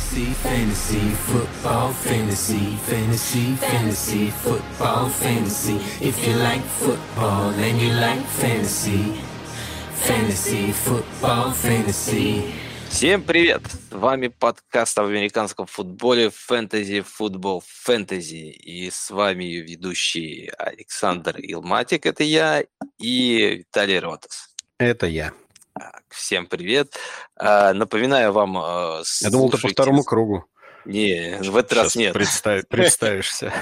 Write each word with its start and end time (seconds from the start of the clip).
Fantasy, 0.00 0.32
fantasy, 0.42 1.10
football, 1.28 1.92
fantasy, 1.92 2.76
fantasy, 2.88 3.54
fantasy, 3.56 4.30
football, 4.30 5.08
fantasy. 5.10 5.76
If 6.00 6.26
you 6.26 6.34
like 6.36 6.62
football 6.62 7.50
and 7.50 7.80
you 7.80 7.92
like 7.92 8.24
fantasy, 8.40 9.20
fantasy, 9.94 10.72
football, 10.72 11.52
fantasy. 11.52 12.50
Всем 12.88 13.22
привет! 13.22 13.60
С 13.90 13.94
вами 13.94 14.28
подкаст 14.28 14.98
об 14.98 15.06
американском 15.06 15.66
футболе 15.66 16.30
Fantasy 16.50 17.04
Football 17.04 17.62
Fantasy. 17.86 18.50
И 18.50 18.90
с 18.90 19.10
вами 19.10 19.44
ведущий 19.44 20.50
Александр 20.58 21.36
Илматик, 21.38 22.06
это 22.06 22.24
я, 22.24 22.64
и 22.98 23.58
Виталий 23.58 23.98
Ротас. 23.98 24.48
Это 24.78 25.06
я. 25.06 25.32
Всем 26.08 26.46
привет. 26.46 26.96
А, 27.36 27.72
напоминаю 27.72 28.32
вам... 28.32 28.56
А, 28.58 29.02
Я 29.20 29.30
думал, 29.30 29.50
ты 29.50 29.58
по 29.58 29.68
второму 29.68 30.04
кругу. 30.04 30.44
Не, 30.84 31.38
в 31.40 31.56
этот 31.56 31.72
раз 31.74 31.96
нет. 31.96 32.14
Представь, 32.14 32.66
представишься. 32.68 33.52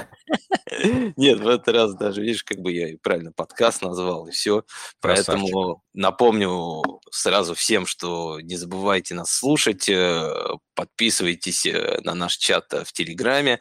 Нет, 1.17 1.39
в 1.39 1.47
этот 1.47 1.67
раз 1.69 1.93
даже, 1.95 2.21
видишь, 2.21 2.43
как 2.43 2.59
бы 2.59 2.71
я 2.71 2.95
правильно 3.01 3.31
подкаст 3.31 3.81
назвал, 3.81 4.27
и 4.27 4.31
все. 4.31 4.63
Поэтому 5.01 5.83
напомню 5.93 6.81
сразу 7.11 7.55
всем, 7.55 7.85
что 7.85 8.39
не 8.39 8.55
забывайте 8.55 9.15
нас 9.15 9.31
слушать, 9.31 9.89
э, 9.89 10.31
подписывайтесь 10.75 11.65
э, 11.65 11.99
на 12.03 12.13
наш 12.13 12.37
чат 12.37 12.71
в 12.71 12.93
Телеграме, 12.93 13.59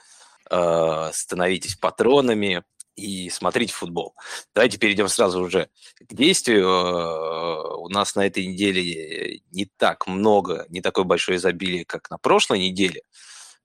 э, 0.50 1.10
становитесь 1.12 1.74
патронами, 1.74 2.62
и 2.98 3.30
смотрите 3.30 3.72
футбол. 3.72 4.14
Давайте 4.54 4.78
перейдем 4.78 5.08
сразу 5.08 5.40
уже 5.40 5.70
к 6.00 6.12
действию. 6.12 6.66
Э, 6.66 7.76
у 7.78 7.88
нас 7.88 8.14
на 8.16 8.26
этой 8.26 8.46
неделе 8.46 9.40
не 9.52 9.66
так 9.76 10.06
много, 10.06 10.66
не 10.68 10.80
такое 10.80 11.04
большое 11.04 11.36
изобилие, 11.36 11.84
как 11.84 12.10
на 12.10 12.18
прошлой 12.18 12.58
неделе, 12.58 13.02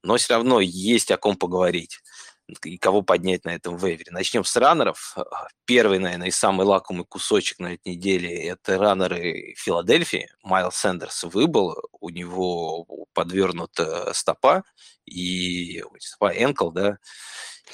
но 0.03 0.17
все 0.17 0.35
равно 0.35 0.59
есть 0.59 1.11
о 1.11 1.17
ком 1.17 1.35
поговорить 1.35 1.99
и 2.63 2.77
кого 2.77 3.01
поднять 3.01 3.45
на 3.45 3.55
этом 3.55 3.77
вейвере. 3.77 4.11
Начнем 4.11 4.43
с 4.43 4.55
раннеров. 4.55 5.15
Первый, 5.65 5.99
наверное, 5.99 6.27
и 6.27 6.31
самый 6.31 6.65
лакомый 6.65 7.05
кусочек 7.05 7.59
на 7.59 7.73
этой 7.73 7.95
неделе– 7.95 8.47
это 8.47 8.77
раннеры 8.77 9.55
Филадельфии. 9.57 10.29
Майл 10.43 10.71
Сэндерс 10.71 11.23
выбыл, 11.23 11.75
у 11.99 12.09
него 12.09 12.85
подвернута 13.13 14.13
стопа, 14.13 14.63
и 15.05 15.83
стопа 15.99 16.33
энкл, 16.33 16.69
да, 16.71 16.97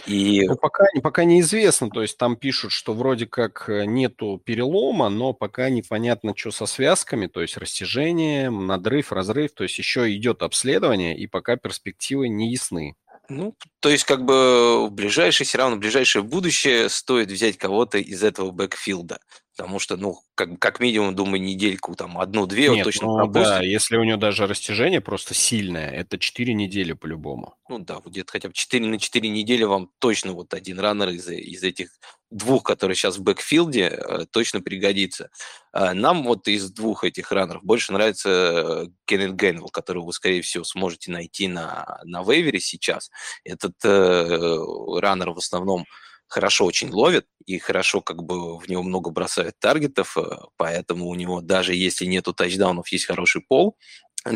и... 0.05 0.45
Ну, 0.47 0.55
пока, 0.55 0.85
пока 1.01 1.23
неизвестно, 1.23 1.89
то 1.89 2.01
есть 2.01 2.17
там 2.17 2.35
пишут, 2.35 2.71
что 2.71 2.93
вроде 2.93 3.25
как 3.25 3.69
э, 3.69 3.85
нету 3.85 4.41
перелома, 4.43 5.09
но 5.09 5.33
пока 5.33 5.69
непонятно, 5.69 6.33
что 6.35 6.51
со 6.51 6.65
связками, 6.65 7.27
то 7.27 7.41
есть 7.41 7.57
растяжение, 7.57 8.49
надрыв, 8.49 9.11
разрыв, 9.11 9.51
то 9.53 9.63
есть 9.63 9.77
еще 9.77 10.13
идет 10.15 10.41
обследование, 10.41 11.17
и 11.17 11.27
пока 11.27 11.55
перспективы 11.55 12.29
не 12.29 12.51
ясны. 12.51 12.95
Ну, 13.29 13.53
то 13.79 13.89
есть, 13.89 14.05
как 14.05 14.25
бы 14.25 14.87
в 14.87 14.91
ближайшее, 14.91 15.45
все 15.45 15.59
равно 15.59 15.75
в 15.75 15.79
ближайшее 15.79 16.23
будущее 16.23 16.89
стоит 16.89 17.29
взять 17.29 17.57
кого-то 17.57 17.99
из 17.99 18.23
этого 18.23 18.49
бэкфилда. 18.49 19.19
Потому 19.59 19.79
что, 19.79 19.97
ну, 19.97 20.21
как, 20.35 20.57
как 20.57 20.79
минимум, 20.79 21.13
думаю, 21.13 21.41
недельку, 21.41 21.93
там, 21.93 22.17
одну-две 22.17 22.71
он 22.71 22.81
точно 22.81 23.07
ну, 23.07 23.15
пропустит. 23.17 23.43
да, 23.43 23.61
если 23.61 23.97
у 23.97 24.05
него 24.05 24.17
даже 24.17 24.47
растяжение 24.47 25.01
просто 25.01 25.33
сильное, 25.33 25.91
это 25.91 26.17
4 26.17 26.53
недели 26.53 26.93
по-любому. 26.93 27.57
Ну 27.67 27.77
да, 27.79 27.95
вот 27.95 28.07
где-то 28.07 28.31
хотя 28.31 28.47
бы 28.47 28.53
4 28.53 28.85
на 28.87 28.97
4 28.97 29.27
недели 29.27 29.63
вам 29.63 29.91
точно 29.99 30.31
вот 30.31 30.53
один 30.53 30.79
раннер 30.79 31.09
из, 31.09 31.27
из 31.27 31.61
этих 31.63 31.89
двух, 32.29 32.63
которые 32.63 32.95
сейчас 32.95 33.17
в 33.17 33.23
бэкфилде, 33.23 33.81
э, 33.81 34.25
точно 34.31 34.61
пригодится. 34.61 35.29
А 35.73 35.93
нам 35.93 36.23
вот 36.23 36.47
из 36.47 36.71
двух 36.71 37.03
этих 37.03 37.33
раннеров 37.33 37.61
больше 37.61 37.91
нравится 37.91 38.29
э, 38.29 38.85
Кеннет 39.03 39.35
Генвилл, 39.35 39.67
которого 39.67 40.05
вы, 40.05 40.13
скорее 40.13 40.41
всего, 40.41 40.63
сможете 40.63 41.11
найти 41.11 41.49
на, 41.49 41.99
на 42.05 42.23
вейвере 42.23 42.61
сейчас. 42.61 43.11
Этот 43.43 43.73
э, 43.83 44.57
раннер 45.01 45.31
в 45.31 45.37
основном 45.39 45.85
хорошо 46.29 46.65
очень 46.65 46.91
ловит 46.91 47.25
и 47.45 47.57
хорошо 47.57 48.01
как 48.01 48.23
бы 48.23 48.57
в 48.57 48.69
него 48.69 48.83
много 48.83 49.09
бросают 49.09 49.55
таргетов, 49.59 50.17
э, 50.17 50.21
поэтому 50.57 51.07
у 51.07 51.15
него 51.15 51.41
даже 51.41 51.75
если 51.75 52.05
нету 52.05 52.33
тачдаунов, 52.33 52.87
есть 52.89 53.05
хороший 53.05 53.41
пол, 53.41 53.75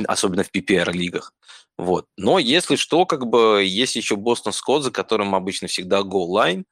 особенно 0.07 0.43
в 0.43 0.51
PPR-лигах. 0.51 1.33
Вот. 1.77 2.07
Но 2.17 2.39
если 2.39 2.75
что, 2.75 3.05
как 3.05 3.27
бы 3.27 3.63
есть 3.65 3.95
еще 3.95 4.15
Бостон 4.15 4.53
Скотт, 4.53 4.83
за 4.83 4.91
которым 4.91 5.35
обычно 5.35 5.67
всегда 5.67 6.01
goal-line, 6.01 6.65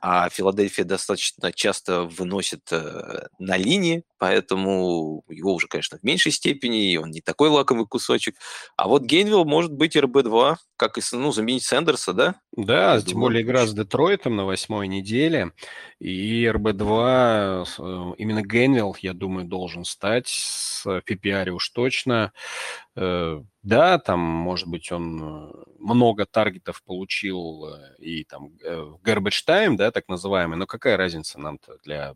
а 0.00 0.28
Филадельфия 0.28 0.84
достаточно 0.84 1.52
часто 1.52 2.02
выносит 2.02 2.70
э, 2.72 3.28
на 3.38 3.56
линии, 3.56 4.04
поэтому 4.18 5.24
его 5.28 5.54
уже, 5.54 5.66
конечно, 5.66 5.98
в 5.98 6.02
меньшей 6.02 6.32
степени, 6.32 6.92
и 6.92 6.96
он 6.96 7.10
не 7.10 7.20
такой 7.20 7.48
лаковый 7.48 7.86
кусочек. 7.86 8.36
А 8.76 8.88
вот 8.88 9.04
Гейнвилл 9.04 9.44
может 9.44 9.72
быть 9.72 9.96
РБ-2, 9.96 10.56
как 10.76 10.98
и 10.98 11.00
ну, 11.12 11.32
заменить 11.32 11.64
Сэндерса, 11.64 12.12
да? 12.12 12.34
Да, 12.56 12.94
Я 12.94 13.00
тем 13.00 13.12
думаю, 13.12 13.22
более 13.28 13.42
игра 13.42 13.66
с 13.66 13.72
Детройтом 13.72 14.36
на 14.36 14.44
восьмой 14.44 14.88
неделе, 14.88 15.52
и 15.98 16.44
РБ-2, 16.44 17.66
э, 17.78 18.14
именно 18.18 18.42
Гейнвилл, 18.42 18.96
я 19.00 19.14
думаю, 19.14 19.46
должен 19.46 19.84
стать 19.84 20.28
с 20.28 20.84
PPR 20.86 21.50
уж 21.50 21.68
точно. 21.70 22.32
Э, 23.64 23.68
да, 23.68 23.98
там, 23.98 24.20
может 24.20 24.68
быть, 24.68 24.92
он 24.92 25.22
э, 25.22 25.52
много 25.78 26.26
таргетов 26.26 26.82
получил 26.84 27.66
э, 27.66 27.96
и 27.98 28.24
там 28.24 28.52
garbage 29.04 29.44
time, 29.46 29.76
да, 29.76 29.90
так 29.90 30.08
называемый, 30.08 30.56
но 30.58 30.66
какая 30.66 30.96
разница 30.96 31.40
нам-то 31.40 31.78
для 31.82 32.14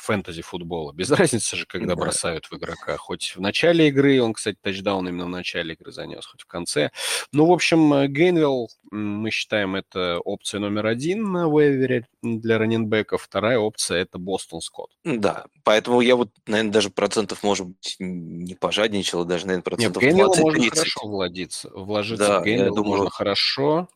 фэнтези 0.00 0.42
футбола? 0.42 0.92
Без 0.92 1.10
разницы 1.10 1.56
же, 1.56 1.66
когда 1.66 1.94
да. 1.94 1.96
бросают 1.96 2.46
в 2.46 2.54
игрока. 2.54 2.96
Хоть 2.96 3.34
в 3.36 3.40
начале 3.40 3.88
игры, 3.88 4.20
он, 4.22 4.32
кстати, 4.32 4.58
тачдаун 4.60 5.08
именно 5.08 5.26
в 5.26 5.30
начале 5.30 5.74
игры 5.74 5.92
занес, 5.92 6.26
хоть 6.26 6.42
в 6.42 6.46
конце. 6.46 6.90
Ну, 7.32 7.46
в 7.46 7.52
общем, 7.52 8.06
Гейнвилл, 8.12 8.68
мы 8.90 9.30
считаем, 9.30 9.76
это 9.76 10.18
опция 10.24 10.60
номер 10.60 10.86
один 10.86 11.30
на 11.32 11.48
вейвере 11.48 12.06
для 12.22 12.58
раненбеков. 12.58 13.22
Вторая 13.22 13.58
опция– 13.58 13.98
это 14.02 14.18
Бостон 14.18 14.60
Скотт. 14.60 14.90
Да, 15.04 15.44
поэтому 15.64 16.00
я 16.00 16.16
вот, 16.16 16.30
наверное, 16.46 16.72
даже 16.72 16.90
процентов, 16.90 17.42
может 17.42 17.66
быть, 17.66 17.96
не 17.98 18.54
пожадничал, 18.54 19.24
даже, 19.24 19.46
наверное, 19.46 19.64
процентов 19.64 20.02
Нет, 20.02 20.12
в 20.12 20.16
Гейнвилла 20.16 20.36
можно 20.36 20.70
хорошо 20.70 21.08
владиться, 21.08 21.70
вложиться 21.74 22.26
да, 22.26 22.40
в 22.40 22.44
Гейнвилл 22.44 22.74
думаю... 22.74 22.90
можно 22.90 23.10
хорошо 23.10 23.88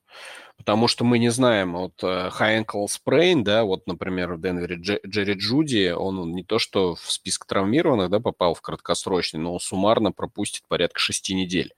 потому 0.65 0.89
что 0.89 1.05
мы 1.05 1.19
не 1.19 1.29
знаем, 1.29 1.75
вот 1.75 2.03
uh, 2.03 2.33
high 2.33 2.65
ankle 2.65 3.43
да, 3.43 3.65
вот, 3.65 3.87
например, 3.87 4.33
в 4.33 4.41
Денвере 4.41 4.77
Дж- 4.77 5.01
Джерри 5.07 5.35
Джуди, 5.35 5.91
он 5.91 6.33
не 6.33 6.43
то 6.43 6.59
что 6.59 6.95
в 6.95 7.11
список 7.13 7.45
травмированных, 7.45 8.09
да, 8.09 8.19
попал 8.19 8.55
в 8.55 8.63
краткосрочный, 8.63 9.41
но 9.41 9.59
суммарно 9.59 10.11
пропустит 10.11 10.65
порядка 10.67 10.99
шести 11.01 11.35
недель. 11.35 11.75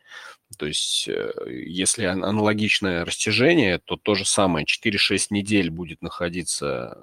То 0.57 0.67
есть, 0.67 1.09
э, 1.09 1.33
если 1.49 2.05
аналогичное 2.05 3.05
растяжение, 3.05 3.79
то 3.79 3.97
то 3.97 4.15
же 4.15 4.25
самое, 4.25 4.65
4-6 4.65 5.27
недель 5.31 5.71
будет 5.71 6.01
находиться 6.01 6.97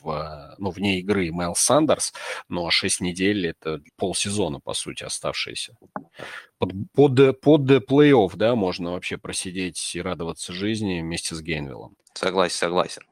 в, 0.00 0.56
ну, 0.58 0.70
вне 0.70 0.98
игры 0.98 1.30
Майл 1.30 1.54
Сандерс, 1.54 2.12
но 2.48 2.68
6 2.70 3.00
недель– 3.00 3.46
это 3.48 3.80
полсезона, 3.96 4.58
по 4.58 4.74
сути, 4.74 5.04
оставшиеся. 5.04 5.76
Под, 6.60 6.72
под, 6.92 7.40
под 7.40 7.70
плей-офф, 7.88 8.32
да, 8.36 8.54
можно 8.54 8.92
вообще 8.92 9.16
просидеть 9.16 9.96
и 9.96 10.02
радоваться 10.02 10.52
жизни 10.52 11.00
вместе 11.00 11.34
с 11.34 11.40
Гейнвиллом. 11.40 11.96
Согласен, 12.12 12.58
согласен. 12.58 13.02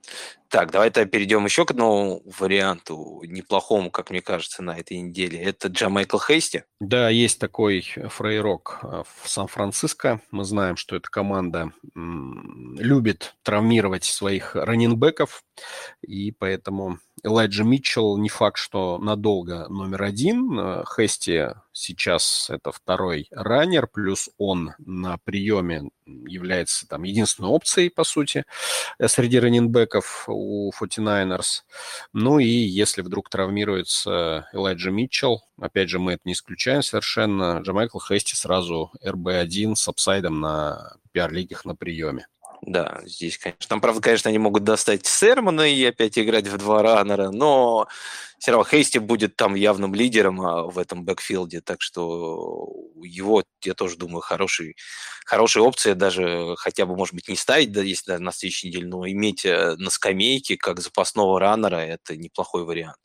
Так, 0.49 0.71
давай 0.71 0.91
тогда 0.91 1.09
перейдем 1.09 1.45
еще 1.45 1.65
к 1.65 1.71
одному 1.71 2.23
варианту, 2.39 3.23
неплохому, 3.25 3.91
как 3.91 4.11
мне 4.11 4.21
кажется, 4.21 4.63
на 4.63 4.79
этой 4.79 4.99
неделе. 4.99 5.39
Это 5.39 5.69
Джамайкл 5.69 6.19
Хейсти. 6.19 6.65
Да, 6.81 7.09
есть 7.09 7.39
такой 7.39 7.83
фрейрок 7.83 8.81
э, 8.83 9.03
в 9.23 9.29
Сан-Франциско. 9.29 10.21
Мы 10.31 10.45
знаем, 10.45 10.77
что 10.77 10.97
эта 10.97 11.09
команда 11.09 11.73
любит 11.95 13.35
травмировать 13.43 14.05
своих 14.05 14.57
раненбеков, 14.57 15.43
и 16.03 16.33
поэтому 16.33 16.99
Элайджа 17.23 17.65
Митчелл 17.65 18.17
не 18.19 18.29
факт, 18.29 18.59
что 18.59 18.99
надолго 18.99 19.69
номер 19.69 20.03
один. 20.03 20.59
Э, 20.59 20.85
Хести 20.97 21.55
сейчас 21.79 22.51
это 22.51 22.73
второй 22.73 23.29
раннер, 23.31 23.87
плюс 23.87 24.31
он 24.37 24.73
на 24.79 25.19
приеме 25.19 25.91
является 26.07 26.87
там 26.89 27.05
единственной 27.05 27.51
опцией, 27.51 27.91
по 27.91 28.05
сути, 28.05 28.45
э, 28.99 29.09
среди 29.09 29.39
раннинбеков 29.39 30.25
у 30.29 30.71
49ers. 30.73 31.63
Ну 32.13 32.39
и 32.39 32.47
если 32.47 33.03
вдруг 33.03 33.31
травмируется 33.31 34.49
Элайджа 34.53 34.91
Митчелл, 34.91 35.43
опять 35.61 35.89
же, 35.89 35.99
мы 35.99 36.13
это 36.15 36.23
не 36.25 36.33
исключаем 36.33 36.83
совершенно, 36.83 37.61
Джамайкл 37.63 37.99
Хейсти 38.01 38.35
сразу 38.35 38.91
РБ-1 39.05 39.75
с 39.77 39.89
апсайдом 39.89 40.41
на 40.41 40.97
PPR-лигах 41.13 41.65
на 41.65 41.75
приеме. 41.75 42.27
Да, 42.63 43.01
здесь, 43.05 43.39
конечно. 43.39 43.69
Там, 43.69 43.81
правда, 43.81 44.01
конечно, 44.01 44.29
они 44.29 44.39
могут 44.39 44.65
достать 44.65 45.07
Сермона 45.07 45.63
и 45.63 45.85
опять 45.85 46.19
играть 46.19 46.47
в 46.49 46.57
два 46.59 46.83
раннера, 46.83 47.31
но 47.31 47.87
все 48.39 48.53
равно 48.53 48.65
Хейсти 48.69 48.99
будет 48.99 49.37
там 49.37 49.55
явным 49.55 49.95
лидером 49.95 50.41
а, 50.41 50.65
в 50.65 50.79
этом 50.79 51.05
бэкфилде, 51.05 51.61
так 51.61 51.81
что 51.81 52.69
его, 53.03 53.45
я 53.65 53.75
тоже 53.75 53.97
думаю, 53.97 54.21
хороший, 54.21 54.77
хорошая 55.25 55.65
опция 55.65 55.95
даже 55.95 56.55
хотя 56.59 56.87
бы, 56.87 56.97
может 56.97 57.15
быть, 57.15 57.29
не 57.29 57.37
ставить, 57.37 57.73
да, 57.73 57.83
если 57.83 58.13
даже 58.13 58.23
на 58.23 58.33
следующей 58.33 58.69
неделе, 58.69 58.87
но 58.87 59.07
иметь 59.09 59.45
э, 59.45 59.77
на 59.77 59.91
скамейке 59.91 60.57
как 60.57 60.81
запасного 60.81 61.39
раннера– 61.39 61.77
это 61.77 62.17
неплохой 62.17 62.65
вариант. 62.65 62.97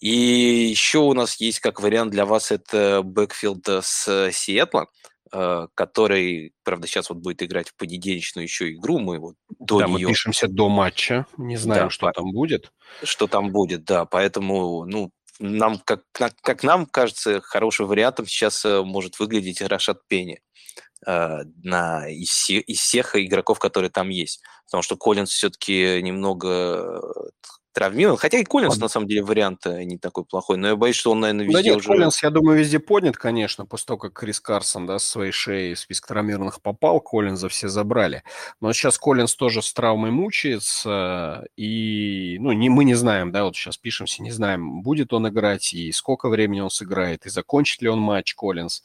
И 0.00 0.10
еще 0.10 0.98
у 0.98 1.12
нас 1.12 1.36
есть 1.40 1.60
как 1.60 1.80
вариант 1.80 2.10
для 2.12 2.24
вас 2.24 2.50
это 2.50 3.02
бэкфилд 3.02 3.68
с 3.82 4.30
Сиэтла. 4.32 4.82
э, 4.82 5.09
который, 5.30 6.52
правда, 6.64 6.86
сейчас 6.86 7.08
вот 7.08 7.18
будет 7.18 7.42
играть 7.42 7.68
в 7.68 7.76
понедельничную 7.76 8.44
еще 8.44 8.72
игру, 8.72 8.98
мы 8.98 9.18
вот 9.18 9.36
до 9.58 9.78
да, 9.78 9.86
нее... 9.86 10.06
мы 10.06 10.12
пишемся 10.12 10.48
до 10.48 10.68
матча, 10.68 11.26
не 11.36 11.56
знаем, 11.56 11.84
да, 11.84 11.90
что 11.90 12.06
по... 12.06 12.12
там 12.12 12.32
будет. 12.32 12.72
Что 13.04 13.26
там 13.28 13.50
будет, 13.50 13.84
да, 13.84 14.06
поэтому, 14.06 14.84
ну, 14.86 15.12
нам, 15.40 15.78
как, 15.78 16.02
как 16.12 16.62
нам 16.62 16.86
кажется, 16.86 17.40
хорошим 17.40 17.86
вариантом 17.86 18.26
сейчас 18.26 18.64
э, 18.64 18.82
может 18.82 19.18
выглядеть 19.18 19.62
Рашад 19.62 20.06
Пенни 20.06 20.42
э, 21.06 21.38
на, 21.62 22.08
из, 22.08 22.50
из 22.50 22.78
всех 22.78 23.16
игроков, 23.16 23.58
которые 23.58 23.90
там 23.90 24.10
есть. 24.10 24.42
Потому 24.66 24.82
что 24.82 24.96
Коллинс 24.96 25.30
все-таки 25.30 26.00
немного 26.02 27.00
травмирован. 27.72 28.16
Хотя 28.16 28.38
и 28.38 28.44
Коллинс, 28.44 28.78
на 28.78 28.88
самом 28.88 29.06
деле, 29.06 29.22
вариант 29.22 29.66
э, 29.66 29.84
не 29.84 29.98
такой 29.98 30.24
плохой. 30.24 30.56
Но 30.56 30.68
я 30.68 30.76
боюсь, 30.76 30.96
что 30.96 31.12
он, 31.12 31.20
наверное, 31.20 31.44
везде 31.46 31.62
да 31.62 31.68
нет, 31.68 31.76
уже... 31.78 31.88
Коллинс, 31.88 32.22
я 32.22 32.30
думаю, 32.30 32.58
везде 32.58 32.78
поднят, 32.78 33.16
конечно, 33.16 33.66
после 33.66 33.86
того, 33.86 33.98
как 33.98 34.12
Крис 34.12 34.40
Карсон, 34.40 34.86
да, 34.86 34.98
с 34.98 35.04
своей 35.04 35.32
шеей 35.32 35.74
в 35.74 35.78
список 35.78 36.06
травмированных 36.08 36.60
попал, 36.60 37.00
Коллинза 37.00 37.48
все 37.48 37.68
забрали. 37.68 38.22
Но 38.60 38.72
сейчас 38.72 38.98
Коллинс 38.98 39.34
тоже 39.34 39.62
с 39.62 39.72
травмой 39.72 40.10
мучается, 40.10 41.46
и, 41.56 42.36
ну, 42.40 42.52
не, 42.52 42.68
мы 42.68 42.84
не 42.84 42.94
знаем, 42.94 43.32
да, 43.32 43.44
вот 43.44 43.56
сейчас 43.56 43.76
пишемся, 43.76 44.22
не 44.22 44.30
знаем, 44.30 44.82
будет 44.82 45.12
он 45.12 45.28
играть, 45.28 45.72
и 45.72 45.92
сколько 45.92 46.28
времени 46.28 46.60
он 46.60 46.70
сыграет, 46.70 47.26
и 47.26 47.30
закончит 47.30 47.82
ли 47.82 47.88
он 47.88 48.00
матч 48.00 48.34
Коллинз. 48.34 48.82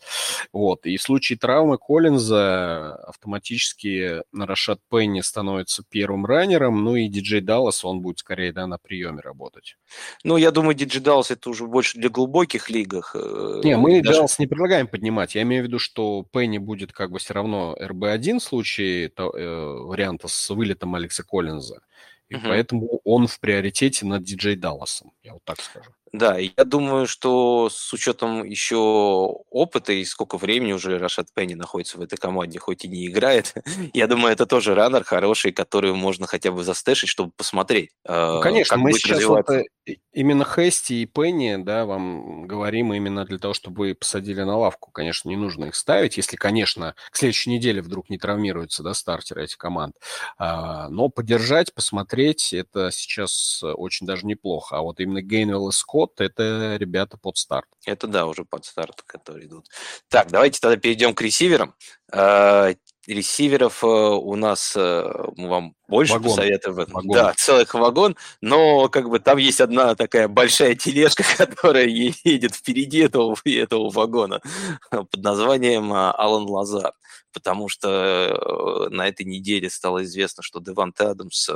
Вот, 0.53 0.85
и 0.85 0.97
в 0.97 1.01
случае 1.01 1.37
травмы 1.37 1.77
Коллинза 1.77 2.95
автоматически 3.07 4.21
Рашат 4.33 4.79
Пенни 4.89 5.21
становится 5.21 5.83
первым 5.89 6.25
раннером, 6.25 6.83
ну 6.83 6.95
и 6.95 7.07
Диджей 7.07 7.41
Даллас, 7.41 7.83
он 7.83 8.01
будет 8.01 8.19
скорее, 8.19 8.53
да, 8.53 8.67
на 8.75 8.77
приеме 8.77 9.21
работать. 9.21 9.77
Ну, 10.23 10.37
я 10.37 10.51
думаю, 10.51 10.75
Digidals 10.75 11.31
это 11.31 11.49
уже 11.49 11.65
больше 11.65 11.97
для 11.97 12.09
глубоких 12.09 12.69
лигах. 12.69 13.15
Э, 13.15 13.61
не, 13.63 13.77
мы 13.77 14.01
даже... 14.01 14.21
Dallas 14.21 14.35
не 14.39 14.47
предлагаем 14.47 14.87
поднимать. 14.87 15.35
Я 15.35 15.41
имею 15.43 15.63
в 15.63 15.67
виду, 15.67 15.79
что 15.79 16.25
Пенни 16.31 16.57
будет 16.57 16.91
как 16.91 17.11
бы 17.11 17.19
все 17.19 17.33
равно 17.33 17.75
РБ-1 17.79 18.39
в 18.39 18.43
случае 18.43 19.09
то, 19.09 19.29
э, 19.29 19.85
варианта 19.85 20.27
с 20.27 20.49
вылетом 20.49 20.95
Алекса 20.95 21.23
Коллинза. 21.23 21.81
И 22.27 22.35
угу. 22.35 22.47
поэтому 22.47 23.01
он 23.03 23.27
в 23.27 23.39
приоритете 23.39 24.05
над 24.05 24.23
Диджей 24.23 24.55
Далласом, 24.55 25.11
я 25.23 25.33
вот 25.33 25.43
так 25.43 25.61
скажу. 25.61 25.91
Да, 26.17 26.37
я 26.37 26.63
думаю, 26.63 27.07
что 27.07 27.69
с 27.69 27.91
учетом 27.93 28.43
еще 28.45 28.75
опыта 28.75 29.91
и 29.91 30.05
сколько 30.05 30.37
времени 30.37 30.71
уже 30.71 30.97
Рашат 30.97 31.27
Пенни 31.33 31.55
находится 31.55 31.97
в 31.97 32.01
этой 32.01 32.17
команде, 32.17 32.59
хоть 32.59 32.85
и 32.85 32.87
не 32.87 33.07
играет, 33.07 33.53
я 33.93 34.07
думаю, 34.07 34.31
это 34.31 34.45
тоже 34.45 34.75
раннер 34.75 35.03
хороший, 35.03 35.51
который 35.51 35.93
можно 35.93 36.25
хотя 36.25 36.51
бы 36.51 36.63
застэшить, 36.63 37.09
чтобы 37.09 37.31
посмотреть. 37.35 37.89
Ну, 38.07 38.39
конечно, 38.41 38.77
мы 38.77 38.93
сейчас 38.93 39.23
вот 39.25 39.49
э, 39.49 39.65
именно 40.13 40.45
Хести 40.45 41.03
и 41.03 41.05
Пенни, 41.05 41.57
да, 41.61 41.85
вам 41.85 42.47
говорим 42.47 42.93
именно 42.93 43.25
для 43.25 43.37
того, 43.37 43.53
чтобы 43.53 43.79
вы 43.79 43.95
посадили 43.95 44.41
на 44.41 44.57
лавку. 44.57 44.91
Конечно, 44.91 45.29
не 45.29 45.35
нужно 45.35 45.65
их 45.65 45.75
ставить, 45.75 46.17
если, 46.17 46.37
конечно, 46.37 46.95
к 47.11 47.17
следующей 47.17 47.49
неделе 47.49 47.81
вдруг 47.81 48.09
не 48.09 48.17
травмируются, 48.17 48.83
да, 48.83 48.93
стартеры 48.93 49.43
этих 49.43 49.57
команд. 49.57 49.95
А, 50.37 50.87
но 50.89 51.09
поддержать, 51.09 51.73
посмотреть, 51.73 52.53
это 52.53 52.89
сейчас 52.91 53.61
очень 53.63 54.07
даже 54.07 54.25
неплохо. 54.25 54.77
А 54.77 54.81
вот 54.81 54.99
именно 54.99 55.21
Гейнвелл 55.21 55.69
и 55.69 55.71
Скотт 55.71 56.04
год 56.05 56.21
это 56.21 56.75
ребята 56.77 57.17
под 57.17 57.37
старт. 57.37 57.67
Это 57.85 58.07
да, 58.07 58.25
уже 58.25 58.45
под 58.45 58.65
старт, 58.65 59.01
которые 59.05 59.47
идут. 59.47 59.67
Так, 60.09 60.31
давайте 60.31 60.59
тогда 60.59 60.77
перейдем 60.77 61.13
к 61.13 61.21
ресиверам. 61.21 61.73
А, 62.11 62.73
ресиверов 63.07 63.83
э, 63.83 63.87
у 63.87 64.35
нас 64.35 64.73
э, 64.75 65.13
мы 65.35 65.49
вам 65.49 65.75
больше 65.87 66.13
вагон. 66.13 66.29
посоветуем. 66.29 66.75
Вагон. 66.75 67.11
Да, 67.11 67.33
целых 67.35 67.73
вагон, 67.73 68.15
но 68.41 68.89
как 68.89 69.09
бы 69.09 69.19
там 69.19 69.37
есть 69.37 69.61
одна 69.61 69.95
такая 69.95 70.27
большая 70.27 70.75
тележка, 70.75 71.23
которая 71.37 71.87
едет 71.87 72.55
впереди 72.55 72.99
этого, 72.99 73.35
этого 73.45 73.89
вагона 73.89 74.41
под 74.91 75.17
названием 75.17 75.91
а, 75.93 76.11
Алан 76.11 76.43
Лазар, 76.43 76.93
потому 77.33 77.69
что 77.69 77.89
э, 77.89 78.89
на 78.89 79.07
этой 79.07 79.25
неделе 79.25 79.69
стало 79.69 80.03
известно, 80.03 80.43
что 80.43 80.59
Деванте 80.59 81.03
Адамс 81.05 81.49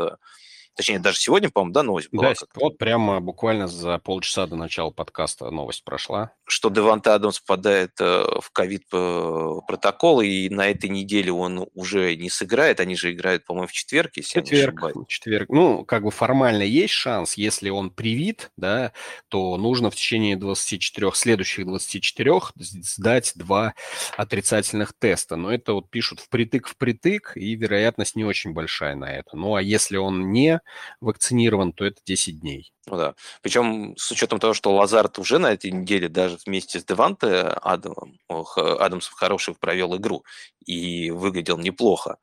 Точнее, 0.75 0.99
даже 0.99 1.17
сегодня, 1.17 1.49
по-моему, 1.49 1.73
да, 1.73 1.83
новость 1.83 2.09
была? 2.11 2.29
Да, 2.29 2.35
вот 2.55 2.77
прямо 2.77 3.19
буквально 3.19 3.67
за 3.67 3.97
полчаса 3.97 4.47
до 4.47 4.55
начала 4.55 4.91
подкаста 4.91 5.49
новость 5.49 5.83
прошла. 5.83 6.31
Что 6.45 6.69
Деванте 6.69 7.09
Адамс 7.09 7.39
попадает 7.39 7.91
э, 7.99 8.23
в 8.41 8.49
ковид-протокол, 8.51 10.21
и 10.21 10.49
на 10.49 10.69
этой 10.69 10.89
неделе 10.89 11.33
он 11.33 11.67
уже 11.73 12.15
не 12.15 12.29
сыграет. 12.29 12.79
Они 12.79 12.95
же 12.95 13.11
играют, 13.11 13.45
по-моему, 13.45 13.67
в 13.67 13.73
четверг, 13.73 14.11
если 14.15 14.39
четверг, 14.39 14.51
я 14.51 14.57
не 14.57 14.63
ошибаюсь. 14.63 15.07
Четверг. 15.07 15.49
Ну, 15.49 15.83
как 15.83 16.03
бы 16.03 16.11
формально 16.11 16.63
есть 16.63 16.93
шанс. 16.93 17.33
Если 17.33 17.69
он 17.69 17.89
привит, 17.89 18.51
да, 18.55 18.93
то 19.27 19.57
нужно 19.57 19.91
в 19.91 19.95
течение 19.95 20.37
24, 20.37 21.11
следующих 21.13 21.65
24 21.65 22.31
сдать 22.55 23.33
два 23.35 23.73
отрицательных 24.15 24.93
теста. 24.97 25.35
Но 25.35 25.51
это 25.51 25.73
вот 25.73 25.89
пишут 25.89 26.19
впритык-впритык, 26.21 27.33
и 27.35 27.55
вероятность 27.55 28.15
не 28.15 28.23
очень 28.23 28.53
большая 28.53 28.95
на 28.95 29.11
это. 29.11 29.35
Ну, 29.35 29.55
а 29.55 29.61
если 29.61 29.97
он 29.97 30.31
не 30.31 30.58
вакцинирован, 31.01 31.73
то 31.73 31.85
это 31.85 32.01
10 32.05 32.39
дней. 32.39 32.71
Ну 32.87 32.97
да. 32.97 33.15
Причем 33.41 33.95
с 33.97 34.11
учетом 34.11 34.39
того, 34.39 34.53
что 34.53 34.73
Лазард 34.73 35.19
уже 35.19 35.37
на 35.37 35.51
этой 35.53 35.71
неделе 35.71 36.09
даже 36.09 36.37
вместе 36.45 36.79
с 36.79 36.85
Деванте 36.85 37.41
Адамом, 37.61 38.19
Адамсом 38.27 39.13
хороший 39.15 39.55
провел 39.55 39.95
игру 39.97 40.23
и 40.65 41.11
выглядел 41.11 41.57
неплохо. 41.57 42.17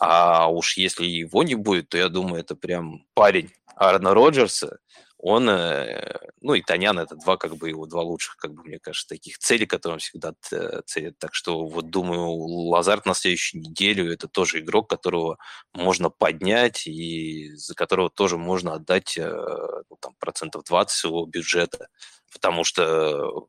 А 0.00 0.48
уж 0.48 0.76
если 0.76 1.06
его 1.06 1.42
не 1.42 1.54
будет, 1.54 1.88
то 1.88 1.98
я 1.98 2.08
думаю, 2.08 2.40
это 2.40 2.54
прям 2.54 3.04
парень 3.14 3.50
Аарона 3.76 4.12
Роджерса, 4.14 4.78
он, 5.18 5.48
э, 5.50 6.16
ну 6.40 6.54
и 6.54 6.62
Танян, 6.62 6.98
это 6.98 7.16
два, 7.16 7.36
как 7.36 7.56
бы, 7.56 7.68
его 7.68 7.86
два 7.86 8.02
лучших, 8.02 8.36
как 8.36 8.54
бы, 8.54 8.62
мне 8.62 8.78
кажется, 8.78 9.08
таких 9.08 9.38
целей, 9.38 9.66
которые 9.66 9.94
он 9.94 9.98
всегда 9.98 10.32
целит. 10.86 11.18
Так 11.18 11.34
что, 11.34 11.66
вот, 11.66 11.90
думаю, 11.90 12.30
Лазарт 12.68 13.04
на 13.04 13.14
следующую 13.14 13.62
неделю 13.62 14.12
это 14.12 14.28
тоже 14.28 14.60
игрок, 14.60 14.88
которого 14.88 15.38
можно 15.74 16.08
поднять 16.08 16.86
и 16.86 17.50
за 17.54 17.74
которого 17.74 18.10
тоже 18.10 18.38
можно 18.38 18.74
отдать 18.74 19.18
э, 19.18 19.28
ну, 19.90 19.96
там, 20.00 20.14
процентов 20.20 20.64
20 20.64 20.96
своего 20.96 21.26
бюджета. 21.26 21.88
Потому 22.32 22.62
что 22.62 23.48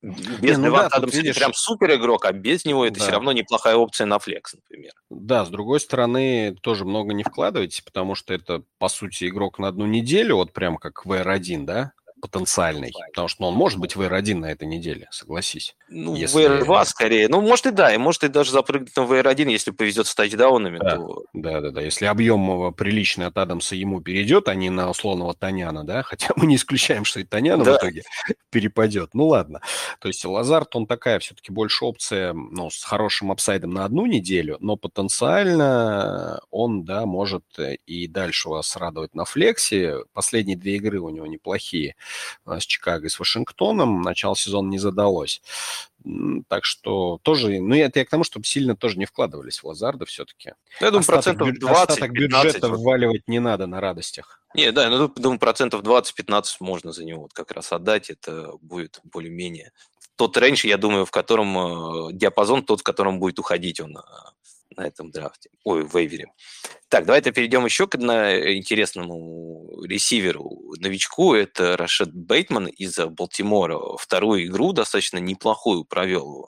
без 0.00 0.58
не, 0.58 0.68
ну 0.68 0.76
да, 0.76 0.86
Адамса 0.86 1.16
видишь... 1.16 1.36
прям 1.36 1.52
супер 1.52 1.96
игрок, 1.96 2.24
а 2.24 2.32
без 2.32 2.64
него 2.64 2.86
это 2.86 2.98
да. 2.98 3.04
все 3.04 3.12
равно 3.12 3.32
неплохая 3.32 3.74
опция 3.74 4.06
на 4.06 4.18
флекс, 4.18 4.54
например. 4.54 4.92
Да, 5.10 5.44
с 5.44 5.48
другой 5.48 5.80
стороны, 5.80 6.56
тоже 6.62 6.84
много 6.84 7.14
не 7.14 7.24
вкладывайте, 7.24 7.82
потому 7.82 8.14
что 8.14 8.32
это, 8.32 8.62
по 8.78 8.88
сути, 8.88 9.28
игрок 9.28 9.58
на 9.58 9.68
одну 9.68 9.86
неделю, 9.86 10.36
вот 10.36 10.52
прям 10.52 10.76
как 10.76 11.04
VR1, 11.04 11.64
да? 11.64 11.92
Потенциальный. 12.20 12.92
Потому 13.08 13.28
что 13.28 13.42
ну, 13.42 13.48
он 13.48 13.54
может 13.54 13.78
быть 13.78 13.94
VR1 13.94 14.34
на 14.34 14.46
этой 14.46 14.66
неделе, 14.66 15.08
согласись. 15.10 15.76
Ну, 15.88 16.14
если... 16.14 16.46
VR2 16.46 16.84
скорее. 16.84 17.28
Ну, 17.28 17.40
может 17.40 17.66
и 17.66 17.70
да, 17.70 17.94
и 17.94 17.98
может 17.98 18.24
и 18.24 18.28
даже 18.28 18.52
запрыгнуть 18.52 18.94
на 18.96 19.02
VR1, 19.02 19.50
если 19.50 19.70
повезет 19.70 20.06
с 20.06 20.14
тачдаунами. 20.14 20.78
Да, 20.78 20.96
то... 20.96 21.24
да, 21.32 21.60
да, 21.60 21.70
да. 21.70 21.80
Если 21.80 22.06
объем 22.06 22.72
приличный 22.74 23.26
от 23.26 23.38
Адамса 23.38 23.74
ему 23.74 24.00
перейдет, 24.00 24.48
а 24.48 24.54
не 24.54 24.70
на 24.70 24.90
условного 24.90 25.34
Таняна, 25.34 25.84
да, 25.84 26.02
хотя 26.04 26.28
мы 26.36 26.46
не 26.46 26.56
исключаем, 26.56 27.04
что 27.04 27.20
и 27.20 27.24
Таняна 27.24 27.64
да. 27.64 27.74
в 27.74 27.76
итоге 27.78 28.02
перепадет. 28.50 29.10
Ну, 29.14 29.28
ладно. 29.28 29.60
То 30.00 30.08
есть 30.08 30.24
Лазарт, 30.24 30.74
он 30.76 30.86
такая 30.86 31.18
все-таки 31.18 31.52
больше 31.52 31.84
опция, 31.84 32.32
ну, 32.32 32.70
с 32.70 32.82
хорошим 32.82 33.30
апсайдом 33.30 33.70
на 33.70 33.84
одну 33.84 34.06
неделю, 34.06 34.56
но 34.60 34.76
потенциально 34.76 36.40
он, 36.50 36.84
да, 36.84 37.06
может 37.06 37.44
и 37.86 38.06
дальше 38.06 38.48
вас 38.48 38.76
радовать 38.76 39.14
на 39.14 39.24
флексе. 39.24 40.04
Последние 40.12 40.56
две 40.56 40.76
игры 40.76 41.00
у 41.00 41.08
него 41.10 41.26
неплохие. 41.26 41.96
Э, 42.46 42.58
с 42.60 42.66
Чикаго 42.66 43.06
и 43.06 43.08
с 43.08 43.18
Вашингтоном. 43.18 44.02
Начало 44.02 44.36
сезона 44.36 44.68
не 44.68 44.78
задалось. 44.78 45.42
Так 46.48 46.64
что 46.64 47.18
тоже, 47.22 47.60
ну 47.60 47.74
это 47.74 47.98
я 47.98 48.04
к 48.04 48.08
тому, 48.10 48.24
чтобы 48.24 48.46
сильно 48.46 48.76
тоже 48.76 48.98
не 48.98 49.04
вкладывались 49.04 49.62
в 49.62 49.66
Лазарда 49.66 50.06
все-таки. 50.06 50.54
Ну, 50.80 50.86
я 50.86 50.90
думаю, 50.90 51.00
остаток, 51.00 51.38
процентов 51.38 51.58
20 51.58 51.90
Остаток 51.90 52.12
15, 52.12 52.44
бюджета 52.44 52.68
вот. 52.68 52.80
вваливать 52.80 53.28
не 53.28 53.40
надо 53.40 53.66
на 53.66 53.80
радостях. 53.80 54.40
Не, 54.54 54.72
да, 54.72 54.88
ну, 54.88 55.08
думаю, 55.08 55.38
процентов 55.38 55.82
20-15 55.82 56.44
можно 56.60 56.92
за 56.92 57.04
него 57.04 57.22
вот 57.22 57.32
как 57.32 57.50
раз 57.50 57.72
отдать, 57.72 58.10
это 58.10 58.52
будет 58.62 59.00
более-менее 59.04 59.72
тот 60.18 60.36
range, 60.36 60.66
я 60.66 60.76
думаю, 60.76 61.06
в 61.06 61.12
котором 61.12 62.08
э, 62.08 62.12
диапазон 62.12 62.64
тот, 62.64 62.80
в 62.80 62.82
котором 62.82 63.20
будет 63.20 63.38
уходить 63.38 63.78
он 63.78 63.96
э, 63.96 64.00
на 64.76 64.84
этом 64.84 65.12
драфте, 65.12 65.48
ой, 65.62 65.84
в 65.84 65.94
вейвере. 65.94 66.26
Так, 66.90 67.04
давайте 67.04 67.32
перейдем 67.32 67.66
еще 67.66 67.86
к 67.86 67.96
интересному 67.96 69.84
ресиверу, 69.84 70.58
новичку. 70.78 71.34
Это 71.34 71.76
Рашод 71.76 72.14
Бейтман 72.14 72.66
из 72.66 72.96
Балтимора. 72.98 73.98
Вторую 73.98 74.46
игру 74.46 74.72
достаточно 74.72 75.18
неплохую 75.18 75.84
провел. 75.84 76.46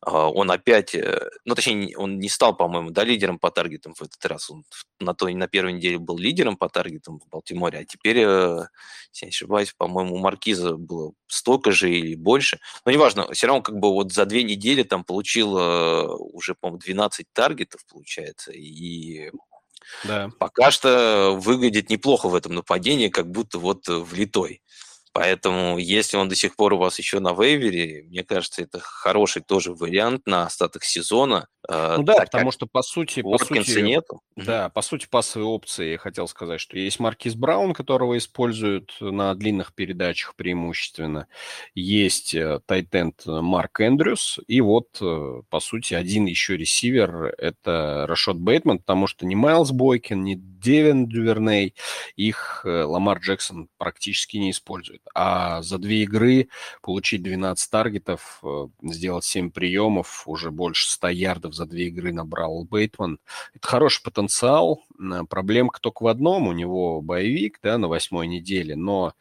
А, 0.00 0.30
он 0.30 0.50
опять, 0.50 0.94
э, 0.94 1.28
ну 1.44 1.54
точнее, 1.54 1.96
он 1.98 2.18
не 2.20 2.28
стал, 2.28 2.56
по-моему, 2.56 2.90
да, 2.90 3.04
лидером 3.04 3.38
по 3.38 3.50
таргетам 3.50 3.94
в 3.94 4.02
этот 4.02 4.24
раз. 4.24 4.48
Он 4.48 4.64
на, 5.00 5.12
той, 5.12 5.34
на 5.34 5.48
первой 5.48 5.72
неделе 5.72 5.98
был 5.98 6.16
лидером 6.18 6.56
по 6.56 6.68
таргетам 6.68 7.18
в 7.18 7.28
Балтиморе, 7.28 7.80
а 7.80 7.84
теперь, 7.84 8.18
э, 8.18 8.66
если 9.12 9.26
не 9.26 9.30
ошибаюсь, 9.30 9.74
по-моему, 9.76 10.14
у 10.14 10.18
Маркиза 10.18 10.76
было 10.76 11.12
столько 11.26 11.72
же 11.72 11.90
или 11.90 12.14
больше. 12.14 12.60
Но 12.86 12.92
неважно, 12.92 13.30
все 13.32 13.48
равно 13.48 13.62
как 13.62 13.76
бы 13.78 13.92
вот 13.92 14.12
за 14.12 14.24
две 14.24 14.44
недели 14.44 14.84
там 14.84 15.04
получил 15.04 15.58
э, 15.58 16.06
уже, 16.16 16.54
по-моему, 16.54 16.78
12 16.78 17.26
таргетов, 17.32 17.84
получается, 17.86 18.52
и 18.52 19.30
да. 20.04 20.30
пока 20.38 20.70
что 20.70 21.36
выглядит 21.40 21.90
неплохо 21.90 22.28
в 22.28 22.34
этом 22.34 22.54
нападении, 22.54 23.08
как 23.08 23.30
будто 23.30 23.58
вот 23.58 23.88
влитой. 23.88 24.62
Поэтому, 25.12 25.78
если 25.78 26.16
он 26.16 26.28
до 26.28 26.36
сих 26.36 26.54
пор 26.54 26.74
у 26.74 26.78
вас 26.78 26.98
еще 26.98 27.18
на 27.18 27.32
вейвере, 27.32 28.04
мне 28.04 28.22
кажется, 28.22 28.62
это 28.62 28.78
хороший 28.80 29.42
тоже 29.42 29.74
вариант 29.74 30.26
на 30.26 30.46
остаток 30.46 30.84
сезона. 30.84 31.48
Э, 31.70 31.94
ну 31.98 32.02
да, 32.02 32.24
потому 32.24 32.50
что 32.50 32.66
по 32.66 32.82
сути, 32.82 33.22
по 33.22 33.38
сути, 33.38 33.78
нету. 33.78 34.20
Да, 34.34 34.70
по 34.70 34.82
сути 34.82 35.06
пассовой 35.08 35.46
опции 35.46 35.92
я 35.92 35.98
хотел 35.98 36.26
сказать, 36.26 36.60
что 36.60 36.76
есть 36.76 36.98
Маркис 36.98 37.36
Браун, 37.36 37.74
которого 37.74 38.18
используют 38.18 38.96
на 39.00 39.32
длинных 39.36 39.72
передачах 39.72 40.34
преимущественно, 40.34 41.28
есть 41.74 42.34
Тайтенд 42.66 43.22
э, 43.24 43.40
Марк 43.40 43.80
Эндрюс, 43.80 44.40
и 44.48 44.60
вот 44.60 44.98
э, 45.00 45.42
по 45.48 45.60
сути 45.60 45.94
один 45.94 46.26
еще 46.26 46.56
ресивер 46.56 47.34
это 47.38 48.04
Рашот 48.08 48.36
Бейтман, 48.36 48.78
потому 48.80 49.06
что 49.06 49.24
ни 49.24 49.36
Майлз 49.36 49.70
Бойкин, 49.70 50.24
ни 50.24 50.34
Девин 50.34 51.06
Дюверней 51.06 51.74
их 52.16 52.62
Ламар 52.64 53.18
Джексон 53.18 53.68
практически 53.78 54.36
не 54.38 54.50
использует. 54.50 55.02
А 55.14 55.62
за 55.62 55.78
две 55.78 56.02
игры 56.02 56.48
получить 56.82 57.22
12 57.22 57.70
таргетов, 57.70 58.42
сделать 58.82 59.24
7 59.24 59.50
приемов, 59.50 60.24
уже 60.26 60.50
больше 60.50 60.90
100 60.90 61.08
ярдов 61.08 61.54
за 61.60 61.66
две 61.66 61.88
игры 61.88 62.12
набрал 62.12 62.64
Бейтман. 62.64 63.18
Это 63.54 63.68
хороший 63.68 64.02
потенциал. 64.02 64.82
Проблемка 65.28 65.78
только 65.80 66.02
в 66.02 66.06
одном. 66.06 66.48
У 66.48 66.52
него 66.52 67.02
боевик 67.02 67.58
да, 67.62 67.76
на 67.76 67.88
восьмой 67.88 68.26
неделе. 68.26 68.76
Но 68.76 69.12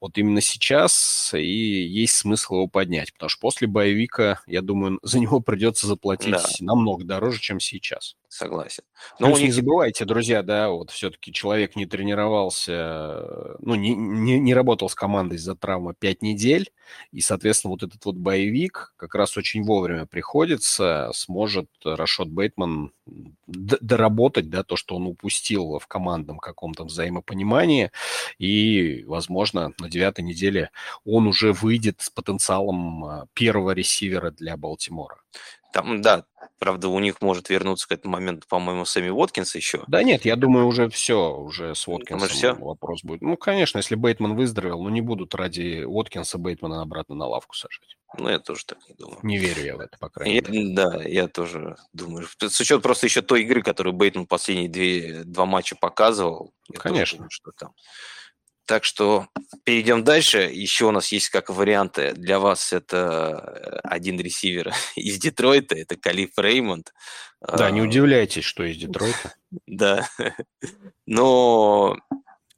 вот 0.00 0.18
именно 0.18 0.42
сейчас 0.42 1.32
и 1.34 1.46
есть 1.46 2.16
смысл 2.16 2.54
его 2.54 2.66
поднять. 2.68 3.14
Потому 3.14 3.30
что 3.30 3.40
после 3.40 3.66
боевика, 3.66 4.42
я 4.46 4.60
думаю, 4.60 4.98
за 5.02 5.18
него 5.18 5.40
придется 5.40 5.86
заплатить 5.86 6.32
да. 6.32 6.44
намного 6.60 7.04
дороже, 7.04 7.40
чем 7.40 7.60
сейчас. 7.60 8.16
Согласен. 8.28 8.82
Но 9.18 9.28
Плюс 9.28 9.38
них... 9.38 9.48
не 9.48 9.52
забывайте, 9.52 10.04
друзья, 10.04 10.42
да, 10.42 10.68
вот 10.68 10.90
все-таки 10.90 11.32
человек 11.32 11.74
не 11.74 11.86
тренировался, 11.86 13.56
ну, 13.60 13.74
не, 13.76 13.94
не, 13.94 14.38
не 14.38 14.52
работал 14.52 14.90
с 14.90 14.94
командой 14.94 15.36
из-за 15.36 15.54
травмы 15.54 15.94
5 15.94 16.22
недель, 16.22 16.70
и, 17.12 17.20
соответственно, 17.20 17.70
вот 17.70 17.82
этот 17.82 18.04
вот 18.04 18.16
боевик 18.16 18.92
как 18.96 19.14
раз 19.14 19.36
очень 19.38 19.62
вовремя 19.62 20.04
приходится, 20.04 21.10
сможет 21.14 21.70
Рашот 21.84 22.28
Бейтман 22.28 22.92
доработать, 23.46 24.50
да, 24.50 24.62
то, 24.62 24.76
что 24.76 24.96
он 24.96 25.06
упустил 25.06 25.78
в 25.78 25.86
командном 25.86 26.38
каком-то 26.38 26.84
взаимопонимании, 26.84 27.90
и, 28.38 29.04
возможно, 29.06 29.72
на 29.78 29.88
девятой 29.88 30.24
неделе 30.24 30.70
он 31.04 31.26
уже 31.26 31.52
выйдет 31.52 32.00
с 32.00 32.10
потенциалом 32.10 33.04
а, 33.04 33.26
первого 33.34 33.72
ресивера 33.72 34.30
для 34.30 34.56
Балтимора. 34.56 35.18
Там, 35.76 36.00
да, 36.00 36.24
правда, 36.58 36.88
у 36.88 36.98
них 37.00 37.20
может 37.20 37.50
вернуться 37.50 37.86
к 37.86 37.92
этому 37.92 38.14
моменту, 38.14 38.46
по-моему, 38.48 38.86
Сами 38.86 39.10
Уоткинс 39.10 39.54
еще. 39.56 39.84
Да 39.88 40.02
нет, 40.02 40.24
я 40.24 40.36
думаю, 40.36 40.66
уже 40.66 40.88
все, 40.88 41.36
уже 41.36 41.74
с 41.74 41.86
Уоткинсом 41.86 42.28
все? 42.28 42.54
вопрос 42.54 43.04
будет. 43.04 43.20
Ну, 43.20 43.36
конечно, 43.36 43.76
если 43.76 43.94
Бейтман 43.94 44.36
выздоровел, 44.36 44.82
ну, 44.82 44.88
не 44.88 45.02
будут 45.02 45.34
ради 45.34 45.84
Уоткинса 45.84 46.38
Бейтмана 46.38 46.80
обратно 46.80 47.14
на 47.14 47.26
лавку 47.26 47.54
сажать. 47.54 47.98
Ну, 48.16 48.30
я 48.30 48.38
тоже 48.38 48.64
так 48.64 48.78
не 48.88 48.94
думаю. 48.94 49.18
Не 49.22 49.36
верю 49.36 49.62
я 49.64 49.76
в 49.76 49.80
это, 49.80 49.98
по 49.98 50.08
крайней 50.08 50.36
я, 50.36 50.50
мере. 50.50 50.74
Да, 50.74 51.02
я 51.02 51.28
тоже 51.28 51.76
думаю. 51.92 52.26
С 52.38 52.58
учетом 52.58 52.80
просто 52.80 53.04
еще 53.04 53.20
той 53.20 53.42
игры, 53.42 53.60
которую 53.60 53.92
Бейтман 53.92 54.26
последние 54.26 54.70
две, 54.70 55.24
два 55.24 55.44
матча 55.44 55.76
показывал. 55.76 56.54
Конечно. 56.78 57.18
Думаю, 57.18 57.30
что 57.30 57.50
там 57.52 57.74
так 58.66 58.84
что 58.84 59.28
перейдем 59.64 60.04
дальше. 60.04 60.38
Еще 60.52 60.86
у 60.86 60.90
нас 60.90 61.12
есть 61.12 61.30
как 61.30 61.48
варианты. 61.50 62.12
Для 62.12 62.38
вас 62.38 62.72
это 62.72 63.54
э, 63.54 63.78
один 63.84 64.20
ресивер 64.20 64.72
из 64.96 65.18
Детройта, 65.18 65.76
это 65.76 65.96
Калиф 65.96 66.30
Реймонд. 66.36 66.92
Да, 67.40 67.70
не 67.70 67.80
а, 67.80 67.84
удивляйтесь, 67.84 68.44
что 68.44 68.64
из 68.64 68.76
Детройта. 68.76 69.34
Да. 69.66 70.08
Но 71.06 71.96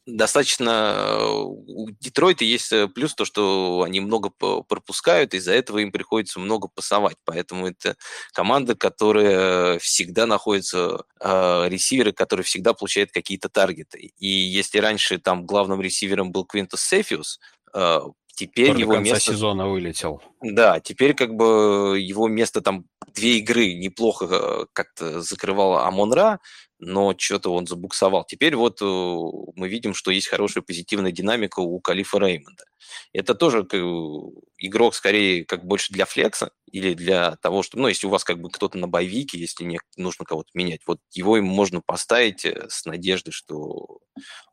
достаточно 0.09 0.95
э, 0.95 1.43
у 1.43 1.91
Детройта 2.01 2.45
есть 2.45 2.73
э, 2.73 2.89
плюс 2.89 3.15
то, 3.15 3.25
что 3.25 3.83
они 3.87 4.01
много 4.01 4.31
пропускают, 4.31 5.35
из-за 5.35 5.53
этого 5.53 5.79
им 5.79 5.93
приходится 5.93 6.41
много 6.41 6.69
пасовать. 6.69 7.17
Поэтому 7.25 7.69
это 7.69 7.97
команда, 8.33 8.75
которая 8.75 9.79
всегда 9.79 10.27
находится, 10.27 11.05
э, 11.21 11.69
ресиверы, 11.69 12.13
которые 12.13 12.45
всегда 12.45 12.73
получают 12.73 13.13
какие-то 13.13 13.49
таргеты. 13.49 14.13
И 14.19 14.27
если 14.27 14.79
раньше 14.79 15.19
там 15.19 15.45
главным 15.45 15.81
ресивером 15.81 16.33
был 16.33 16.45
Квинтус 16.47 16.81
Сефиус, 16.81 17.39
э, 17.75 18.01
теперь 18.35 18.69
Который 18.69 18.81
его 18.81 18.93
конца 18.95 19.15
место... 19.15 19.33
сезона 19.33 19.69
вылетел. 19.69 20.23
Да, 20.41 20.81
теперь 20.81 21.15
как 21.15 21.35
бы 21.35 21.99
его 22.01 22.29
место 22.29 22.61
там 22.61 22.85
две 23.15 23.39
игры 23.39 23.75
неплохо 23.75 24.27
э, 24.31 24.67
как-то 24.73 25.21
закрывал 25.21 25.79
Амон-Ра, 25.79 26.39
но 26.79 27.15
что-то 27.17 27.53
он 27.53 27.67
забуксовал. 27.67 28.25
Теперь 28.25 28.57
вот 28.57 28.81
э, 28.83 28.85
мы 28.85 29.69
видим, 29.69 29.95
что 29.95 30.11
есть 30.11 30.29
хорошая 30.29 30.63
позитивная 30.63 31.13
динамика 31.13 31.61
у 31.61 31.81
Калифа 31.81 32.19
Реймонда. 32.19 32.65
Это 33.13 33.35
тоже 33.35 33.67
игрок 34.59 34.95
скорее 34.95 35.45
как 35.45 35.65
больше 35.65 35.93
для 35.93 36.05
флекса 36.05 36.51
или 36.73 36.95
для 36.95 37.37
того, 37.37 37.63
что, 37.63 37.79
ну, 37.79 37.89
если 37.89 38.07
у 38.07 38.11
вас 38.11 38.25
как 38.25 38.41
бы 38.41 38.51
кто-то 38.51 38.79
на 38.79 38.89
боевике, 38.89 39.39
если 39.39 39.65
не 39.65 39.79
нужно 39.97 40.25
кого-то 40.25 40.51
менять, 40.55 40.81
вот 40.87 41.01
его 41.13 41.39
им 41.39 41.45
можно 41.45 41.81
поставить 41.81 42.45
э, 42.45 42.67
с 42.69 42.85
надеждой, 42.85 43.31
что 43.31 44.01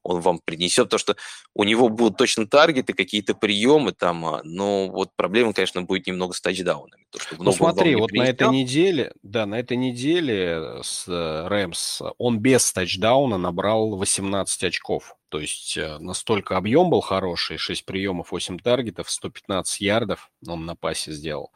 он 0.04 0.22
вам 0.22 0.40
принесет, 0.44 0.90
то, 0.90 0.98
что 0.98 1.16
у 1.54 1.64
него 1.64 1.90
будут 1.90 2.18
точно 2.18 2.48
таргеты, 2.48 2.94
какие-то 2.94 3.34
приемы 3.34 3.92
там, 3.92 4.26
а, 4.26 4.42
но 4.44 4.88
вот 4.88 5.10
проблема, 5.16 5.54
конечно, 5.54 5.82
будет 5.82 6.08
немного 6.08 6.34
с 6.34 6.42
тачдаунами. 6.42 7.06
То, 7.10 7.20
что 7.20 7.36
ну 7.44 7.52
смотри, 7.52 7.96
вот 7.96 8.12
принесет. 8.12 8.40
на 8.40 8.46
этой 8.46 8.54
неделе, 8.56 9.14
да, 9.24 9.46
на 9.46 9.60
этой 9.60 9.78
неделе 9.78 10.82
с 10.84 11.08
э, 11.08 11.48
Рэмс 11.48 12.02
он 12.18 12.40
без 12.40 12.72
тачдауна 12.72 13.38
набрал 13.38 13.96
18 13.98 14.64
очков. 14.64 15.16
То 15.36 15.42
есть 15.42 15.76
э, 15.76 15.98
настолько 16.00 16.56
объем 16.56 16.90
был 16.90 17.02
хороший, 17.02 17.58
6 17.58 17.84
приемов, 17.84 18.32
8 18.32 18.58
таргетов, 18.58 19.12
115 19.12 19.82
ярдов 19.82 20.32
он 20.48 20.66
на 20.66 20.78
пасе 20.78 21.12
сделал. 21.12 21.52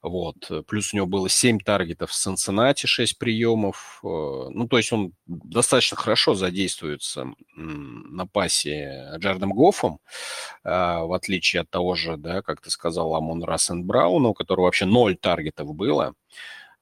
Вот. 0.00 0.48
Плюс 0.68 0.94
у 0.94 0.96
него 0.96 1.06
было 1.08 1.28
7 1.28 1.58
таргетов 1.58 2.10
в 2.10 2.14
Санценате, 2.14 2.86
6 2.86 3.18
приемов. 3.18 3.98
Э, 4.04 4.06
ну, 4.06 4.68
то 4.68 4.76
есть 4.76 4.92
он 4.92 5.12
достаточно 5.26 5.96
хорошо 5.96 6.36
задействуется 6.36 7.26
на 7.56 8.28
пасе 8.28 9.10
Джардом 9.16 9.52
Гоффом, 9.52 9.98
а, 10.62 11.00
в 11.00 11.12
отличие 11.12 11.62
от 11.62 11.70
того 11.70 11.96
же, 11.96 12.16
да, 12.16 12.42
как 12.42 12.60
ты 12.60 12.70
сказал, 12.70 13.12
Амон 13.16 13.42
Рассен 13.42 13.84
Брауна, 13.84 14.28
у 14.28 14.34
которого 14.34 14.66
вообще 14.66 14.84
0 14.84 15.16
таргетов 15.16 15.74
было. 15.74 16.14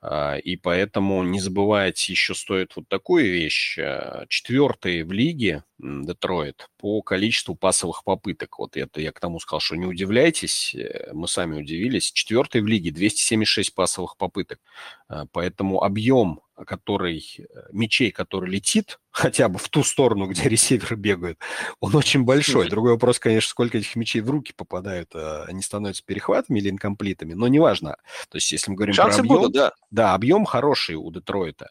А, 0.06 0.36
и 0.36 0.56
поэтому 0.56 1.22
не 1.22 1.40
забывайте, 1.40 2.12
еще 2.12 2.34
стоит 2.34 2.76
вот 2.76 2.86
такую 2.88 3.24
вещь. 3.24 3.78
А, 3.78 4.26
четвертый 4.28 5.02
в 5.02 5.12
лиге 5.12 5.64
Детройт 5.78 6.68
по 6.76 7.00
количеству 7.00 7.54
пасовых 7.54 8.04
попыток. 8.04 8.58
Вот 8.58 8.76
это 8.76 9.00
я 9.00 9.12
к 9.12 9.20
тому 9.20 9.40
сказал, 9.40 9.60
что 9.60 9.76
не 9.76 9.86
удивляйтесь, 9.86 10.74
э, 10.74 11.10
мы 11.14 11.26
сами 11.26 11.58
удивились. 11.58 12.12
Четвертый 12.12 12.60
в 12.60 12.66
лиге 12.66 12.90
276 12.90 13.74
пасовых 13.74 14.18
попыток. 14.18 14.60
А, 15.08 15.24
поэтому 15.32 15.82
объем 15.82 16.40
который, 16.66 17.24
э, 17.38 17.44
мячей, 17.72 18.10
который 18.10 18.50
летит, 18.50 19.00
хотя 19.10 19.48
бы 19.48 19.58
в 19.58 19.68
ту 19.68 19.82
сторону, 19.82 20.26
где 20.26 20.42
ресиверы 20.48 20.96
бегают, 20.96 21.38
он 21.80 21.94
очень 21.96 22.24
большой. 22.24 22.68
Другой 22.68 22.92
вопрос, 22.92 23.18
конечно, 23.18 23.48
сколько 23.48 23.78
этих 23.78 23.96
мячей 23.96 24.20
в 24.20 24.30
руки 24.30 24.52
попадают, 24.56 25.10
а 25.14 25.44
они 25.48 25.62
становятся 25.62 26.04
перехватами 26.04 26.58
или 26.58 26.70
инкомплитами, 26.70 27.34
но 27.34 27.48
неважно. 27.48 27.96
То 28.28 28.36
есть, 28.36 28.50
если 28.52 28.70
мы 28.70 28.76
говорим 28.76 28.94
Шансы 28.94 29.18
про 29.18 29.24
объем, 29.24 29.36
будут, 29.36 29.52
да. 29.52 29.72
да, 29.90 30.14
объем 30.14 30.44
хороший 30.44 30.96
у 30.96 31.10
Детройта. 31.10 31.70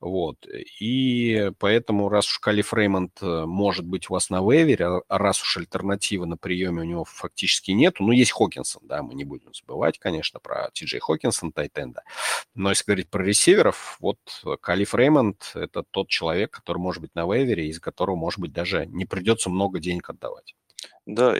Вот. 0.00 0.46
И 0.80 1.50
поэтому, 1.58 2.08
раз 2.08 2.26
уж 2.26 2.38
Калиф 2.38 2.72
Реймонд 2.74 3.18
э, 3.22 3.44
может 3.46 3.84
быть 3.86 4.10
у 4.10 4.14
вас 4.14 4.30
на 4.30 4.40
вейвере, 4.40 5.02
а 5.08 5.18
раз 5.18 5.42
уж 5.42 5.56
альтернативы 5.58 6.26
на 6.26 6.36
приеме 6.36 6.82
у 6.82 6.84
него 6.84 7.04
фактически 7.04 7.70
нету, 7.72 8.02
ну, 8.04 8.12
есть 8.12 8.32
Хокинсон, 8.32 8.82
да, 8.86 9.02
мы 9.02 9.14
не 9.14 9.24
будем 9.24 9.52
забывать, 9.54 9.98
конечно, 9.98 10.40
про 10.40 10.70
Ти 10.72 10.86
Джей 10.86 11.00
Хокинсон, 11.00 11.52
Тайтенда. 11.52 12.02
Но 12.54 12.70
если 12.70 12.84
говорить 12.84 13.10
про 13.10 13.24
ресиверов, 13.24 13.96
вот 14.00 14.18
Калиф 14.60 14.94
Реймонд– 14.94 15.52
это 15.54 15.82
тот 15.82 16.08
человек, 16.08 16.50
который 16.50 16.78
может 16.78 17.02
быть 17.02 17.14
на 17.14 17.24
вейвере, 17.26 17.68
из 17.68 17.80
которого, 17.80 18.16
может 18.16 18.40
быть, 18.40 18.52
даже 18.52 18.86
не 18.86 19.04
придется 19.04 19.50
много 19.50 19.80
денег 19.80 20.10
отдавать. 20.10 20.54
Да, 21.04 21.34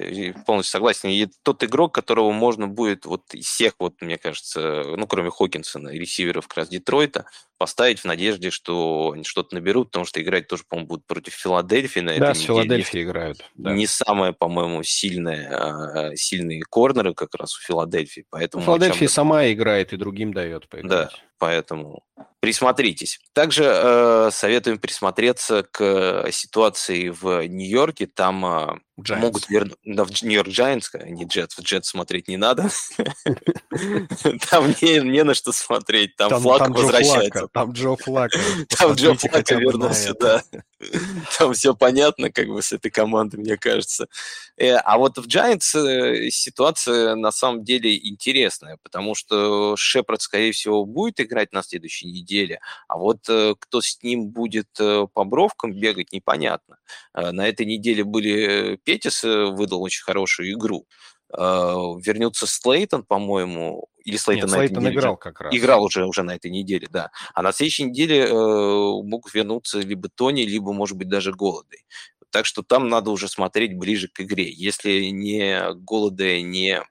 полностью 0.47 0.73
согласен. 0.73 1.09
И 1.09 1.29
тот 1.43 1.63
игрок, 1.63 1.95
которого 1.95 2.33
можно 2.33 2.67
будет 2.67 3.07
вот 3.07 3.33
из 3.33 3.47
всех, 3.47 3.75
вот, 3.79 4.01
мне 4.01 4.19
кажется, 4.19 4.85
ну, 4.97 5.07
кроме 5.07 5.31
Хокинсона, 5.31 5.91
ресиверов 5.91 6.49
как 6.49 6.59
раз 6.59 6.69
Детройта, 6.69 7.27
поставить 7.63 8.01
в 8.01 8.07
надежде, 8.07 8.51
что 8.51 9.13
они 9.15 9.23
что-то 9.23 9.55
наберут, 9.55 9.93
потому 9.93 10.05
что 10.05 10.21
играть 10.21 10.49
тоже, 10.49 10.65
по-моему, 10.69 10.89
будут 10.89 11.07
против 11.07 11.33
Филадельфии 11.35 12.01
на 12.01 12.19
да, 12.19 12.35
с 12.35 12.41
Филадельфией 12.41 13.05
играют. 13.05 13.45
Да. 13.55 13.73
Не 13.73 13.87
самые, 13.87 14.33
по-моему, 14.33 14.83
сильные, 14.83 15.49
а, 15.49 16.17
сильные 16.17 16.63
корнеры 16.63 17.15
как 17.15 17.37
раз 17.37 17.57
у 17.57 17.61
Филадельфии, 17.61 18.27
поэтому... 18.31 18.65
Филадельфия 18.65 19.07
сама 19.07 19.47
играет 19.53 19.93
и 19.93 19.97
другим 19.97 20.35
дает 20.35 20.69
поиграть. 20.69 20.91
Да, 20.91 21.11
поэтому 21.39 22.03
присмотритесь. 22.43 23.21
Также 23.35 23.63
э, 23.65 24.31
советуем 24.33 24.79
присмотреться 24.79 25.63
к 25.63 26.27
ситуации 26.33 27.09
в 27.09 27.47
Нью-Йорке. 27.47 28.09
Там 28.09 28.45
э, 28.45 28.79
могут 28.97 29.49
вернуть... 29.49 29.79
Да, 29.85 30.05
в 30.05 30.11
Нью-Йорк 30.11 30.49
Giants, 30.49 30.89
а 30.95 31.09
не 31.09 31.25
Джетс. 31.25 31.57
В 31.57 31.63
Джетс 31.63 31.91
смотреть 31.91 32.27
не 32.27 32.37
надо. 32.37 32.69
Там 34.51 34.75
не 34.81 35.23
на 35.23 35.35
что 35.35 35.53
смотреть. 35.53 36.17
Там 36.17 36.41
флаг 36.41 36.69
возвращается. 36.71 37.47
Там 37.53 37.73
Джо 37.73 37.97
Флака. 37.97 38.39
Там 38.79 38.95
Джо 38.95 39.15
Флака 39.15 39.55
вернулся, 39.57 40.15
да. 40.19 40.43
Там 41.39 41.53
все 41.53 41.75
понятно, 41.75 42.31
как 42.33 42.49
бы 42.49 42.63
с 42.63 42.73
этой 42.73 42.91
командой, 42.91 43.37
мне 43.37 43.57
кажется. 43.59 44.09
Э, 44.57 44.77
а 44.77 44.97
вот 44.97 45.19
в 45.19 45.27
Giants 45.27 45.77
э, 45.77 46.31
ситуация 46.31 47.15
на 47.15 47.31
самом 47.31 47.63
деле 47.63 47.95
интересная, 48.09 48.79
потому 48.83 49.15
что 49.15 49.77
Шепард, 49.77 50.23
скорее 50.23 50.53
всего, 50.53 50.87
будет 50.87 51.21
играть 51.21 51.53
на 51.53 51.63
следующей 51.63 52.07
неделе, 52.07 52.61
а 52.89 52.97
вот 52.97 53.29
э, 53.29 53.55
кто 53.59 53.83
с 53.83 54.03
ним 54.03 54.29
будет 54.29 54.69
по 54.75 55.25
бровкам 55.25 55.73
бегать, 55.73 56.13
непонятно. 56.13 56.79
На 57.15 57.47
этой 57.47 57.67
неделе 57.67 58.05
были 58.05 58.79
Петис 58.85 59.23
выдал 59.23 59.83
очень 59.83 60.03
хорошую 60.03 60.53
игру. 60.53 60.87
Вернется 61.35 62.47
Слейтон, 62.47 63.05
по-моему, 63.05 63.87
или 64.05 64.17
Слейтон 64.17 64.49
Нет, 64.49 64.51
на 64.51 64.67
Слейтон 64.67 64.87
этой 64.87 64.95
играл 64.95 65.17
как 65.17 65.41
раз. 65.41 65.55
Играл 65.55 65.83
уже, 65.85 66.05
уже 66.07 66.23
на 66.23 66.35
этой 66.35 66.51
неделе, 66.51 66.89
да. 66.91 67.11
А 67.35 67.43
на 67.43 67.53
следующей 67.53 67.85
неделе 67.85 68.27
э, 68.27 68.33
могут 68.33 69.33
вернуться 69.33 69.81
либо 69.81 70.09
Тони, 70.09 70.43
либо, 70.43 70.73
может 70.73 70.97
быть, 70.97 71.09
даже 71.09 71.33
Голодой. 71.33 71.85
Так 72.31 72.47
что 72.47 72.63
там 72.63 72.89
надо 72.89 73.11
уже 73.11 73.29
смотреть 73.29 73.77
ближе 73.77 74.09
к 74.09 74.21
игре. 74.21 74.51
Если 74.51 75.07
не 75.07 75.75
Голладэй, 75.75 76.41
не 76.41 76.83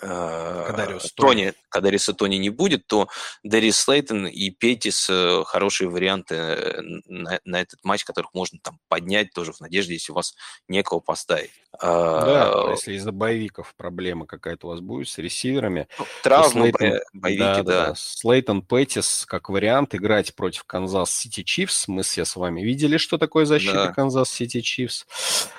Кадариус 0.00 1.06
э, 1.06 1.08
Тони, 1.14 1.52
Кадариуса 1.68 2.14
Тони 2.14 2.36
не 2.36 2.50
будет, 2.50 2.86
то 2.86 3.08
Дэриус 3.42 3.80
Слейтон 3.80 4.26
и 4.26 4.50
Петтис 4.50 5.08
э, 5.10 5.42
хорошие 5.44 5.88
варианты 5.88 6.34
э, 6.34 6.80
на, 7.06 7.40
на 7.44 7.60
этот 7.60 7.82
матч, 7.84 8.04
которых 8.04 8.34
можно 8.34 8.58
там 8.62 8.78
поднять 8.88 9.32
тоже 9.32 9.52
в 9.52 9.60
надежде, 9.60 9.94
если 9.94 10.12
у 10.12 10.14
вас 10.14 10.34
некого 10.68 11.00
поставить. 11.00 11.50
Да, 11.80 12.50
а, 12.52 12.70
если 12.70 12.94
из-за 12.94 13.12
bye 13.12 13.33
week 13.33 13.60
ов 13.60 13.74
проблема 13.76 14.26
какая-то 14.26 14.68
у 14.68 14.70
вас 14.70 14.80
будет 14.80 15.08
с 15.08 15.18
ресиверами. 15.18 15.86
Ну, 15.98 16.06
травмы, 16.22 16.70
Слейтон, 16.72 17.00
bye 17.12 17.21
week 17.21 17.34
и, 17.34 17.40
да, 17.42 17.62
да. 17.62 17.86
да. 17.88 17.94
Слейтон, 17.96 18.62
Петтис 18.62 19.24
как 19.26 19.48
вариант 19.48 19.94
играть 19.94 20.34
против 20.34 20.64
Канзас 20.64 21.10
Сити 21.10 21.42
Чифс. 21.42 21.86
Мы 21.86 22.02
все 22.02 22.24
с 22.24 22.36
вами 22.36 22.62
видели, 22.62 22.96
что 22.96 23.18
такое 23.18 23.44
защита 23.44 23.92
Канзас 23.94 24.30
Сити 24.30 24.60
Чифс. 24.60 25.06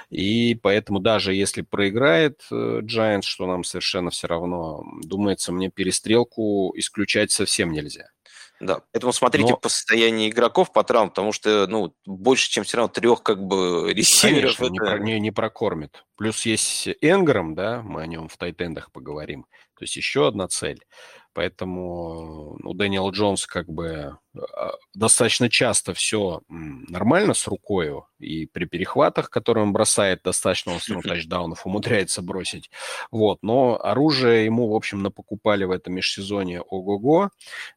И 0.10 0.56
поэтому 0.56 1.00
даже 1.00 1.34
если 1.34 1.62
проиграет 1.62 2.42
Giants, 2.52 3.24
что 3.24 3.46
нам 3.46 3.64
совершенно 3.64 4.10
все 4.10 4.28
равно, 4.28 4.84
думается, 5.04 5.52
мне 5.52 5.70
перестрелку 5.70 6.74
исключать 6.76 7.32
совсем 7.32 7.72
нельзя. 7.72 8.10
Да, 8.60 8.82
поэтому 8.92 9.14
смотрите 9.14 9.52
Но... 9.52 9.58
по 9.58 9.70
состоянию 9.70 10.30
игроков 10.30 10.74
по 10.74 10.84
травмам, 10.84 11.10
потому 11.10 11.32
что, 11.32 11.66
ну, 11.68 11.96
больше, 12.06 12.50
чем 12.50 12.66
все 12.66 12.78
равно 12.78 12.90
трех, 12.90 13.24
как 13.24 13.42
бы, 13.42 13.94
ресиверов. 13.94 14.58
Конечно, 14.58 14.64
это... 14.66 14.72
не, 14.74 14.80
про, 14.80 15.00
не, 15.00 15.20
не 15.20 15.32
прокормит. 15.32 16.04
Плюс 16.18 16.46
есть 16.46 16.90
Энграм, 17.02 17.56
да, 17.56 17.82
мы 17.84 18.02
о 18.02 18.08
нем 18.08 18.28
в 18.28 18.36
тайтендах 18.36 18.92
поговорим. 18.92 19.46
То 19.78 19.84
есть 19.84 19.96
еще 19.96 20.28
одна 20.28 20.50
цель. 20.50 20.84
Поэтому 21.34 22.58
ну, 22.60 22.74
Дэниел 22.74 23.12
Джонс 23.12 23.46
как 23.46 23.70
бы 23.70 24.18
достаточно 24.94 25.50
часто 25.50 25.94
все 25.94 26.42
нормально 26.48 27.34
с 27.34 27.48
рукой, 27.48 27.94
и 28.20 28.46
при 28.46 28.66
перехватах, 28.66 29.30
которые 29.30 29.64
он 29.64 29.74
бросает, 29.74 30.22
достаточно 30.24 30.74
он 30.74 30.80
все 30.80 31.02
тачдаунов 31.02 31.66
умудряется 31.66 32.22
бросить. 32.22 32.70
Вот, 33.12 33.40
но 33.42 33.80
оружие 33.82 34.46
ему, 34.46 34.70
в 34.70 34.76
общем, 34.76 35.02
напокупали 35.02 35.64
в 35.64 35.72
этом 35.72 35.94
межсезонье 35.94 36.62
ого-го, 36.62 37.30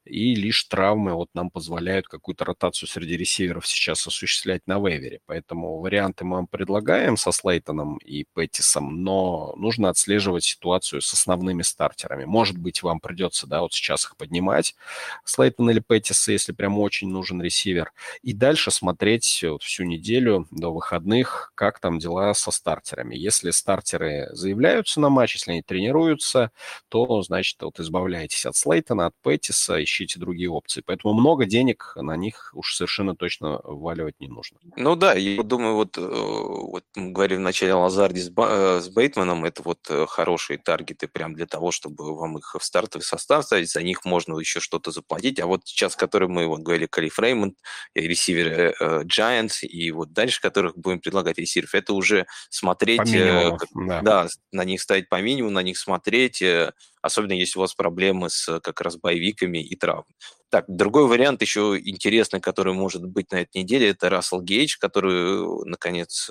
и 0.05 0.35
лишь 0.35 0.65
травмы 0.65 1.15
вот 1.15 1.29
нам 1.35 1.51
позволяют 1.51 2.09
какую-то 2.09 2.45
ротацию 2.45 2.89
среди 2.89 3.17
ресиверов 3.17 3.67
сейчас 3.67 4.07
осуществлять 4.07 4.67
на 4.67 4.79
вейвере. 4.79 5.21
Поэтому 5.27 5.79
варианты 5.79 6.25
мы 6.25 6.37
вам 6.37 6.47
предлагаем 6.49 7.17
со 7.17 7.33
Слейтоном 7.33 7.99
и 7.99 8.25
Петтисом, 8.35 9.03
но 9.03 9.55
нужно 9.57 9.89
отслеживать 9.89 10.45
ситуацию 10.45 11.01
с 11.01 11.13
основными 11.13 11.63
стартерами. 11.63 12.25
Может 12.25 12.59
быть, 12.59 12.83
вам 12.83 13.01
придется, 13.01 13.47
да, 13.47 13.63
вот 13.63 13.73
сейчас 13.73 14.05
их 14.05 14.17
поднимать, 14.17 14.75
Слейтон 15.25 15.71
или 15.71 15.83
если 16.33 16.42
прям 16.51 16.81
очень 16.81 17.09
нужен 17.09 17.41
ресивер. 17.41 17.93
И 18.23 18.33
дальше 18.33 18.73
смотреть 18.73 19.45
вот 19.45 19.63
всю 19.63 19.85
неделю 19.85 20.49
до 20.51 20.73
выходных, 20.73 21.53
как 21.55 21.79
там 21.79 22.01
дела 22.01 22.35
со 22.35 22.51
стартерами. 22.51 23.15
Если 23.15 23.51
стартеры 23.51 24.29
заявляются 24.33 25.01
на 25.01 25.09
матч, 25.09 25.35
если 25.37 25.53
они 25.53 25.63
тренируются, 25.63 26.51
то, 26.89 27.23
значит, 27.23 27.63
вот 27.63 27.79
избавляйтесь 27.79 28.47
от 28.47 28.57
Слейтона, 28.57 29.07
от 29.07 29.15
Петтиса, 29.23 29.83
ищите 29.83 30.19
другие 30.19 30.51
опции. 30.51 30.83
Поэтому 30.85 31.15
много 31.15 31.45
денег 31.45 31.93
на 31.97 32.17
них 32.17 32.51
уж 32.55 32.75
совершенно 32.75 33.15
точно 33.15 33.61
вваливать 33.63 34.19
не 34.21 34.29
нужно. 34.29 34.59
Ну 34.77 34.97
да, 34.97 35.15
я 35.15 35.43
думаю, 35.43 35.75
вот, 35.75 35.99
э, 35.99 36.01
вот 36.01 36.85
мы 36.97 37.13
говорили 37.13 37.39
в 37.39 37.43
начале 37.43 37.73
о 37.73 37.79
Лазарде 37.79 38.21
с, 38.21 38.31
э, 38.37 38.81
с 38.81 38.89
Бейтманом, 38.89 39.45
это 39.45 39.63
вот 39.63 39.79
э, 39.91 40.07
хорошие 40.09 40.59
таргеты 40.59 41.09
прям 41.09 41.35
для 41.35 41.47
того, 41.47 41.71
чтобы 41.71 42.17
вам 42.17 42.39
их 42.39 42.57
в 42.59 42.65
стартовый 42.65 43.05
состав 43.05 43.45
ставить, 43.45 43.71
за 43.71 43.83
них 43.83 44.05
можно 44.05 44.39
еще 44.39 44.61
что-то 44.61 44.91
заплатить. 44.91 45.41
А 45.41 45.47
вот 45.47 45.63
сейчас, 45.65 45.97
которые 45.97 46.29
мы 46.33 46.47
вот 46.47 46.61
говорили, 46.61 46.87
Калиф 46.87 47.19
Реймонд, 47.19 47.57
ресиверы 47.95 48.75
э, 48.79 49.03
Giants, 49.05 49.63
и 49.63 49.91
вот 49.91 50.13
дальше, 50.13 50.41
которых 50.41 50.77
будем 50.77 51.01
предлагать 51.01 51.39
ресиверов, 51.39 51.75
это 51.75 51.93
уже 51.93 52.27
смотреть, 52.51 53.15
э, 53.15 53.57
да. 53.75 54.01
да, 54.03 54.29
на 54.51 54.65
них 54.65 54.81
ставить 54.81 55.09
по 55.09 55.21
минимуму, 55.21 55.53
на 55.53 55.63
них 55.63 55.79
смотреть, 55.79 56.43
э, 56.43 56.73
особенно 57.03 57.33
если 57.33 57.59
у 57.59 57.63
вас 57.63 57.75
проблемы 57.75 58.31
с 58.31 58.61
как 58.61 58.81
раз 58.81 58.97
боевиками 58.97 59.59
и 59.59 59.77
травмами. 59.77 60.15
Так, 60.53 60.67
другой 60.69 61.07
вариант 61.07 61.41
еще 61.41 61.81
интересный, 61.83 62.39
который 62.39 62.75
может 62.75 63.03
быть 63.07 63.33
на 63.33 63.37
этой 63.37 63.63
неделе, 63.63 63.89
это 63.89 64.11
Рассел 64.11 64.43
Гейдж, 64.43 64.77
который, 64.79 65.65
наконец, 65.65 66.29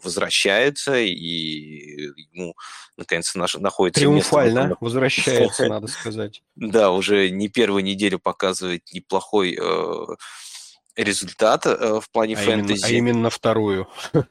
возвращается, 0.00 0.96
и 1.00 2.12
ему, 2.32 2.54
наконец, 2.96 3.34
находится 3.34 4.00
Триумфально 4.00 4.60
место, 4.60 4.76
возвращается, 4.80 5.66
надо 5.68 5.88
сказать. 5.88 6.44
Да, 6.54 6.92
уже 6.92 7.30
не 7.30 7.48
первую 7.48 7.82
неделю 7.82 8.20
показывает 8.20 8.84
неплохой 8.92 9.58
э, 9.60 10.06
результат 10.96 11.66
э, 11.66 12.00
в 12.00 12.10
плане 12.10 12.34
а 12.34 12.38
фэнтези. 12.38 12.80
Именно, 12.80 12.86
а 12.86 12.90
именно 12.90 13.30
вторую. 13.30 13.88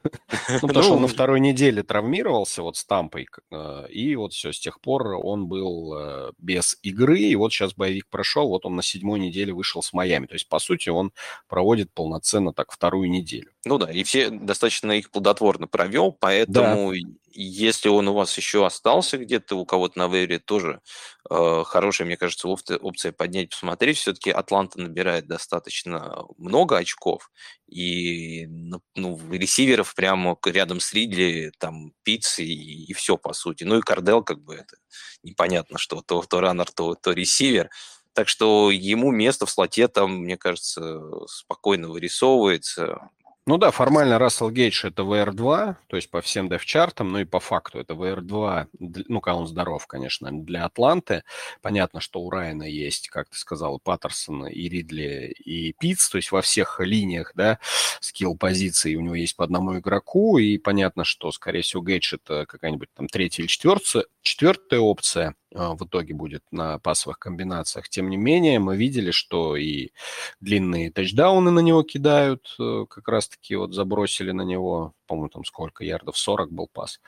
Ну, 0.62 0.67
потому 0.67 0.84
что 0.84 0.93
он 0.93 1.02
на 1.02 1.08
ну, 1.08 1.13
второй 1.13 1.39
неделе 1.39 1.84
травмировался 1.84 2.63
вот 2.63 2.76
с 2.78 2.86
Тампой, 2.86 3.28
э, 3.52 3.88
и 3.89 4.15
вот 4.15 4.34
все, 4.34 4.52
с 4.52 4.60
тех 4.60 4.82
пор 4.82 5.15
он 5.23 5.47
был 5.47 5.93
э, 5.95 6.32
без 6.38 6.78
игры, 6.84 7.19
и 7.19 7.36
вот 7.36 7.52
сейчас 7.54 7.73
боевик 7.73 8.08
прошел, 8.10 8.49
вот 8.49 8.65
он 8.65 8.76
на 8.76 8.84
седьмой 8.84 9.19
неделе 9.19 9.54
вышел 9.54 9.82
с 9.82 9.93
Майами. 9.93 10.26
То 10.26 10.34
есть, 10.34 10.47
по 10.47 10.60
сути, 10.60 10.89
он 10.89 11.12
проводит 11.47 11.91
полноценно 11.91 12.54
так 12.54 12.71
вторую 12.71 13.10
неделю. 13.10 13.52
Ну 13.65 13.78
да, 13.78 13.91
и 13.91 14.04
все 14.04 14.30
достаточно 14.30 14.91
их 14.91 15.12
плодотворно 15.12 15.67
провел, 15.67 16.12
поэтому 16.12 16.93
да. 16.93 16.99
Если 17.33 17.89
он 17.89 18.07
у 18.07 18.13
вас 18.13 18.37
еще 18.37 18.65
остался 18.65 19.17
где-то 19.17 19.55
у 19.55 19.65
кого-то 19.65 19.99
на 19.99 20.07
вейре, 20.07 20.39
тоже 20.39 20.81
э, 21.29 21.63
хорошая, 21.65 22.05
мне 22.05 22.17
кажется, 22.17 22.47
опция, 22.47 22.77
опция 22.77 23.11
поднять, 23.11 23.49
посмотреть. 23.49 23.97
Все-таки 23.97 24.31
Атланта 24.31 24.79
набирает 24.79 25.27
достаточно 25.27 26.25
много 26.37 26.77
очков, 26.77 27.31
и 27.67 28.45
ну, 28.47 28.81
ну 28.95 29.19
ресиверов 29.31 29.95
прямо 29.95 30.37
рядом 30.45 30.79
с 30.79 30.93
Ридли, 30.93 31.51
там 31.59 31.93
Пиц 32.03 32.39
и, 32.39 32.85
и 32.85 32.93
все, 32.93 33.17
по 33.17 33.33
сути. 33.33 33.63
Ну 33.63 33.79
и 33.79 33.81
Кардел, 33.81 34.23
как 34.23 34.43
бы 34.43 34.55
это 34.55 34.77
непонятно, 35.23 35.77
что 35.77 36.01
то, 36.01 36.21
то 36.21 36.39
раннер, 36.39 36.71
то, 36.71 36.95
то 36.95 37.11
ресивер. 37.11 37.69
Так 38.13 38.27
что 38.27 38.69
ему 38.69 39.11
место 39.11 39.45
в 39.45 39.49
слоте 39.49 39.87
там, 39.87 40.19
мне 40.19 40.37
кажется, 40.37 41.01
спокойно 41.27 41.89
вырисовывается. 41.89 43.09
Ну 43.45 43.58
да, 43.58 43.71
формально 43.71 44.19
Рассел 44.19 44.49
Гейдж 44.49 44.86
это 44.86 45.01
VR2, 45.03 45.75
то 45.88 45.95
есть 45.97 46.10
по 46.10 46.21
всем 46.21 46.47
дев-чартам, 46.47 47.12
ну 47.12 47.19
и 47.19 47.25
по 47.25 47.41
факту 47.41 47.77
это 47.77 47.93
VR2, 47.93 48.67
ну, 49.10 49.19
когда 49.19 49.36
он 49.36 49.47
здоров, 49.47 49.86
конечно, 49.86 50.32
для 50.32 50.63
Атланты. 50.63 51.23
Понятно, 51.62 51.99
что 51.99 52.21
у 52.21 52.29
Райана 52.29 52.63
есть, 52.63 53.10
как 53.10 53.27
ты 53.27 53.38
сказал, 53.38 53.79
Паттерсон 53.84 54.47
и 54.47 54.69
Ридли 54.69 55.36
и 55.43 55.73
Питц, 55.73 56.08
то 56.08 56.15
есть 56.15 56.32
во 56.32 56.41
всех 56.41 56.79
линиях, 56.79 57.34
да, 57.36 57.60
скилл 57.99 58.38
позиции 58.38 58.95
у 58.95 59.01
него 59.01 59.15
есть 59.15 59.36
по 59.36 59.43
одному 59.43 59.77
игроку, 59.77 60.38
и 60.38 60.58
понятно, 60.58 61.03
что, 61.03 61.29
скорее 61.34 61.63
всего, 61.63 61.84
Гейдж 61.84 62.15
это 62.15 62.45
какая-нибудь 62.45 62.93
там 62.95 63.10
третья 63.10 63.43
или 63.43 63.47
четвертая, 63.47 64.06
четвертая 64.21 64.79
опция. 64.79 65.36
А, 65.55 65.75
в 65.75 65.85
итоге 65.85 66.13
будет 66.13 66.43
на 66.51 66.79
пасовых 66.79 67.19
комбинациях. 67.19 67.89
Тем 67.89 68.09
не 68.09 68.17
менее, 68.17 68.59
мы 68.59 68.75
видели, 68.75 69.11
что 69.11 69.55
и 69.55 69.89
длинные 70.39 70.91
тачдауны 70.91 71.51
на 71.51 71.59
него 71.59 71.83
кидают, 71.83 72.55
э, 72.59 72.85
как 72.89 73.07
раз-таки 73.07 73.55
вот 73.55 73.73
забросили 73.73 74.31
на 74.31 74.41
него 74.41 74.93
по-моему, 75.13 75.29
там 75.29 75.45
сколько 75.45 75.83
ярдов, 75.83 76.17
40 76.17 76.51
был 76.51 76.67
пас. 76.71 76.99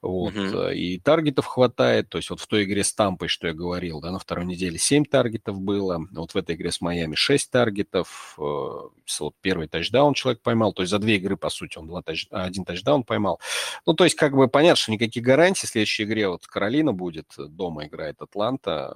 Вот. 0.00 0.32
Uh-huh. 0.34 0.74
И 0.74 0.98
таргетов 1.00 1.46
хватает, 1.46 2.08
то 2.08 2.18
есть 2.18 2.30
вот 2.30 2.40
в 2.40 2.46
той 2.46 2.64
игре 2.64 2.84
с 2.84 2.94
Тампой, 2.94 3.26
что 3.26 3.48
я 3.48 3.52
говорил, 3.52 4.00
да, 4.00 4.12
на 4.12 4.18
второй 4.18 4.44
неделе 4.44 4.78
7 4.78 5.04
таргетов 5.04 5.60
было, 5.60 6.06
вот 6.12 6.34
в 6.34 6.36
этой 6.36 6.54
игре 6.54 6.70
с 6.70 6.80
Майами 6.80 7.16
6 7.16 7.50
таргетов, 7.50 8.36
э, 8.38 8.42
вот 8.42 9.34
первый 9.40 9.66
тачдаун 9.66 10.14
человек 10.14 10.40
поймал, 10.42 10.72
то 10.72 10.82
есть 10.82 10.90
за 10.90 11.00
две 11.00 11.16
игры, 11.16 11.36
по 11.36 11.50
сути, 11.50 11.78
он 11.78 11.88
два 11.88 12.02
тач... 12.02 12.26
один 12.30 12.64
тачдаун 12.64 13.02
поймал. 13.02 13.40
Ну, 13.86 13.94
то 13.94 14.04
есть 14.04 14.14
как 14.14 14.36
бы 14.36 14.46
понятно, 14.46 14.76
что 14.76 14.92
никаких 14.92 15.24
гарантий 15.24 15.66
в 15.66 15.70
следующей 15.70 16.04
игре 16.04 16.28
вот 16.28 16.46
Каролина 16.46 16.92
будет 16.92 17.26
дома 17.36 17.86
играет 17.88 18.22
Атланта. 18.22 18.94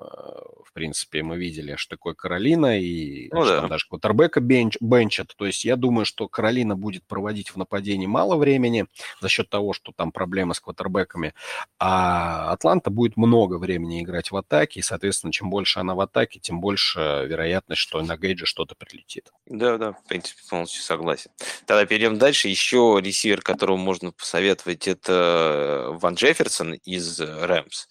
В 0.64 0.72
принципе, 0.72 1.22
мы 1.22 1.37
видели, 1.37 1.76
что 1.76 1.96
такое 1.96 2.14
Каролина, 2.14 2.78
и 2.78 3.28
ну, 3.33 3.44
да. 3.44 3.66
даже 3.66 3.87
квотербека 3.88 4.40
бенч, 4.40 4.76
бенчат. 4.81 5.35
То 5.37 5.46
есть 5.46 5.64
я 5.64 5.76
думаю, 5.76 6.05
что 6.07 6.28
Каролина 6.28 6.76
будет 6.76 7.05
проводить 7.05 7.50
в 7.50 7.57
нападении 7.57 8.07
мало 8.07 8.37
времени 8.37 8.87
за 9.20 9.28
счет 9.28 9.50
того, 9.50 9.72
что 9.72 9.92
там 9.92 10.12
проблемы 10.12 10.55
с 10.55 10.61
квотербеками, 10.61 11.35
а 11.78 12.52
Атланта 12.52 12.90
будет 12.90 13.16
много 13.16 13.57
времени 13.59 14.02
играть 14.02 14.31
в 14.31 14.37
атаке, 14.37 14.81
и, 14.81 14.83
соответственно, 14.83 15.33
чем 15.33 15.50
больше 15.50 15.81
она 15.81 15.94
в 15.94 16.00
атаке, 16.00 16.38
тем 16.38 16.61
больше 16.61 17.26
вероятность, 17.26 17.81
что 17.81 18.00
на 18.02 18.16
Гейджа 18.16 18.46
что-то 18.46 18.74
прилетит. 18.74 19.31
Да, 19.46 19.78
да, 19.78 19.92
в 19.92 20.05
принципе, 20.05 20.40
полностью 20.48 20.83
согласен. 20.83 21.31
Тогда 21.66 21.85
перейдем 21.87 22.18
дальше. 22.18 22.48
Еще 22.48 23.00
ресивер, 23.02 23.42
которого 23.42 23.76
можно 23.76 24.12
посоветовать, 24.12 24.88
это 24.88 25.88
Ван 26.00 26.14
Джефферсон 26.14 26.74
из 26.74 27.20
Рэмс. 27.20 27.88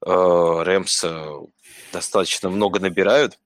Рэмс 0.00 1.04
достаточно 1.92 2.50
много 2.50 2.80
набирают, 2.80 3.38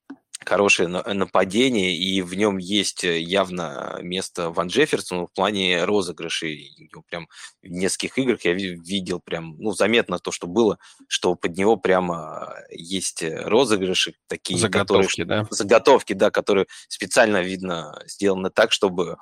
хорошее 0.45 0.87
нападение, 0.87 1.95
и 1.95 2.21
в 2.21 2.33
нем 2.35 2.57
есть 2.57 3.03
явно 3.03 3.99
место 4.01 4.49
Ван 4.49 4.67
Джефферсону 4.67 5.27
в 5.27 5.31
плане 5.31 5.83
розыгрышей. 5.85 6.89
Прям 7.09 7.27
в 7.61 7.67
нескольких 7.67 8.17
играх 8.17 8.45
я 8.45 8.53
видел 8.53 9.19
прям, 9.23 9.55
ну, 9.57 9.71
заметно 9.71 10.19
то, 10.19 10.31
что 10.31 10.47
было, 10.47 10.77
что 11.07 11.35
под 11.35 11.57
него 11.57 11.77
прямо 11.77 12.53
есть 12.69 13.23
розыгрыши 13.23 14.15
такие, 14.27 14.59
заготовки, 14.59 15.21
которые, 15.21 15.43
да? 15.43 15.47
Заготовки, 15.49 16.13
да, 16.13 16.31
которые 16.31 16.67
специально, 16.87 17.41
видно, 17.41 18.01
сделаны 18.05 18.49
так, 18.49 18.71
чтобы 18.71 19.17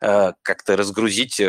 э, 0.00 0.32
как-то 0.42 0.76
разгрузить 0.76 1.40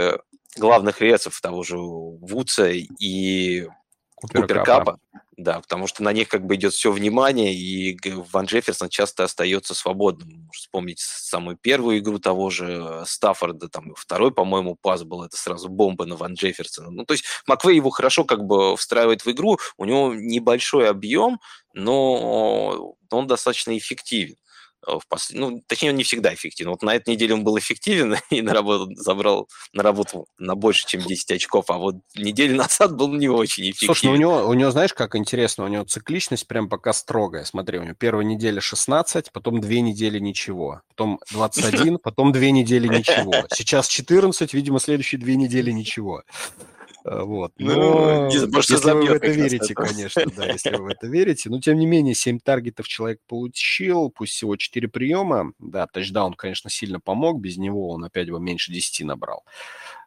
главных 0.58 1.02
рецев 1.02 1.40
того 1.42 1.64
же 1.64 1.78
Вудса 1.78 2.70
и 2.70 3.68
Куперкапа. 4.16 5.00
Да, 5.38 5.60
потому 5.60 5.86
что 5.88 6.02
на 6.02 6.14
них 6.14 6.30
как 6.30 6.46
бы 6.46 6.56
идет 6.56 6.72
все 6.72 6.94
внимание, 6.94 7.54
и 7.54 8.00
Ван 8.32 8.46
Джефферсон 8.46 8.88
часто 8.88 9.26
остается 9.26 9.74
свободным. 9.74 10.30
Можно 10.30 10.52
вспомнить 10.54 11.00
самую 11.00 11.58
первую 11.58 11.98
игру 11.98 12.20
того 12.20 12.50
же 12.50 13.04
Стаффорда, 13.06 13.68
там 13.68 13.94
второй, 13.96 14.32
по-моему, 14.32 14.76
пас 14.76 15.04
был, 15.04 15.24
это 15.24 15.36
сразу 15.36 15.68
бомба 15.68 16.06
на 16.06 16.16
Ван 16.16 16.36
Джефферсона. 16.36 16.90
Ну, 16.90 17.06
то 17.06 17.14
есть 17.14 17.26
Маквей 17.48 17.76
его 17.76 17.90
хорошо 17.90 18.24
как 18.24 18.46
бы 18.46 18.78
встраивает 18.78 19.26
в 19.26 19.32
игру, 19.32 19.60
у 19.76 19.84
него 19.84 20.14
небольшой 20.16 20.90
объем, 20.90 21.42
но 21.74 22.96
он 23.10 23.28
достаточно 23.28 23.78
эффективен 23.78 24.38
в 24.86 25.08
пос... 25.08 25.30
ну, 25.32 25.62
точнее, 25.68 25.92
он 25.92 25.98
не 25.98 26.04
всегда 26.04 26.34
эффективен. 26.34 26.72
Вот 26.72 26.82
на 26.82 26.96
этой 26.96 27.12
неделе 27.12 27.34
он 27.34 27.44
был 27.44 27.58
эффективен 27.58 28.16
и 28.30 28.42
на 28.42 28.54
работу 28.54 28.90
забрал 28.96 29.50
на 29.74 29.84
работу 29.84 30.28
на 30.38 30.56
больше, 30.56 30.88
чем 30.88 31.02
10 31.02 31.32
очков, 31.32 31.66
а 31.70 31.78
вот 31.78 31.96
неделю 32.16 32.56
назад 32.56 32.96
был 32.96 33.12
не 33.14 33.30
очень 33.30 33.64
эффективен. 33.64 33.94
Слушай, 33.94 34.06
ну 34.06 34.12
у 34.12 34.16
него, 34.16 34.48
у 34.48 34.54
него, 34.54 34.72
знаешь, 34.72 34.94
как 34.94 35.16
интересно, 35.16 35.66
у 35.66 35.68
него 35.68 35.84
цикличность 35.84 36.48
прям 36.48 36.70
пока 36.70 36.94
строгая. 36.94 37.46
Смотри, 37.46 37.80
у 37.80 37.84
него 37.84 37.96
первая 37.96 38.26
неделя 38.26 38.62
16, 38.62 39.32
потом 39.32 39.62
две 39.62 39.82
недели 39.82 40.20
ничего, 40.20 40.82
потом 40.90 41.20
21, 41.32 42.00
потом 42.00 42.32
две 42.32 42.52
недели 42.52 42.88
ничего. 42.88 43.34
Сейчас 43.54 43.88
14, 43.88 44.54
видимо, 44.54 44.80
следующие 44.80 45.20
две 45.20 45.36
недели 45.36 45.72
ничего. 45.72 46.24
Вот. 47.08 47.54
Ну, 47.60 47.76
Но 47.76 48.30
может, 48.52 48.70
если 48.70 48.92
вы 48.92 49.06
в 49.06 49.12
это 49.12 49.28
верите, 49.28 49.58
это. 49.58 49.74
конечно, 49.76 50.24
да, 50.36 50.46
если 50.52 50.76
вы 50.76 50.86
в 50.86 50.88
это 50.88 51.06
верите. 51.06 51.52
Но, 51.52 51.60
тем 51.62 51.78
не 51.78 51.86
менее, 51.86 52.16
7 52.16 52.40
таргетов 52.40 52.88
человек 52.88 53.20
получил, 53.28 54.10
пусть 54.10 54.34
всего 54.34 54.56
4 54.56 54.88
приема. 54.88 55.54
Да, 55.60 55.86
тачдаун, 55.86 56.34
конечно, 56.34 56.72
сильно 56.72 57.00
помог, 57.00 57.40
без 57.40 57.58
него 57.58 57.90
он 57.90 58.06
опять 58.06 58.32
бы 58.32 58.40
меньше 58.40 58.72
10 58.72 59.04
набрал. 59.06 59.44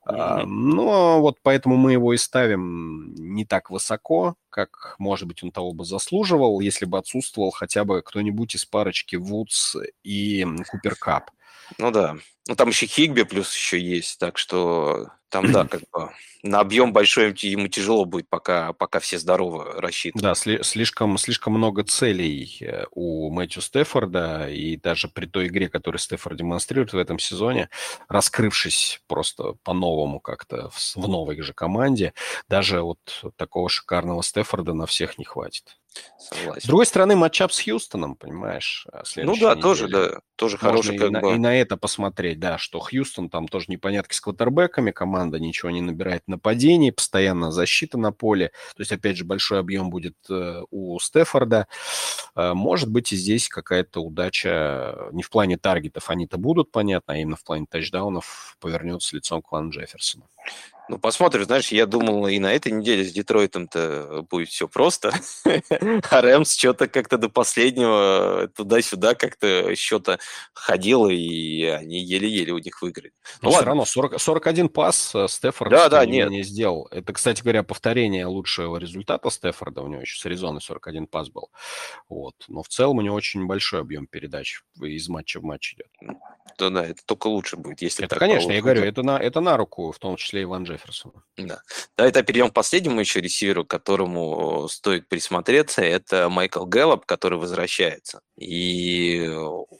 А, 0.04 0.44
Но 0.44 1.20
вот 1.20 1.38
поэтому 1.42 1.76
мы 1.76 1.92
его 1.92 2.12
и 2.14 2.16
ставим 2.16 3.14
не 3.14 3.44
так 3.44 3.70
высоко, 3.70 4.36
как, 4.50 4.96
может 4.98 5.28
быть, 5.28 5.42
он 5.42 5.52
того 5.52 5.72
бы 5.72 5.84
заслуживал, 5.84 6.60
если 6.60 6.86
бы 6.86 6.98
отсутствовал 6.98 7.50
хотя 7.50 7.84
бы 7.84 8.02
кто-нибудь 8.02 8.54
из 8.54 8.64
парочки 8.64 9.16
Вудс 9.16 9.76
и 10.02 10.46
Купер 10.68 10.96
Кап. 10.96 11.30
Ну 11.78 11.90
да. 11.90 12.16
Ну 12.46 12.54
там 12.54 12.68
еще 12.68 12.86
Хигби 12.86 13.22
плюс 13.24 13.54
еще 13.54 13.78
есть, 13.78 14.18
так 14.18 14.38
что 14.38 15.10
там, 15.28 15.52
да, 15.52 15.66
как 15.66 15.82
бы 15.92 16.10
на 16.42 16.60
объем 16.60 16.92
большой 16.92 17.34
ему 17.42 17.68
тяжело 17.68 18.04
будет, 18.04 18.28
пока, 18.28 18.72
пока 18.72 19.00
все 19.00 19.18
здоровы 19.18 19.64
рассчитывать. 19.78 20.22
Да, 20.22 20.32
сли- 20.32 20.62
слишком, 20.62 21.18
слишком 21.18 21.54
много 21.54 21.84
целей 21.84 22.56
э, 22.60 22.84
у 22.92 23.30
Мэтью 23.30 23.60
Стефорда, 23.60 24.48
и 24.48 24.76
даже 24.76 25.08
при 25.08 25.26
той 25.26 25.48
игре, 25.48 25.68
которую 25.68 25.98
Стефорд 25.98 26.38
демонстрирует 26.38 26.92
в 26.92 26.98
этом 26.98 27.18
сезоне, 27.18 27.68
раскрывшись 28.08 29.02
просто 29.06 29.54
по-новому 29.88 30.20
как-то 30.20 30.70
в, 30.70 30.96
в 30.96 31.08
новой 31.08 31.40
же 31.40 31.54
команде, 31.54 32.12
даже 32.48 32.82
вот 32.82 32.98
такого 33.36 33.68
шикарного 33.68 34.22
Стефорда 34.22 34.74
на 34.74 34.86
всех 34.86 35.18
не 35.18 35.24
хватит. 35.24 35.77
С 36.18 36.28
Согласен. 36.36 36.66
другой 36.66 36.86
стороны, 36.86 37.16
матчап 37.16 37.52
с 37.52 37.62
Хьюстоном, 37.62 38.16
понимаешь, 38.16 38.86
э, 38.92 39.22
Ну 39.22 39.36
да, 39.36 39.54
тоже, 39.54 39.86
неделе. 39.86 40.08
да, 40.10 40.20
тоже 40.36 40.56
Можно 40.56 40.68
хороший 40.68 40.96
и, 40.96 40.98
как 40.98 41.10
на, 41.10 41.20
бы... 41.20 41.34
и 41.34 41.38
на 41.38 41.54
это 41.56 41.76
посмотреть, 41.76 42.40
да, 42.40 42.58
что 42.58 42.80
Хьюстон 42.80 43.30
там 43.30 43.46
тоже 43.46 43.66
непонятки 43.68 44.14
с 44.14 44.20
квотербеками, 44.20 44.90
команда 44.90 45.38
ничего 45.38 45.70
не 45.70 45.80
набирает 45.80 46.24
в 46.26 46.30
нападении, 46.30 46.90
постоянно 46.90 47.52
защита 47.52 47.98
на 47.98 48.12
поле, 48.12 48.48
то 48.74 48.80
есть, 48.80 48.92
опять 48.92 49.16
же, 49.16 49.24
большой 49.24 49.60
объем 49.60 49.90
будет 49.90 50.16
э, 50.28 50.62
у 50.70 50.98
Стефорда. 50.98 51.68
Э, 52.34 52.52
может 52.52 52.90
быть, 52.90 53.12
и 53.12 53.16
здесь 53.16 53.48
какая-то 53.48 54.02
удача, 54.02 55.08
не 55.12 55.22
в 55.22 55.30
плане 55.30 55.56
таргетов 55.56 56.10
они-то 56.10 56.36
будут, 56.36 56.72
понятно, 56.72 57.14
а 57.14 57.16
именно 57.16 57.36
в 57.36 57.44
плане 57.44 57.66
тачдаунов 57.70 58.56
повернется 58.60 59.14
лицом 59.16 59.40
к 59.40 59.52
Ван 59.52 59.70
Джефферсону. 59.70 60.28
Ну, 60.88 60.98
посмотрим, 60.98 61.44
знаешь, 61.44 61.68
я 61.70 61.84
думал, 61.86 62.28
и 62.28 62.38
на 62.38 62.52
этой 62.52 62.72
неделе 62.72 63.04
с 63.04 63.12
Детройтом-то 63.12 64.26
будет 64.30 64.48
все 64.48 64.68
просто. 64.68 65.12
А 66.10 66.20
Рэмс 66.22 66.56
что-то 66.56 66.88
как-то 66.88 67.18
до 67.18 67.28
последнего 67.28 68.48
туда-сюда 68.54 69.14
как-то 69.14 69.74
счета 69.76 70.18
ходило, 70.54 71.08
и 71.08 71.62
они 71.64 72.00
еле-еле 72.02 72.52
у 72.52 72.58
них 72.58 72.80
выиграли. 72.80 73.12
Но 73.42 73.50
Ну 73.50 73.56
все 73.56 73.64
равно 73.64 73.84
40, 73.84 74.20
41 74.20 74.68
пас 74.68 75.14
э, 75.14 75.26
Стефорд, 75.28 75.70
Да, 75.70 75.88
да, 75.88 76.04
не 76.06 76.12
нет. 76.12 76.28
менее, 76.30 76.44
сделал. 76.44 76.88
Это, 76.90 77.12
кстати 77.12 77.42
говоря, 77.42 77.62
повторение 77.62 78.26
лучшего 78.26 78.76
результата 78.78 79.28
Стефорда. 79.30 79.82
У 79.82 79.88
него 79.88 80.00
еще 80.00 80.18
с 80.18 80.24
Аризоной 80.26 80.60
41 80.62 81.06
пас 81.06 81.28
был. 81.28 81.50
Вот. 82.08 82.34
Но 82.48 82.62
в 82.62 82.68
целом 82.68 82.98
у 82.98 83.00
него 83.02 83.14
очень 83.16 83.46
большой 83.46 83.80
объем 83.80 84.06
передач 84.06 84.62
из 84.80 85.08
матча 85.08 85.40
в 85.40 85.44
матч 85.44 85.74
идет. 85.74 85.88
то 86.56 86.70
да, 86.70 86.84
это 86.86 87.02
только 87.04 87.26
лучше 87.28 87.56
будет, 87.56 87.82
если 87.82 88.04
Это, 88.04 88.16
конечно, 88.16 88.50
я 88.52 88.60
говорю, 88.62 88.82
это 88.82 89.02
на, 89.02 89.18
это 89.18 89.40
на 89.40 89.56
руку, 89.56 89.92
в 89.92 89.98
том 89.98 90.16
числе 90.16 90.42
и 90.42 90.44
Ван 90.44 90.66
Джефферсону. 90.78 91.22
Да. 91.36 91.60
Давай 91.96 92.12
тогда 92.12 92.26
перейдем 92.26 92.50
к 92.50 92.54
последнему 92.54 93.00
еще 93.00 93.20
ресиверу, 93.20 93.64
к 93.64 93.70
которому 93.70 94.68
стоит 94.68 95.08
присмотреться. 95.08 95.82
Это 95.82 96.28
Майкл 96.28 96.64
Гэллоп, 96.64 97.04
который 97.06 97.38
возвращается. 97.38 98.20
И 98.38 99.30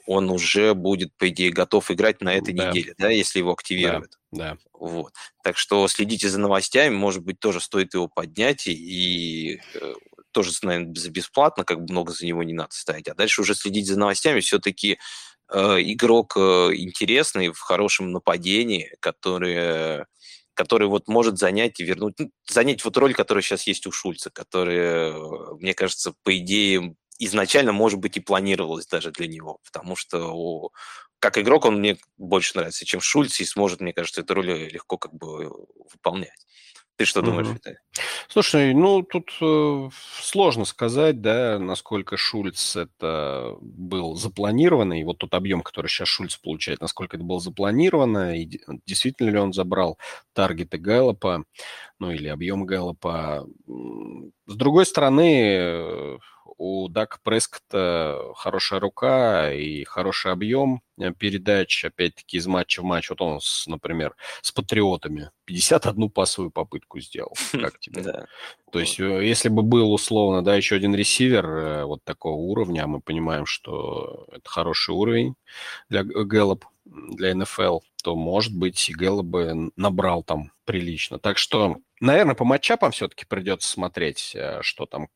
он 0.05 0.29
уже 0.29 0.73
будет, 0.73 1.15
по 1.17 1.29
идее, 1.29 1.51
готов 1.51 1.89
играть 1.91 2.21
на 2.21 2.33
этой 2.35 2.53
Да. 2.53 2.69
неделе, 2.69 2.93
да, 2.97 3.09
если 3.09 3.39
его 3.39 3.51
активируют. 3.51 4.17
Да. 4.31 4.57
Вот. 4.73 5.13
Так 5.43 5.57
что 5.57 5.87
следите 5.87 6.29
за 6.29 6.39
новостями, 6.39 6.93
может 6.95 7.23
быть, 7.23 7.39
тоже 7.39 7.59
стоит 7.61 7.93
его 7.93 8.07
поднять 8.07 8.67
и, 8.67 9.59
э, 9.75 9.93
тоже, 10.31 10.51
наверное, 10.61 10.93
бесплатно, 11.09 11.63
как 11.63 11.81
бы 11.81 11.91
много 11.91 12.11
за 12.13 12.25
него 12.25 12.43
не 12.43 12.53
надо 12.53 12.69
ставить. 12.73 13.07
А 13.07 13.15
дальше 13.15 13.41
уже 13.41 13.55
следить 13.55 13.87
за 13.87 13.97
новостями. 13.97 14.39
Все-таки 14.41 14.99
э, 15.51 15.57
игрок 15.81 16.33
э, 16.37 16.69
интересный, 16.75 17.49
в 17.49 17.59
хорошем 17.59 18.11
нападении, 18.11 18.95
который, 18.99 20.05
который 20.59 20.89
вот 20.89 21.07
может 21.07 21.37
занять 21.37 21.79
и 21.79 21.85
вернуть, 21.85 22.15
ну, 22.19 22.31
занять 22.49 22.83
вот 22.83 22.97
роль, 22.97 23.13
которая 23.13 23.41
сейчас 23.41 23.65
есть 23.65 23.87
у 23.87 23.91
Шульца, 23.93 24.29
которая, 24.29 25.13
э, 25.13 25.53
мне 25.57 25.73
кажется, 25.73 26.13
по 26.23 26.37
идее, 26.37 26.95
изначально, 27.17 27.71
может 27.71 27.99
быть, 27.99 28.17
и 28.17 28.19
планировалась 28.19 28.85
даже 28.85 29.11
для 29.11 29.27
него, 29.27 29.59
потому 29.63 29.95
что 29.95 30.33
о, 30.33 30.71
как 31.19 31.37
игрок 31.37 31.63
он 31.63 31.79
мне 31.79 31.97
больше 32.17 32.57
нравится, 32.57 32.83
чем 32.85 32.99
Шульц, 32.99 33.39
и 33.39 33.45
сможет, 33.45 33.79
мне 33.79 33.93
кажется, 33.93 34.19
эту 34.19 34.33
роль 34.33 34.47
легко 34.69 34.97
как 34.97 35.13
бы 35.13 35.49
выполнять. 35.93 36.45
Ты 36.99 37.05
что 37.05 37.21
думаешь, 37.21 37.47
Мгм. 37.47 37.55
Виталий? 37.55 37.77
Слушай, 38.27 38.73
ну 38.73 39.03
тут 39.03 39.31
э, 39.41 39.89
сложно 40.21 40.65
сказать, 40.65 41.21
да, 41.21 41.57
насколько 41.57 42.17
Шульц 42.17 42.75
это 42.75 43.55
был 43.61 44.15
запланированный, 44.15 45.05
вот 45.05 45.19
тот 45.19 45.33
объем, 45.33 45.61
который 45.61 45.87
сейчас 45.87 46.09
Шульц 46.09 46.35
получает, 46.35 46.81
насколько 46.81 47.15
это 47.15 47.23
было 47.23 47.39
запланировано, 47.39 48.37
и 48.37 48.43
де- 48.43 48.59
действительно 48.85 49.29
ли 49.29 49.37
он 49.39 49.53
забрал 49.53 49.97
таргеты 50.33 50.77
Гэллопа, 50.77 51.45
ну 51.99 52.11
или 52.11 52.27
объем 52.27 52.65
Гэллопа. 52.65 53.45
С 54.47 54.55
другой 54.55 54.85
стороны, 54.85 55.55
э, 55.55 56.17
у 56.59 56.89
Дака 56.89 57.17
Прескота 57.23 58.33
хорошая 58.35 58.81
рука 58.81 59.51
и 59.51 59.85
хороший 59.85 60.33
объем 60.33 60.81
э, 60.99 61.13
передач, 61.13 61.85
опять-таки, 61.85 62.37
из 62.37 62.47
матча 62.47 62.81
в 62.81 62.83
матч. 62.83 63.09
Вот 63.09 63.21
он, 63.21 63.39
с, 63.41 63.65
например, 63.65 64.13
с 64.41 64.51
Патриотами 64.51 65.31
51 65.45 66.09
пасовую 66.09 66.51
попытку 66.51 66.99
сделал. 66.99 67.33
Как 67.53 67.79
тебе? 67.79 68.01
Да. 68.01 68.25
То 68.73 68.79
есть, 68.81 68.99
э, 68.99 69.25
если 69.25 69.47
бы 69.47 69.63
был 69.63 69.93
условно, 69.93 70.43
да, 70.43 70.55
еще 70.55 70.75
один 70.75 70.93
ресивер 70.93 71.45
э, 71.45 71.85
вот 71.85 72.03
такого 72.03 72.35
уровня, 72.35 72.83
а 72.83 72.87
мы 72.87 72.99
понимаем, 72.99 73.45
что 73.45 74.27
это 74.29 74.49
хороший 74.49 74.93
уровень 74.93 75.35
для 75.87 76.03
Гэллоп, 76.03 76.65
для 76.83 77.33
НФЛ, 77.35 77.79
то, 78.03 78.15
может 78.17 78.53
быть, 78.53 78.89
и 78.89 78.93
Гэллоп 78.93 79.25
бы 79.25 79.71
набрал 79.77 80.23
там 80.23 80.51
прилично. 80.69 81.17
Так 81.17 81.39
что 81.39 81.81
Наверное, 82.01 82.35
по 82.35 82.45
матчапам 82.45 82.91
все-таки 82.91 83.25
придется 83.25 83.69
смотреть, 83.69 84.31
э, 84.33 84.59
что 84.61 84.85
там 84.85 85.09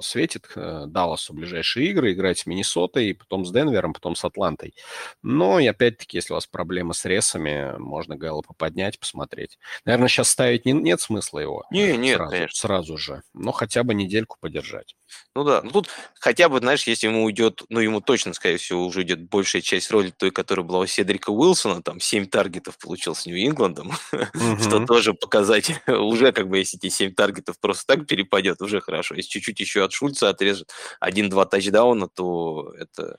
светит 0.00 0.48
э, 0.56 0.84
Далласу 0.88 1.32
ближайшие 1.32 1.88
игры, 1.90 2.12
играть 2.12 2.40
с 2.40 2.46
Миннесотой, 2.46 3.14
потом 3.14 3.44
с 3.44 3.52
Денвером, 3.52 3.92
потом 3.92 4.16
с 4.16 4.24
Атлантой. 4.24 4.74
Но, 5.22 5.60
и 5.60 5.66
опять-таки, 5.66 6.16
если 6.16 6.32
у 6.32 6.36
вас 6.36 6.46
проблемы 6.48 6.94
с 6.94 7.04
ресами, 7.04 7.78
можно 7.78 8.16
Гэллопа 8.16 8.54
поднять, 8.54 8.98
посмотреть. 8.98 9.56
Наверное, 9.84 10.08
сейчас 10.08 10.30
ставить 10.30 10.66
не, 10.66 10.72
нет 10.72 11.00
смысла 11.00 11.38
его. 11.38 11.64
Не, 11.70 11.96
нет, 11.96 12.16
сразу, 12.16 12.30
конечно. 12.32 12.60
Сразу 12.60 12.96
же. 12.98 13.22
Но 13.32 13.52
хотя 13.52 13.84
бы 13.84 13.94
недельку 13.94 14.36
подержать. 14.40 14.96
Ну 15.36 15.44
да, 15.44 15.62
ну 15.62 15.70
тут 15.70 15.88
хотя 16.18 16.48
бы, 16.48 16.58
знаешь, 16.58 16.86
если 16.88 17.06
ему 17.06 17.24
уйдет, 17.24 17.62
ну 17.68 17.78
ему 17.78 18.00
точно, 18.00 18.34
скорее 18.34 18.56
всего, 18.56 18.84
уже 18.84 19.02
идет 19.02 19.28
большая 19.28 19.62
часть 19.62 19.92
роли 19.92 20.10
той, 20.10 20.32
которая 20.32 20.66
была 20.66 20.80
у 20.80 20.86
Седрика 20.86 21.30
Уилсона, 21.30 21.82
там 21.82 22.00
7 22.00 22.26
таргетов 22.26 22.78
получил 22.78 23.14
с 23.14 23.26
Нью-Ингландом, 23.26 23.92
что 24.60 24.84
тоже 24.86 25.14
показатель 25.14 25.80
уже 25.86 26.32
как 26.32 26.48
бы, 26.48 26.58
если 26.58 26.78
эти 26.78 26.92
7 26.92 27.14
таргетов 27.14 27.58
просто 27.60 27.96
так 27.96 28.06
перепадет, 28.06 28.60
уже 28.62 28.80
хорошо. 28.80 29.14
Если 29.14 29.30
чуть-чуть 29.30 29.60
еще 29.60 29.84
от 29.84 29.92
Шульца 29.92 30.28
отрежет 30.28 30.70
один-два 31.00 31.46
тачдауна, 31.46 32.08
то 32.08 32.72
это 32.78 33.18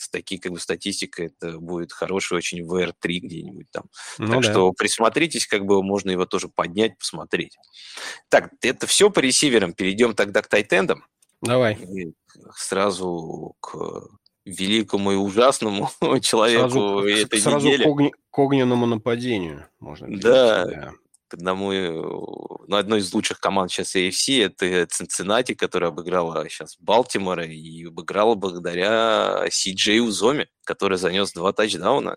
с 0.00 0.08
такой 0.08 0.38
как 0.38 0.52
бы 0.52 0.58
статистикой 0.58 1.26
это 1.26 1.58
будет 1.58 1.92
хороший 1.92 2.38
очень 2.38 2.64
VR3 2.64 2.92
где-нибудь 3.02 3.70
там. 3.70 3.84
Ну, 4.18 4.28
так 4.28 4.42
да. 4.42 4.50
что 4.50 4.72
присмотритесь, 4.72 5.46
как 5.46 5.66
бы 5.66 5.82
можно 5.82 6.10
его 6.10 6.24
тоже 6.24 6.48
поднять, 6.48 6.96
посмотреть. 6.98 7.58
Так, 8.30 8.50
это 8.62 8.86
все 8.86 9.10
по 9.10 9.20
ресиверам. 9.20 9.74
Перейдем 9.74 10.14
тогда 10.14 10.40
к 10.40 10.48
тайтендам. 10.48 11.04
Давай. 11.42 11.74
И 11.74 12.14
сразу 12.54 13.56
к 13.60 14.08
великому 14.44 15.12
и 15.12 15.16
ужасному 15.16 15.90
человеку 16.20 16.68
сразу, 16.70 17.06
этой 17.06 17.40
сразу 17.40 17.66
недели. 17.66 17.82
Сразу 17.82 18.10
к, 18.10 18.16
к 18.30 18.38
огненному 18.38 18.86
нападению, 18.86 19.66
можно. 19.78 20.08
Да, 20.08 20.64
да 20.64 20.92
к 21.30 21.34
одному, 21.34 21.70
ну, 22.66 22.76
одной 22.76 22.98
из 22.98 23.14
лучших 23.14 23.38
команд 23.38 23.70
сейчас 23.70 23.94
AFC, 23.94 24.46
это 24.46 24.86
Цинциннати, 24.86 25.54
которая 25.54 25.90
обыграла 25.90 26.48
сейчас 26.48 26.76
Балтимора 26.80 27.46
и 27.46 27.86
обыграла 27.86 28.34
благодаря 28.34 29.46
Си 29.48 29.74
Джей 29.74 30.00
Узоме, 30.00 30.48
который 30.64 30.98
занес 30.98 31.32
два 31.32 31.52
тачдауна 31.52 32.16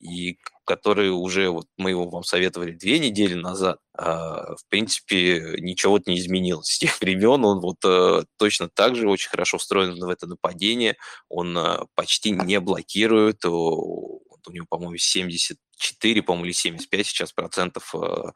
и 0.00 0.38
который 0.64 1.10
уже, 1.10 1.50
вот 1.50 1.66
мы 1.76 1.90
его 1.90 2.08
вам 2.08 2.22
советовали 2.22 2.72
две 2.72 2.98
недели 2.98 3.34
назад, 3.34 3.78
а, 3.92 4.54
в 4.54 4.66
принципе, 4.68 5.56
ничего 5.58 6.00
не 6.06 6.18
изменилось. 6.18 6.68
С 6.68 6.78
тех 6.78 7.00
времен. 7.00 7.44
Он 7.44 7.60
вот 7.60 7.84
а, 7.84 8.24
точно 8.38 8.68
так 8.68 8.96
же 8.96 9.08
очень 9.08 9.30
хорошо 9.30 9.58
встроен 9.58 9.98
в 9.98 10.08
это 10.08 10.26
нападение, 10.26 10.96
он 11.28 11.56
а, 11.58 11.86
почти 11.94 12.30
не 12.30 12.60
блокирует, 12.60 13.44
у 13.44 14.52
него, 14.52 14.66
по-моему, 14.68 14.96
70 14.96 15.58
4, 15.80 16.22
по-моему, 16.22 16.46
или 16.46 16.52
75 16.52 17.06
сейчас 17.06 17.32
процентов 17.32 17.94
э, 17.94 18.32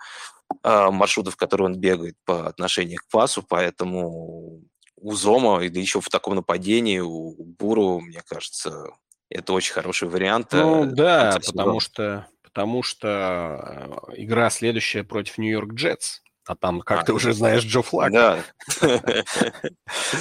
э, 0.63 0.91
маршрутов, 0.91 1.37
которые 1.37 1.67
он 1.67 1.79
бегает 1.79 2.17
по 2.25 2.49
отношению 2.49 2.99
к 2.99 3.09
пасу, 3.11 3.45
поэтому 3.47 4.63
у 4.97 5.13
Зома, 5.13 5.63
и 5.63 5.69
да 5.69 5.79
еще 5.79 6.01
в 6.01 6.09
таком 6.09 6.37
нападении, 6.37 6.99
у 7.01 7.35
Буру, 7.45 8.01
мне 8.01 8.23
кажется, 8.27 8.87
это 9.35 9.53
очень 9.53 9.75
хороший 9.75 10.09
вариант. 10.09 10.53
Ну 10.53 10.87
да, 10.87 11.39
потому 11.45 11.81
что, 11.81 12.27
потому 12.43 12.83
что 12.83 14.01
игра 14.17 14.49
следующая 14.49 15.05
против 15.05 15.37
Нью-Йорк 15.39 15.75
Джетс. 15.75 16.21
А 16.47 16.55
там, 16.55 16.81
как 16.83 17.01
а, 17.01 17.05
ты 17.05 17.15
уже 17.15 17.33
знаешь, 17.33 17.65
Джо 17.65 17.81
Флаг. 17.81 18.13
Да. 18.13 18.39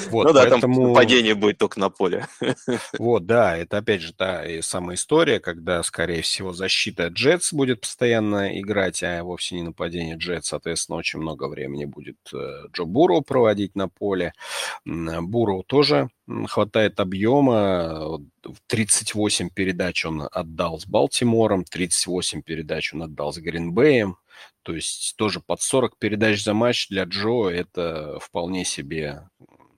вот, 0.10 0.26
ну 0.26 0.34
да, 0.34 0.46
поэтому... 0.48 0.86
там 0.86 0.94
падение 0.96 1.36
будет 1.36 1.58
только 1.58 1.80
на 1.80 1.90
поле. 1.90 2.28
вот, 2.98 3.26
да, 3.26 3.58
это 3.58 3.80
опять 3.80 4.02
же 4.02 4.14
та 4.14 4.44
самая 4.62 4.96
история, 4.96 5.42
когда, 5.42 5.84
скорее 5.84 6.22
всего, 6.22 6.54
защита 6.54 7.08
Джетс 7.08 7.52
будет 7.52 7.82
постоянно 7.82 8.58
играть, 8.60 9.04
а 9.04 9.22
вовсе 9.24 9.56
не 9.56 9.64
нападение 9.64 10.16
Джетс. 10.16 10.48
Соответственно, 10.48 10.98
очень 10.98 11.20
много 11.20 11.50
времени 11.50 11.84
будет 11.84 12.18
э, 12.34 12.68
Джо 12.72 12.86
Бурроу 12.86 13.22
проводить 13.22 13.76
на 13.76 13.90
поле. 13.90 14.34
Бурроу 14.86 15.64
тоже 15.64 16.10
хватает 16.48 17.00
объема. 17.00 18.22
38 18.68 19.50
передач 19.50 20.06
он 20.06 20.28
отдал 20.32 20.80
с 20.80 20.86
Балтимором, 20.86 21.66
38 21.66 22.42
передач 22.44 22.94
он 22.94 23.04
отдал 23.04 23.34
с 23.34 23.38
Гринбеем. 23.38 24.18
То 24.64 24.74
есть 24.74 25.16
тоже 25.18 25.40
под 25.40 25.62
40 25.62 25.98
передач 25.98 26.44
за 26.44 26.54
матч 26.54 26.88
для 26.90 27.04
Джо 27.04 27.50
это 27.50 28.18
вполне 28.20 28.66
себе 28.66 29.30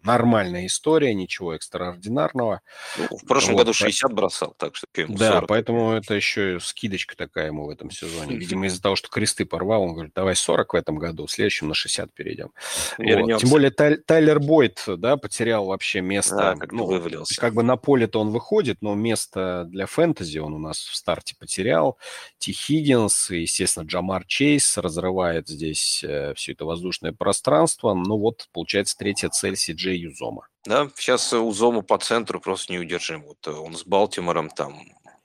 нормальная 0.05 0.65
история, 0.65 1.13
ничего 1.13 1.53
экстраординарного. 1.55 2.61
Ну, 2.97 3.17
в 3.17 3.25
прошлом 3.25 3.53
вот, 3.53 3.59
году 3.59 3.73
60 3.73 4.13
бросал, 4.13 4.55
так 4.57 4.75
что 4.75 4.87
ему 4.95 5.17
Да, 5.17 5.33
40. 5.33 5.47
поэтому 5.47 5.91
это 5.91 6.13
еще 6.13 6.59
скидочка 6.59 7.15
такая 7.15 7.47
ему 7.47 7.65
в 7.65 7.69
этом 7.69 7.91
сезоне. 7.91 8.35
Видимо, 8.35 8.67
из-за 8.67 8.81
того, 8.81 8.95
что 8.95 9.09
кресты 9.09 9.45
порвал, 9.45 9.83
он 9.83 9.93
говорит, 9.93 10.13
давай 10.15 10.35
40 10.35 10.73
в 10.73 10.75
этом 10.75 10.97
году, 10.97 11.25
в 11.25 11.31
следующем 11.31 11.67
на 11.67 11.73
60 11.73 12.13
перейдем. 12.13 12.51
Вот. 12.97 13.39
Тем 13.39 13.49
более 13.49 13.71
Тай- 13.71 13.97
Тайлер 13.97 14.39
Бойд, 14.39 14.83
да, 14.87 15.17
потерял 15.17 15.65
вообще 15.65 16.01
место. 16.01 16.35
Да, 16.35 16.55
как 16.55 16.71
ну, 16.71 16.85
вывалился. 16.85 17.39
Как 17.39 17.53
бы 17.53 17.63
на 17.63 17.77
поле-то 17.77 18.19
он 18.19 18.29
выходит, 18.29 18.77
но 18.81 18.95
место 18.95 19.65
для 19.67 19.85
фэнтези 19.85 20.37
он 20.39 20.53
у 20.53 20.59
нас 20.59 20.77
в 20.77 20.95
старте 20.95 21.35
потерял. 21.37 21.97
Ти 22.37 22.51
Хиггинс 22.53 23.31
и, 23.31 23.41
естественно, 23.41 23.85
Джамар 23.85 24.25
Чейз 24.25 24.77
разрывает 24.77 25.47
здесь 25.47 26.03
э, 26.03 26.33
все 26.35 26.51
это 26.53 26.65
воздушное 26.65 27.11
пространство. 27.11 27.93
Ну 27.93 28.17
вот, 28.17 28.47
получается, 28.53 28.97
третья 28.97 29.29
цель 29.29 29.55
Си 29.55 29.73
Джей 29.73 29.94
Юзома. 29.95 30.47
Да, 30.65 30.89
сейчас 30.95 31.34
Узома 31.34 31.81
по 31.81 31.97
центру 31.97 32.39
просто 32.39 32.73
неудержим. 32.73 33.23
Вот 33.23 33.47
э, 33.47 33.51
он 33.51 33.75
с 33.75 33.86
Балтимором 33.86 34.49
там 34.49 34.79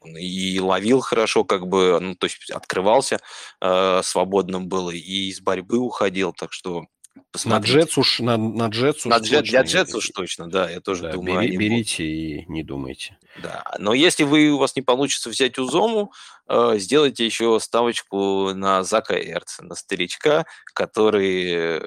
и 0.04 0.58
ловил 0.60 1.00
хорошо, 1.00 1.44
как 1.44 1.66
бы, 1.66 1.98
ну, 2.00 2.14
то 2.14 2.26
есть 2.26 2.50
открывался 2.50 3.20
э, 3.60 4.00
свободным 4.02 4.68
было, 4.68 4.90
и 4.90 5.28
из 5.28 5.40
борьбы 5.40 5.78
уходил, 5.78 6.32
так 6.32 6.52
что 6.52 6.86
Посмотрите. 7.32 7.76
На 7.76 7.80
Джетс 7.80 7.98
уж, 7.98 8.20
на, 8.20 8.36
на 8.36 8.66
Джетс 8.68 9.06
уж 9.06 9.10
на 9.10 9.18
джет, 9.18 9.44
Для 9.44 9.62
Джетс 9.62 9.94
уж 9.94 10.08
точно, 10.08 10.48
да, 10.48 10.70
я 10.70 10.80
тоже 10.80 11.02
да, 11.02 11.12
думаю. 11.12 11.40
Бери, 11.40 11.56
берите 11.56 12.04
и 12.04 12.44
не 12.46 12.62
думайте. 12.62 13.18
Да, 13.42 13.64
но 13.78 13.94
если 13.94 14.24
вы, 14.24 14.50
у 14.50 14.58
вас 14.58 14.74
не 14.74 14.82
получится 14.82 15.28
взять 15.28 15.58
Узому, 15.58 16.12
э, 16.12 16.39
сделайте 16.76 17.24
еще 17.24 17.58
ставочку 17.60 18.52
на 18.54 18.82
Зака 18.82 19.14
Эрца, 19.18 19.62
на 19.64 19.74
старичка, 19.74 20.46
который 20.74 21.52
э, 21.52 21.80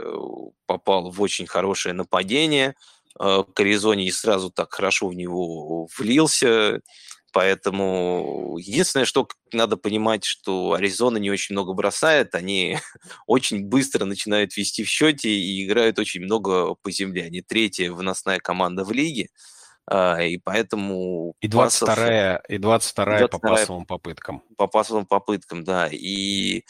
попал 0.65 1.11
в 1.11 1.21
очень 1.21 1.47
хорошее 1.47 1.93
нападение, 1.93 2.75
э, 3.19 3.43
к 3.53 3.59
Аризоне 3.59 4.07
и 4.07 4.11
сразу 4.11 4.51
так 4.51 4.73
хорошо 4.73 5.09
в 5.09 5.15
него 5.15 5.87
влился, 5.97 6.79
Поэтому 7.33 8.57
единственное, 8.59 9.07
что 9.07 9.27
надо 9.51 9.75
понимать, 9.75 10.23
что 10.23 10.73
Аризона 10.73 11.17
не 11.17 11.31
очень 11.31 11.55
много 11.55 11.73
бросает, 11.73 12.35
они 12.35 12.77
очень 13.27 13.65
быстро 13.65 14.05
начинают 14.05 14.55
вести 14.55 14.83
в 14.83 14.87
счете 14.87 15.29
и 15.29 15.65
играют 15.65 15.97
очень 15.97 16.21
много 16.21 16.75
по 16.75 16.91
земле. 16.91 17.23
Они 17.23 17.41
третья 17.41 17.91
выносная 17.91 18.39
команда 18.39 18.85
в 18.85 18.91
лиге, 18.91 19.29
и 19.91 20.37
поэтому... 20.37 21.33
И 21.41 21.47
22-я, 21.47 22.41
и 22.47 22.57
22 22.57 23.05
22 23.05 23.27
по 23.27 23.39
пасовым 23.39 23.85
попыткам. 23.85 24.43
По 24.57 24.67
пасовым 24.67 25.05
попыткам, 25.05 25.63
да. 25.63 25.89
И 25.91 26.63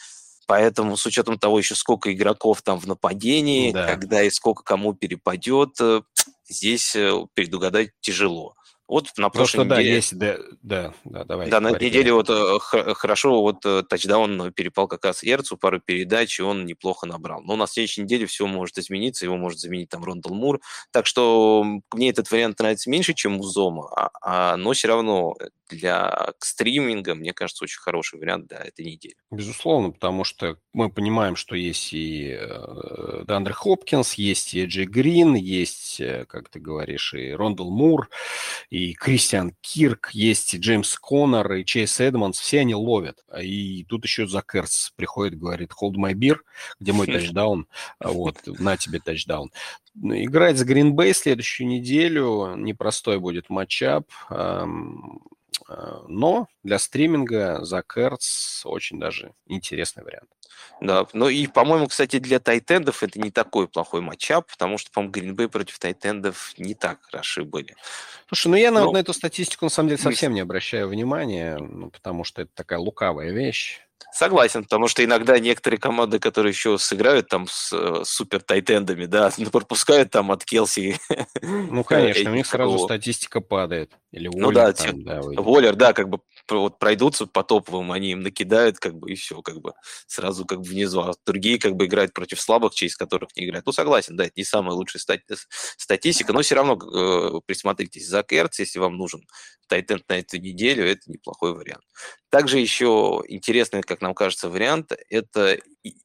поэтому 0.46 0.96
с 0.96 1.06
учетом 1.06 1.38
того 1.38 1.58
еще 1.58 1.74
сколько 1.74 2.12
игроков 2.12 2.62
там 2.62 2.78
в 2.78 2.86
нападении, 2.86 3.72
да. 3.72 3.86
когда 3.86 4.22
и 4.22 4.30
сколько 4.30 4.62
кому 4.62 4.94
перепадет, 4.94 5.80
э, 5.80 6.02
здесь 6.48 6.94
э, 6.96 7.12
предугадать 7.34 7.90
тяжело. 8.00 8.54
Вот 8.86 9.08
на 9.16 9.30
прошлой 9.30 9.64
Просто, 9.66 9.80
неделе... 9.80 9.90
да, 9.90 9.96
есть, 9.96 10.18
да, 10.18 10.36
да, 10.62 10.94
да, 11.04 11.24
давай. 11.24 11.48
Да, 11.48 11.60
на 11.60 11.68
этой 11.68 11.88
неделе 11.88 12.12
вот 12.12 12.28
э, 12.28 12.58
хорошо 12.60 13.40
вот 13.40 13.64
э, 13.64 13.82
тачдаун 13.82 14.52
перепал 14.52 14.88
как 14.88 15.04
раз 15.06 15.24
Эрцу, 15.24 15.56
пару 15.56 15.80
передач, 15.80 16.38
и 16.38 16.42
он 16.42 16.66
неплохо 16.66 17.06
набрал. 17.06 17.40
Но 17.42 17.56
на 17.56 17.66
следующей 17.66 18.02
неделе 18.02 18.26
все 18.26 18.46
может 18.46 18.76
измениться, 18.76 19.24
его 19.24 19.36
может 19.36 19.58
заменить 19.58 19.88
там 19.88 20.04
Рондал 20.04 20.34
Мур. 20.34 20.60
Так 20.90 21.06
что 21.06 21.64
мне 21.94 22.10
этот 22.10 22.30
вариант 22.30 22.58
нравится 22.58 22.90
меньше, 22.90 23.14
чем 23.14 23.40
у 23.40 23.42
Зома, 23.42 23.88
а, 23.96 24.10
а, 24.20 24.56
но 24.58 24.72
все 24.72 24.88
равно 24.88 25.34
для 25.68 26.32
стриминга, 26.38 27.14
мне 27.14 27.32
кажется, 27.32 27.64
очень 27.64 27.80
хороший 27.80 28.18
вариант 28.18 28.48
для 28.48 28.58
этой 28.58 28.84
недели. 28.84 29.14
Безусловно, 29.30 29.90
потому 29.90 30.24
что 30.24 30.58
мы 30.72 30.90
понимаем, 30.90 31.36
что 31.36 31.56
есть 31.56 31.92
и 31.92 32.36
э, 32.38 33.24
Дандер 33.26 33.52
Хопкинс, 33.52 34.14
есть 34.14 34.54
и 34.54 34.64
Эджи 34.64 34.84
Грин, 34.84 35.34
есть, 35.34 36.00
как 36.28 36.48
ты 36.48 36.60
говоришь, 36.60 37.14
и 37.14 37.32
Рондал 37.32 37.70
Мур, 37.70 38.08
и 38.70 38.94
Кристиан 38.94 39.54
Кирк, 39.60 40.10
есть 40.12 40.54
и 40.54 40.58
Джеймс 40.58 40.96
Коннор, 40.96 41.52
и 41.54 41.64
Чейз 41.64 42.00
Эдмонс, 42.00 42.38
все 42.38 42.60
они 42.60 42.74
ловят. 42.74 43.24
И 43.40 43.84
тут 43.84 44.04
еще 44.04 44.26
Закерс 44.26 44.92
приходит, 44.96 45.38
говорит, 45.38 45.70
hold 45.80 45.94
my 45.94 46.12
beer, 46.12 46.38
где 46.80 46.92
мой 46.92 47.06
тачдаун, 47.12 47.66
вот, 48.00 48.40
на 48.46 48.76
тебе 48.76 49.00
тачдаун. 49.00 49.50
Играть 49.96 50.58
с 50.58 50.64
Bay 50.64 51.12
следующую 51.12 51.68
неделю, 51.68 52.56
непростой 52.56 53.20
будет 53.20 53.48
матчап, 53.48 54.10
Э, 54.30 54.66
но 55.68 56.48
для 56.62 56.78
стриминга 56.78 57.64
за 57.64 57.82
Керц 57.82 58.64
очень 58.64 58.98
даже 58.98 59.32
интересный 59.46 60.04
вариант. 60.04 60.28
Да, 60.80 61.06
ну 61.12 61.28
и, 61.28 61.46
по-моему, 61.46 61.86
кстати, 61.86 62.18
для 62.18 62.40
тайтендов 62.40 63.02
это 63.02 63.20
не 63.20 63.30
такой 63.30 63.68
плохой 63.68 64.00
матчап, 64.00 64.50
потому 64.50 64.76
что, 64.76 64.90
по-моему, 64.90 65.12
Гринбей 65.12 65.48
против 65.48 65.78
тайтендов 65.78 66.52
не 66.58 66.74
так 66.74 67.02
хороши 67.02 67.44
были. 67.44 67.76
Слушай, 68.28 68.48
ну 68.48 68.56
я 68.56 68.70
Но... 68.70 68.86
на, 68.86 68.92
на 68.92 68.98
эту 68.98 69.12
статистику, 69.12 69.66
на 69.66 69.70
самом 69.70 69.90
деле, 69.90 70.00
совсем 70.00 70.34
не 70.34 70.40
обращаю 70.40 70.88
внимания, 70.88 71.58
ну, 71.58 71.90
потому 71.90 72.24
что 72.24 72.42
это 72.42 72.50
такая 72.54 72.78
лукавая 72.78 73.30
вещь. 73.30 73.80
Согласен, 74.14 74.62
потому 74.62 74.86
что 74.86 75.04
иногда 75.04 75.40
некоторые 75.40 75.80
команды, 75.80 76.20
которые 76.20 76.52
еще 76.52 76.78
сыграют 76.78 77.26
там 77.26 77.48
с 77.50 77.72
э, 77.72 78.04
супер 78.04 78.40
тайтендами, 78.42 79.06
да, 79.06 79.32
пропускают 79.52 80.12
там 80.12 80.30
от 80.30 80.44
Келси. 80.44 80.96
Ну, 81.42 81.82
конечно, 81.82 82.30
у 82.30 82.34
них 82.34 82.46
сразу 82.46 82.78
статистика 82.78 83.40
падает. 83.40 83.90
Или 84.12 84.28
Воллер, 84.28 84.42
ну 84.42 84.52
да, 84.52 84.72
там, 84.72 85.02
да 85.02 85.20
Воллер, 85.20 85.74
да, 85.74 85.92
как 85.92 86.08
бы 86.08 86.20
вот 86.48 86.78
пройдутся 86.78 87.26
по 87.26 87.42
топовым, 87.42 87.92
они 87.92 88.12
им 88.12 88.20
накидают, 88.20 88.78
как 88.78 88.94
бы, 88.94 89.10
и 89.10 89.14
все, 89.14 89.42
как 89.42 89.60
бы, 89.60 89.74
сразу 90.06 90.44
как 90.44 90.60
бы 90.60 90.64
внизу. 90.64 91.00
А 91.00 91.14
другие 91.26 91.58
как 91.58 91.74
бы 91.74 91.86
играют 91.86 92.12
против 92.12 92.40
слабых, 92.40 92.74
через 92.74 92.96
которых 92.96 93.30
не 93.36 93.46
играют. 93.46 93.66
Ну, 93.66 93.72
согласен, 93.72 94.16
да, 94.16 94.24
это 94.24 94.34
не 94.36 94.44
самая 94.44 94.74
лучшая 94.74 95.00
стати- 95.00 95.36
статистика, 95.76 96.32
но 96.32 96.42
все 96.42 96.54
равно 96.54 96.74
э, 96.74 97.40
присмотритесь 97.46 98.06
за 98.06 98.22
Керц, 98.22 98.58
если 98.58 98.78
вам 98.78 98.96
нужен 98.96 99.26
тайтенд 99.68 100.08
на 100.08 100.18
эту 100.18 100.38
неделю, 100.38 100.86
это 100.86 101.10
неплохой 101.10 101.54
вариант. 101.54 101.84
Также 102.30 102.58
еще 102.58 103.22
интересный, 103.28 103.82
как 103.82 104.00
нам 104.00 104.14
кажется, 104.14 104.48
вариант– 104.48 104.92
это 105.08 105.58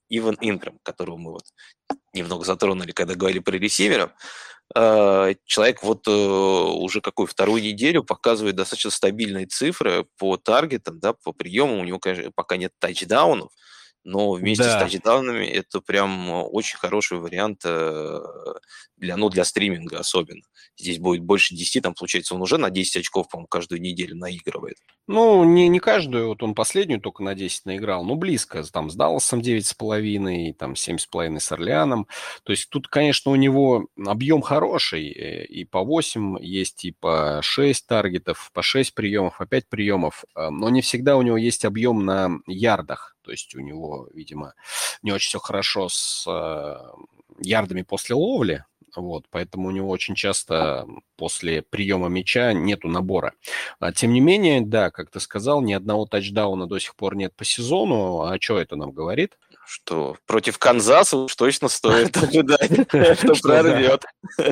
Иван 0.09 0.37
Интрам, 0.41 0.79
которого 0.83 1.17
мы 1.17 1.31
вот 1.31 1.43
немного 2.13 2.45
затронули, 2.45 2.91
когда 2.91 3.15
говорили 3.15 3.39
про 3.39 3.57
ресивера. 3.57 4.15
А, 4.75 5.33
человек 5.45 5.81
вот 5.83 6.07
э, 6.07 6.11
уже 6.11 7.01
какую 7.01 7.27
вторую 7.27 7.61
неделю 7.63 8.03
показывает 8.03 8.55
достаточно 8.55 8.91
стабильные 8.91 9.47
цифры 9.47 10.05
по 10.17 10.37
таргетам, 10.37 10.99
да, 10.99 11.13
по 11.13 11.31
приемам. 11.33 11.79
У 11.79 11.83
него, 11.85 11.99
конечно, 11.99 12.31
пока 12.31 12.57
нет 12.57 12.71
тачдаунов, 12.79 13.51
но 14.03 14.31
вместе 14.31 14.63
да. 14.63 14.79
с 14.79 14.91
тачдаунами 14.91 15.45
это 15.45 15.81
прям 15.81 16.29
очень 16.31 16.77
хороший 16.77 17.19
вариант 17.19 17.61
э, 17.65 18.19
для, 18.97 19.17
ну, 19.17 19.29
для 19.29 19.43
стриминга 19.43 19.99
особенно. 19.99 20.41
Здесь 20.77 20.99
будет 20.99 21.21
больше 21.21 21.55
10, 21.55 21.83
там, 21.83 21.93
получается, 21.93 22.35
он 22.35 22.41
уже 22.41 22.57
на 22.57 22.69
10 22.69 22.97
очков, 22.97 23.27
по-моему, 23.29 23.47
каждую 23.47 23.81
неделю 23.81 24.15
наигрывает. 24.15 24.77
Ну, 25.07 25.43
не, 25.43 25.67
не 25.67 25.79
каждую, 25.79 26.27
вот 26.27 26.43
он 26.43 26.55
последнюю 26.55 27.01
только 27.01 27.23
на 27.23 27.35
10 27.35 27.65
наиграл, 27.65 28.03
ну, 28.03 28.15
близко, 28.15 28.63
там, 28.63 28.89
с 28.89 28.95
Далласом 28.95 29.41
9,5, 29.41 30.53
там, 30.53 30.73
7,5 30.73 31.39
с 31.39 31.51
Орлеаном. 31.51 32.07
То 32.43 32.51
есть 32.51 32.69
тут, 32.69 32.87
конечно, 32.87 33.31
у 33.31 33.35
него 33.35 33.87
объем 34.05 34.41
хороший, 34.41 35.09
э, 35.11 35.45
и 35.45 35.65
по 35.65 35.83
8 35.83 36.37
есть, 36.39 36.85
и 36.85 36.91
по 36.91 37.41
6 37.41 37.87
таргетов, 37.87 38.51
по 38.53 38.61
6 38.61 38.93
приемов, 38.93 39.37
по 39.37 39.45
5 39.45 39.67
приемов, 39.67 40.23
э, 40.35 40.49
но 40.49 40.69
не 40.69 40.81
всегда 40.81 41.17
у 41.17 41.21
него 41.21 41.37
есть 41.37 41.65
объем 41.65 42.05
на 42.05 42.29
ярдах. 42.47 43.15
То 43.29 43.33
есть 43.33 43.53
у 43.53 43.59
него, 43.59 44.07
видимо, 44.11 44.55
не 45.03 45.11
очень 45.11 45.29
все 45.29 45.37
хорошо 45.37 45.87
с 45.87 46.25
э, 46.27 46.77
ярдами 47.41 47.83
после 47.83 48.15
ловли, 48.15 48.65
вот, 48.95 49.25
поэтому 49.29 49.67
у 49.67 49.71
него 49.71 49.87
очень 49.89 50.15
часто 50.15 50.87
после 51.15 51.61
приема 51.61 52.07
мяча 52.07 52.53
нету 52.53 52.87
набора. 52.87 53.33
А, 53.79 53.91
тем 53.91 54.13
не 54.13 54.19
менее, 54.19 54.61
да, 54.61 54.89
как 54.89 55.11
ты 55.11 55.19
сказал, 55.19 55.61
ни 55.61 55.73
одного 55.73 56.07
тачдауна 56.07 56.65
до 56.65 56.79
сих 56.79 56.95
пор 56.95 57.15
нет 57.15 57.35
по 57.35 57.45
сезону. 57.45 58.21
А 58.21 58.41
что 58.41 58.57
это 58.57 58.75
нам 58.75 58.93
говорит? 58.93 59.37
Что 59.69 60.17
против 60.25 60.57
Канзаса 60.57 61.17
уж 61.17 61.35
точно 61.35 61.67
стоит 61.67 62.17
ожидать, 62.23 62.71
что 63.19 63.33
прорвет. 63.41 64.03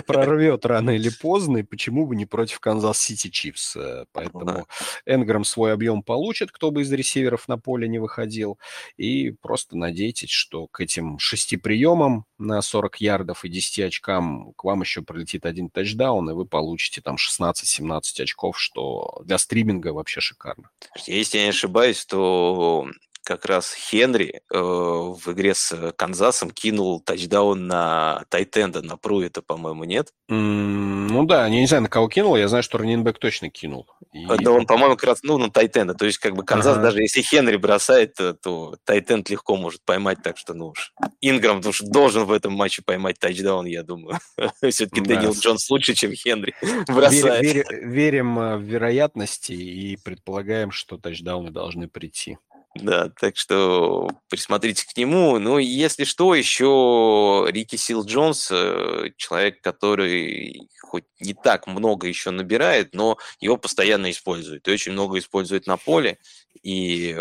Прорвет 0.06 0.66
рано 0.66 0.92
или 0.92 1.10
поздно, 1.10 1.58
и 1.58 1.64
почему 1.64 2.06
бы 2.06 2.16
не 2.16 2.26
против 2.26 2.60
Канзас-Сити 2.60 3.30
Чифс. 3.30 3.76
Э, 3.76 4.06
поэтому 4.12 4.68
Энграм 5.06 5.44
свой 5.44 5.74
объем 5.74 6.04
получит, 6.04 6.52
кто 6.52 6.70
бы 6.70 6.84
из 6.84 6.92
ресиверов 6.92 7.48
на 7.48 7.58
поле 7.58 7.88
не 7.88 7.98
выходил, 7.98 8.60
и 8.96 9.32
просто 9.32 9.76
надейтесь, 9.76 10.30
что 10.30 10.68
к 10.68 10.82
этим 10.82 11.18
шести 11.18 11.58
приемам 11.58 12.26
на 12.38 12.62
40 12.62 13.02
ярдов 13.02 13.44
и 13.44 13.50
10 13.50 13.80
очкам 13.80 14.54
к 14.54 14.64
вам 14.64 14.82
еще 14.82 15.02
прилетит 15.02 15.46
один 15.46 15.70
тачдаун, 15.70 16.30
и 16.30 16.34
вы 16.34 16.46
получите 16.46 17.02
там 17.02 17.16
16-17 17.16 18.22
очков, 18.22 18.60
что 18.60 19.22
для 19.26 19.40
стриминга 19.40 19.94
вообще 19.94 20.22
шикарно. 20.22 20.70
Если 21.06 21.40
я 21.40 21.46
не 21.46 21.50
ошибаюсь, 21.50 22.06
то 22.06 22.88
как 23.28 23.46
раз 23.46 23.74
Хенри 23.74 24.42
э, 24.50 24.58
в 24.58 25.22
игре 25.34 25.54
с 25.54 25.92
Канзасом 25.98 26.50
кинул 26.50 27.02
тачдаун 27.02 27.68
на 27.68 28.24
Тайтенда, 28.30 28.82
на 28.82 28.96
Пруита, 28.96 29.42
по-моему, 29.42 29.84
нет? 29.84 30.14
Mm, 30.32 31.10
ну 31.12 31.26
да, 31.26 31.44
я 31.44 31.50
не 31.50 31.68
знаю, 31.68 31.84
на 31.84 31.90
кого 31.90 32.08
кинул, 32.08 32.38
я 32.38 32.48
знаю, 32.48 32.64
что 32.64 32.78
раненбэк 32.78 33.20
точно 33.20 33.50
кинул. 33.50 33.86
И... 34.14 34.26
Да 34.26 34.52
он, 34.52 34.66
по-моему, 34.66 34.96
как 34.96 35.10
раз, 35.10 35.20
ну, 35.24 35.38
на 35.38 35.52
тайт-энда, 35.52 35.94
то 35.94 36.06
есть 36.06 36.20
как 36.20 36.36
бы 36.36 36.46
Канзас, 36.46 36.78
ага. 36.78 36.84
даже 36.84 37.02
если 37.02 37.22
Хенри 37.22 37.58
бросает, 37.58 38.14
то, 38.14 38.34
то 38.34 38.78
тайт-энд 38.86 39.30
легко 39.30 39.58
может 39.58 39.82
поймать, 39.84 40.24
так 40.24 40.38
что, 40.38 40.54
ну 40.54 40.68
уж, 40.70 40.94
Энграм 41.20 41.62
уж 41.66 41.82
должен 41.82 42.24
в 42.24 42.32
этом 42.32 42.54
матче 42.54 42.82
поймать 42.82 43.20
тачдаун, 43.20 43.66
я 43.66 43.84
думаю. 43.84 44.20
Все-таки 44.70 45.02
да. 45.02 45.16
Дэниел 45.16 45.34
Джонс 45.34 45.70
лучше, 45.70 45.96
чем 45.96 46.14
Хенри 46.14 46.56
бросает. 46.88 47.68
Верим 47.72 48.40
э, 48.40 48.56
в 48.56 48.62
вероятности 48.62 49.52
и 49.52 49.98
предполагаем, 49.98 50.72
что 50.72 50.98
тачдауны 50.98 51.52
должны 51.52 51.90
прийти. 51.90 52.38
Да, 52.82 53.10
так 53.10 53.38
что 53.38 54.10
присмотрите 54.30 54.86
к 54.86 54.96
нему. 54.98 55.40
Ну, 55.40 55.58
если 55.58 56.04
что, 56.04 56.36
еще 56.36 57.46
Рики 57.50 57.76
Силс-Джонс, 57.76 58.50
э, 58.52 59.12
человек, 59.18 59.62
который 59.62 60.70
хоть 60.82 61.06
не 61.20 61.34
так 61.34 61.68
много 61.68 62.08
еще 62.08 62.30
набирает, 62.32 62.94
но 62.94 63.18
его 63.40 63.58
постоянно 63.58 64.12
используют. 64.12 64.68
И 64.68 64.72
очень 64.72 64.92
много 64.92 65.18
использует 65.18 65.66
на 65.66 65.78
поле. 65.78 66.20
И 66.62 67.18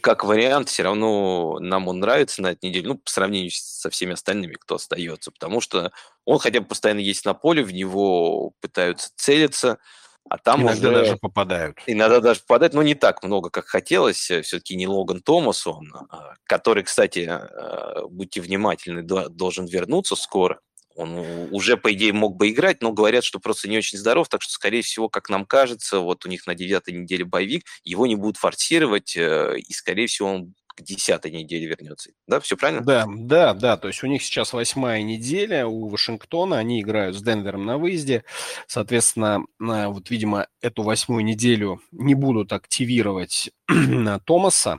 как 0.00 0.24
вариант, 0.24 0.68
все 0.68 0.82
равно 0.82 1.58
нам 1.60 1.88
он 1.88 2.00
нравится 2.00 2.42
на 2.42 2.52
этой 2.52 2.66
неделе, 2.68 2.88
ну, 2.88 2.98
по 2.98 3.10
сравнению 3.10 3.50
со 3.52 3.90
всеми 3.90 4.12
остальными, 4.12 4.54
кто 4.54 4.76
остается, 4.76 5.30
потому 5.30 5.60
что 5.60 5.90
он 6.24 6.38
хотя 6.38 6.60
бы 6.60 6.66
постоянно 6.66 7.00
есть 7.00 7.24
на 7.24 7.34
поле, 7.34 7.62
в 7.62 7.72
него 7.72 8.52
пытаются 8.60 9.10
целиться, 9.16 9.78
а 10.28 10.38
там 10.38 10.62
иногда 10.62 10.88
уже... 10.88 10.98
даже 10.98 11.16
попадают. 11.16 11.78
Иногда 11.86 12.20
даже 12.20 12.40
попадают, 12.40 12.74
но 12.74 12.82
не 12.82 12.94
так 12.94 13.22
много, 13.22 13.50
как 13.50 13.66
хотелось. 13.66 14.16
Все-таки 14.16 14.76
не 14.76 14.86
Логан 14.86 15.20
Томас 15.20 15.66
он, 15.66 15.92
а, 15.94 16.34
который, 16.44 16.82
кстати, 16.82 17.26
а, 17.28 18.06
будьте 18.08 18.40
внимательны, 18.40 19.02
должен 19.02 19.66
вернуться 19.66 20.16
скоро. 20.16 20.60
Он 20.96 21.18
уже, 21.50 21.76
по 21.76 21.92
идее, 21.92 22.14
мог 22.14 22.36
бы 22.36 22.48
играть, 22.48 22.80
но 22.80 22.90
говорят, 22.90 23.22
что 23.22 23.38
просто 23.38 23.68
не 23.68 23.76
очень 23.76 23.98
здоров, 23.98 24.28
так 24.28 24.40
что, 24.40 24.52
скорее 24.52 24.80
всего, 24.80 25.10
как 25.10 25.28
нам 25.28 25.44
кажется, 25.44 26.00
вот 26.00 26.24
у 26.24 26.28
них 26.28 26.46
на 26.46 26.54
девятой 26.54 26.94
неделе 26.94 27.24
боевик, 27.24 27.64
его 27.84 28.06
не 28.06 28.16
будут 28.16 28.38
форсировать, 28.38 29.14
э, 29.14 29.58
и, 29.58 29.72
скорее 29.74 30.06
всего, 30.06 30.30
он 30.30 30.54
к 30.76 30.82
десятой 30.82 31.30
неделе 31.30 31.66
вернется. 31.66 32.10
Да, 32.28 32.38
все 32.40 32.56
правильно? 32.56 32.82
Да, 32.82 33.06
да, 33.08 33.54
да. 33.54 33.76
То 33.76 33.88
есть 33.88 34.02
у 34.04 34.06
них 34.06 34.22
сейчас 34.22 34.52
восьмая 34.52 35.02
неделя 35.02 35.66
у 35.66 35.88
Вашингтона. 35.88 36.58
Они 36.58 36.80
играют 36.80 37.16
с 37.16 37.22
Денвером 37.22 37.64
на 37.64 37.78
выезде. 37.78 38.24
Соответственно, 38.66 39.44
вот, 39.58 40.10
видимо, 40.10 40.48
эту 40.60 40.82
восьмую 40.82 41.24
неделю 41.24 41.80
не 41.92 42.14
будут 42.14 42.52
активировать 42.52 43.50
Томаса. 44.24 44.78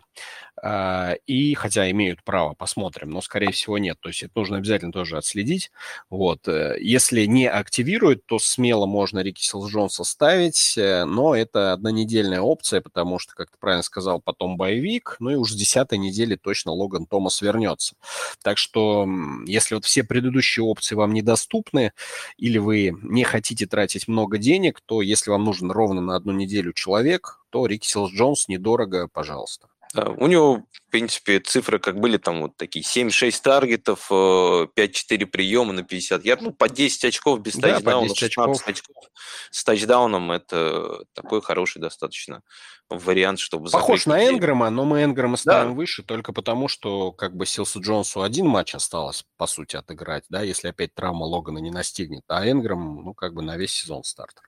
А, 0.62 1.14
и 1.28 1.54
хотя 1.54 1.90
имеют 1.92 2.24
право, 2.24 2.54
посмотрим, 2.54 3.12
но 3.12 3.22
скорее 3.22 3.52
всего 3.52 3.78
нет. 3.78 3.98
То 4.00 4.10
есть 4.10 4.24
это 4.24 4.32
нужно 4.36 4.58
обязательно 4.58 4.92
тоже 4.92 5.18
отследить. 5.18 5.72
Вот. 6.10 6.48
Э, 6.48 6.78
если 6.80 7.26
не 7.26 7.48
активируют, 7.48 8.26
то 8.26 8.40
смело 8.40 8.86
можно 8.88 9.20
Рики 9.20 9.42
Силджонса 9.42 10.04
ставить, 10.04 10.76
э, 10.78 11.06
но 11.06 11.36
это 11.36 11.74
однонедельная 11.74 12.42
опция, 12.42 12.82
потому 12.82 13.20
что, 13.20 13.36
как 13.36 13.52
ты 13.52 13.58
правильно 13.60 13.84
сказал, 13.84 14.20
потом 14.20 14.58
боевик, 14.58 15.18
ну 15.20 15.30
и 15.30 15.36
уж 15.36 15.52
с 15.52 15.56
десятой 15.56 16.00
недели 16.00 16.36
точно 16.36 16.72
Логан 16.72 17.06
Томас 17.06 17.42
вернется. 17.42 17.96
Так 18.42 18.58
что 18.58 19.08
если 19.46 19.76
вот 19.76 19.86
все 19.86 20.04
предыдущие 20.04 20.64
опции 20.64 20.96
вам 20.96 21.14
недоступны, 21.14 21.94
или 22.38 22.58
вы 22.58 22.98
не 23.04 23.24
хотите 23.24 23.68
тратить 23.68 24.08
много 24.08 24.38
денег, 24.40 24.82
то 24.86 25.02
если 25.04 25.30
вам 25.30 25.44
нужен 25.44 25.70
ровно 25.72 26.02
на 26.02 26.16
одну 26.16 26.32
неделю 26.34 26.74
человек, 26.74 27.42
то 27.50 27.66
Рики 27.66 27.88
Силс 27.88 28.12
Джонс 28.12 28.48
недорого, 28.48 29.08
пожалуйста. 29.08 29.68
Да, 29.98 30.12
у 30.12 30.28
него, 30.28 30.64
в 30.72 30.92
принципе, 30.92 31.40
цифры 31.40 31.80
как 31.80 32.00
были 32.00 32.18
там 32.18 32.42
вот 32.42 32.56
такие 32.56 32.86
7-6 32.86 33.42
таргетов, 33.42 34.12
5-4 34.12 34.68
э, 34.76 35.26
приема 35.26 35.74
на 35.74 35.82
50 35.82 36.24
ярд, 36.24 36.42
ну, 36.42 36.54
по 36.54 36.70
10 36.70 37.06
очков 37.06 37.42
без 37.42 37.56
да, 37.56 37.74
тачдауна, 37.74 38.14
16 38.14 38.68
очков. 38.68 38.68
очков 38.68 39.04
с 39.50 39.64
тачдауном, 39.64 40.32
это 40.32 41.04
такой 41.14 41.42
хороший 41.42 41.80
достаточно 41.82 42.44
вариант, 42.90 43.40
чтобы 43.40 43.72
Похож 43.72 44.06
на 44.06 44.24
Энграма, 44.24 44.70
но 44.70 44.86
мы 44.86 45.02
Энграма 45.02 45.36
ставим 45.36 45.70
да. 45.70 45.76
выше 45.76 46.04
только 46.04 46.32
потому, 46.32 46.68
что 46.68 47.12
как 47.12 47.36
бы 47.36 47.48
Силсу 47.48 47.82
Джонсу 47.82 48.22
один 48.22 48.46
матч 48.46 48.76
осталось, 48.76 49.26
по 49.38 49.48
сути, 49.48 49.78
отыграть, 49.78 50.26
да, 50.30 50.44
если 50.44 50.68
опять 50.68 50.94
травма 50.94 51.24
Логана 51.24 51.58
не 51.58 51.72
настигнет, 51.72 52.22
а 52.28 52.48
Энграм, 52.48 53.04
ну, 53.04 53.16
как 53.16 53.34
бы 53.34 53.42
на 53.42 53.58
весь 53.58 53.72
сезон 53.72 54.04
стартер. 54.04 54.44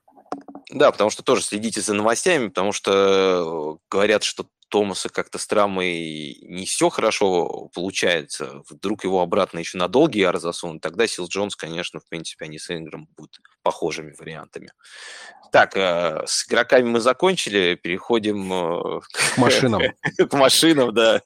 Да, 0.70 0.92
потому 0.92 1.10
что 1.10 1.24
тоже 1.24 1.42
следите 1.42 1.80
за 1.80 1.94
новостями, 1.94 2.46
потому 2.46 2.70
что 2.70 2.92
э, 2.92 3.78
говорят, 3.90 4.22
что 4.22 4.46
Томаса 4.70 5.08
как-то 5.08 5.38
с 5.38 5.46
травмой 5.46 6.38
не 6.42 6.64
все 6.64 6.88
хорошо 6.88 7.68
получается, 7.74 8.62
вдруг 8.68 9.04
его 9.04 9.20
обратно 9.20 9.58
еще 9.58 9.78
на 9.78 9.88
долгий 9.88 10.20
яр 10.20 10.38
засунут, 10.38 10.80
тогда 10.82 11.06
Сил 11.06 11.26
Джонс, 11.26 11.56
конечно, 11.56 12.00
в 12.00 12.08
принципе, 12.08 12.46
они 12.46 12.58
с 12.58 12.70
Ингром 12.70 13.08
будут 13.16 13.40
похожими 13.62 14.14
вариантами. 14.18 14.70
Так, 15.52 15.76
э, 15.76 16.22
с 16.26 16.46
игроками 16.46 16.88
мы 16.88 17.00
закончили, 17.00 17.74
переходим 17.74 18.52
э, 18.52 19.00
к 19.34 19.36
машинам. 19.36 19.82
К 20.30 20.32
машинам, 20.34 20.94
да. 20.94 21.22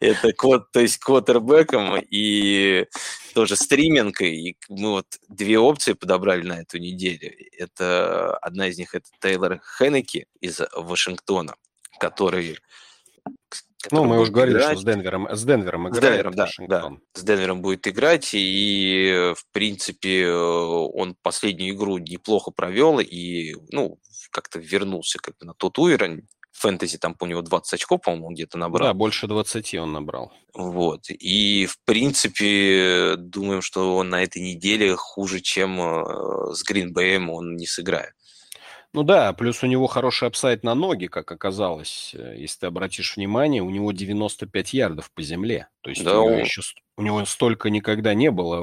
Это 0.00 0.32
код, 0.32 0.70
то 0.70 0.80
есть 0.80 0.98
квотербеком 0.98 1.96
и 1.98 2.86
тоже 3.34 3.56
стриминг, 3.56 4.20
и 4.20 4.56
мы 4.68 4.90
вот 4.90 5.06
две 5.28 5.58
опции 5.58 5.94
подобрали 5.94 6.42
на 6.46 6.60
эту 6.60 6.78
неделю. 6.78 7.32
Это 7.58 8.36
одна 8.38 8.68
из 8.68 8.78
них 8.78 8.94
это 8.94 9.06
Тейлор 9.20 9.60
Хеннеки 9.78 10.26
из 10.40 10.60
Вашингтона, 10.74 11.54
который 11.98 12.58
Ну, 13.90 14.04
мы 14.04 14.20
уже 14.20 14.32
говорили, 14.32 14.56
играть. 14.56 14.72
что 14.72 14.80
с 14.80 14.84
Денвером, 14.84 15.28
с 15.30 15.44
Денвером 15.44 15.88
играет. 15.88 16.04
С 16.04 16.06
Денвером, 16.08 16.34
да, 16.34 16.48
да. 16.68 16.90
С 17.14 17.22
Денвером 17.22 17.62
будет 17.62 17.86
играть, 17.86 18.30
и, 18.32 19.32
в 19.36 19.44
принципе, 19.52 20.30
он 20.30 21.16
последнюю 21.22 21.74
игру 21.74 21.98
неплохо 21.98 22.50
провел, 22.50 22.98
и, 23.00 23.54
ну, 23.70 23.98
как-то 24.30 24.58
вернулся 24.58 25.18
как 25.18 25.36
бы 25.38 25.46
на 25.46 25.54
тот 25.54 25.78
уровень, 25.78 26.28
фэнтези, 26.58 26.98
там, 26.98 27.14
у 27.20 27.26
него 27.26 27.42
20 27.42 27.74
очков, 27.74 28.00
по-моему, 28.02 28.30
где-то 28.30 28.58
набрал. 28.58 28.88
Да, 28.88 28.94
больше 28.94 29.26
20 29.26 29.74
он 29.74 29.92
набрал. 29.92 30.32
Вот. 30.54 31.04
И, 31.08 31.66
в 31.66 31.78
принципе, 31.84 33.14
думаем, 33.16 33.62
что 33.62 33.96
он 33.96 34.10
на 34.10 34.22
этой 34.22 34.42
неделе 34.42 34.96
хуже, 34.96 35.40
чем 35.40 35.80
э, 35.80 36.54
с 36.54 36.62
Гринбэем 36.64 37.30
он 37.30 37.56
не 37.56 37.66
сыграет. 37.66 38.12
Ну 38.94 39.02
да, 39.02 39.32
плюс 39.34 39.62
у 39.62 39.66
него 39.66 39.86
хороший 39.86 40.28
апсайд 40.28 40.64
на 40.64 40.74
ноги, 40.74 41.06
как 41.06 41.30
оказалось. 41.30 42.14
Э, 42.14 42.34
если 42.36 42.60
ты 42.60 42.66
обратишь 42.66 43.16
внимание, 43.16 43.62
у 43.62 43.70
него 43.70 43.92
95 43.92 44.72
ярдов 44.72 45.10
по 45.12 45.22
земле. 45.22 45.68
То 45.82 45.90
есть 45.90 46.04
да, 46.04 46.20
у, 46.20 46.28
него 46.28 46.40
еще, 46.40 46.60
у 46.98 47.02
него 47.02 47.24
столько 47.24 47.70
никогда 47.70 48.12
не 48.12 48.32
было. 48.32 48.60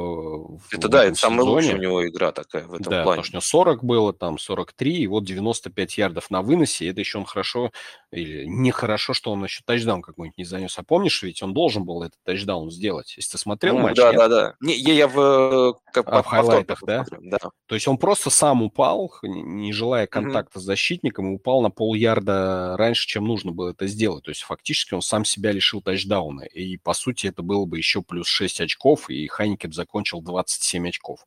В, 0.57 0.61
это 0.69 0.89
да, 0.89 1.05
это 1.05 1.15
самая 1.15 1.45
лучшая 1.45 1.75
у 1.75 1.79
него 1.81 2.05
игра 2.05 2.33
такая 2.33 2.67
в 2.67 2.73
этом 2.73 2.91
да, 2.91 3.03
плане. 3.03 3.21
потому 3.21 3.23
что 3.23 3.31
у 3.31 3.37
него 3.37 3.41
40 3.41 3.83
было, 3.85 4.13
там 4.13 4.37
43, 4.37 4.97
и 4.97 5.07
вот 5.07 5.23
95 5.23 5.97
ярдов 5.97 6.29
на 6.29 6.41
выносе. 6.41 6.89
Это 6.89 6.99
еще 6.99 7.17
он 7.17 7.25
хорошо, 7.25 7.71
или 8.11 8.43
нехорошо, 8.45 9.13
что 9.13 9.31
он 9.31 9.45
еще 9.45 9.61
тачдаун 9.65 10.01
какой-нибудь 10.01 10.37
не 10.37 10.43
занес. 10.43 10.77
А 10.77 10.83
помнишь, 10.83 11.23
ведь 11.23 11.41
он 11.41 11.53
должен 11.53 11.85
был 11.85 12.03
этот 12.03 12.19
тачдаун 12.25 12.69
сделать. 12.69 13.13
Если 13.15 13.31
ты 13.31 13.37
смотрел 13.37 13.77
ну, 13.77 13.83
матч, 13.83 13.95
Да, 13.95 14.09
нет? 14.11 14.17
да, 14.17 14.27
да. 14.27 14.55
Не, 14.59 14.75
я, 14.75 14.93
я 14.93 15.07
в, 15.07 15.79
как, 15.93 16.05
а, 16.09 16.21
в 16.21 16.25
хайлайтах, 16.25 16.83
да? 16.85 17.05
да? 17.21 17.37
То 17.67 17.75
есть 17.75 17.87
он 17.87 17.97
просто 17.97 18.29
сам 18.29 18.61
упал, 18.63 19.13
не 19.23 19.71
желая 19.71 20.07
контакта 20.07 20.59
mm-hmm. 20.59 20.61
с 20.61 20.65
защитником, 20.65 21.31
и 21.31 21.35
упал 21.35 21.61
на 21.61 21.69
пол-ярда 21.69 22.75
раньше, 22.77 23.07
чем 23.07 23.25
нужно 23.25 23.53
было 23.53 23.69
это 23.69 23.87
сделать. 23.87 24.25
То 24.25 24.31
есть 24.31 24.41
фактически 24.41 24.93
он 24.93 25.01
сам 25.01 25.23
себя 25.23 25.53
лишил 25.53 25.81
тачдауна. 25.81 26.41
И, 26.41 26.75
по 26.75 26.93
сути, 26.93 27.04
это 27.29 27.41
было 27.41 27.65
бы 27.65 27.77
еще 27.77 28.01
плюс 28.01 28.27
6 28.27 28.61
очков, 28.61 29.09
и 29.09 29.27
Хайникет 29.27 29.73
закончил 29.73 30.21
27 30.21 30.89
очков 30.89 31.25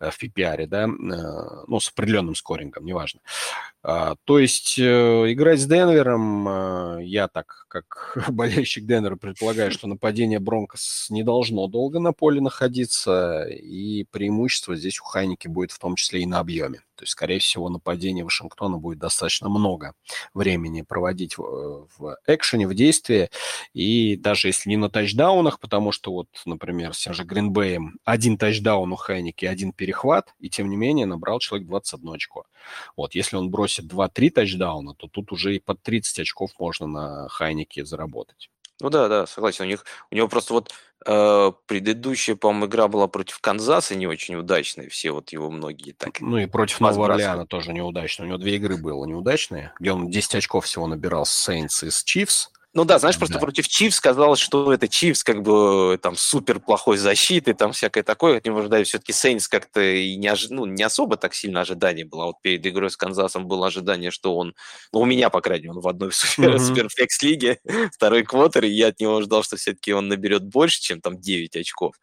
э, 0.00 0.10
в 0.10 0.22
PPR, 0.22 0.66
да, 0.66 0.84
э, 0.84 0.86
ну, 1.66 1.80
с 1.80 1.88
определенным 1.88 2.34
скорингом, 2.34 2.84
неважно. 2.84 3.20
А, 3.84 4.14
то 4.24 4.38
есть 4.38 4.78
э, 4.78 5.32
играть 5.32 5.60
с 5.60 5.66
Денвером, 5.66 6.98
я 7.00 7.28
так, 7.28 7.66
как 7.68 8.16
болельщик 8.28 8.86
Денвера, 8.86 9.16
предполагаю, 9.16 9.72
что 9.72 9.88
нападение 9.88 10.38
Бронкос 10.38 11.08
не 11.10 11.22
должно 11.22 11.66
долго 11.66 11.98
на 11.98 12.12
поле 12.12 12.40
находиться, 12.40 13.44
и 13.44 14.04
преимущество 14.10 14.76
здесь 14.76 15.00
у 15.00 15.04
Хайники 15.04 15.48
будет 15.48 15.72
в 15.72 15.78
том 15.78 15.96
числе 15.96 16.22
и 16.22 16.26
на 16.26 16.38
объеме. 16.38 16.82
То 17.02 17.04
есть, 17.04 17.12
скорее 17.14 17.40
всего, 17.40 17.68
нападение 17.68 18.22
Вашингтона 18.22 18.78
будет 18.78 19.00
достаточно 19.00 19.48
много 19.48 19.94
времени 20.34 20.82
проводить 20.82 21.36
в, 21.36 21.88
в 21.98 22.16
экшене, 22.28 22.68
в 22.68 22.74
действии. 22.74 23.28
И 23.72 24.14
даже 24.16 24.46
если 24.46 24.70
не 24.70 24.76
на 24.76 24.88
тачдаунах, 24.88 25.58
потому 25.58 25.90
что 25.90 26.12
вот, 26.12 26.28
например, 26.44 26.94
с 26.94 27.02
тем 27.02 27.12
же 27.12 27.24
Гринбеем 27.24 27.98
один 28.04 28.38
тачдаун 28.38 28.92
у 28.92 28.96
Хайники, 28.96 29.46
один 29.46 29.72
перехват, 29.72 30.32
и 30.38 30.48
тем 30.48 30.70
не 30.70 30.76
менее 30.76 31.06
набрал 31.06 31.40
человек 31.40 31.66
21 31.66 32.12
очко. 32.12 32.44
Вот, 32.96 33.16
если 33.16 33.34
он 33.34 33.50
бросит 33.50 33.71
2-3 33.80 34.30
тачдауна, 34.30 34.94
то 34.94 35.08
тут 35.08 35.32
уже 35.32 35.56
и 35.56 35.58
под 35.58 35.82
30 35.82 36.20
очков 36.20 36.50
можно 36.58 36.86
на 36.86 37.28
Хайнике 37.28 37.84
заработать. 37.84 38.50
Ну 38.82 38.90
да, 38.90 39.08
да, 39.08 39.26
согласен. 39.26 39.64
У 39.64 39.68
них, 39.68 39.84
у 40.10 40.14
него 40.16 40.26
просто 40.26 40.54
вот 40.54 40.74
э, 41.06 41.52
предыдущая, 41.66 42.34
по-моему, 42.34 42.66
игра 42.66 42.88
была 42.88 43.06
против 43.06 43.38
Канзаса 43.38 43.94
не 43.94 44.08
очень 44.08 44.34
удачная. 44.34 44.88
Все 44.88 45.12
вот 45.12 45.30
его 45.30 45.50
многие 45.50 45.92
так. 45.92 46.20
Ну 46.20 46.38
и 46.38 46.46
против 46.46 46.80
Нового 46.80 47.06
Орлеана 47.06 47.46
тоже 47.46 47.72
неудачно. 47.72 48.24
У 48.24 48.28
него 48.28 48.38
две 48.38 48.56
игры 48.56 48.76
было 48.76 49.04
неудачные, 49.06 49.72
где 49.78 49.92
он 49.92 50.10
10 50.10 50.34
очков 50.34 50.64
всего 50.64 50.88
набирал 50.88 51.24
с 51.24 51.48
Saints 51.48 51.86
и 51.86 51.90
с 51.90 52.04
Chiefs. 52.04 52.48
Ну 52.74 52.86
да, 52.86 52.98
знаешь, 52.98 53.18
просто 53.18 53.34
да. 53.34 53.40
против 53.40 53.68
Чивс 53.68 54.00
казалось, 54.00 54.40
что 54.40 54.72
это 54.72 54.88
Чивс 54.88 55.22
как 55.22 55.42
бы 55.42 55.98
там 56.02 56.16
супер 56.16 56.58
плохой 56.58 56.96
защиты, 56.96 57.52
там 57.52 57.72
всякое 57.72 58.02
такое. 58.02 58.38
От 58.38 58.46
него 58.46 58.60
ожидали 58.60 58.84
все-таки 58.84 59.12
Сейнс 59.12 59.46
как-то 59.46 59.82
и 59.82 60.16
не, 60.16 60.28
ожи... 60.28 60.48
ну, 60.50 60.64
не 60.64 60.82
особо 60.82 61.18
так 61.18 61.34
сильно 61.34 61.60
ожидание 61.60 62.06
было. 62.06 62.26
Вот 62.26 62.40
перед 62.40 62.66
игрой 62.66 62.90
с 62.90 62.96
Канзасом 62.96 63.46
было 63.46 63.66
ожидание, 63.66 64.10
что 64.10 64.34
он, 64.36 64.54
ну 64.90 65.00
у 65.00 65.04
меня, 65.04 65.28
по 65.28 65.42
крайней 65.42 65.64
мере, 65.64 65.76
он 65.76 65.80
в 65.82 65.88
одной 65.88 66.08
mm-hmm. 66.10 66.58
суперфлекс 66.58 67.22
лиге, 67.22 67.60
второй 67.92 68.22
квотер, 68.22 68.64
и 68.64 68.70
я 68.70 68.88
от 68.88 69.00
него 69.00 69.18
ожидал, 69.18 69.42
что 69.42 69.56
все-таки 69.56 69.92
он 69.92 70.08
наберет 70.08 70.44
больше, 70.44 70.80
чем 70.80 71.02
там 71.02 71.20
9 71.20 71.56
очков. 71.56 71.94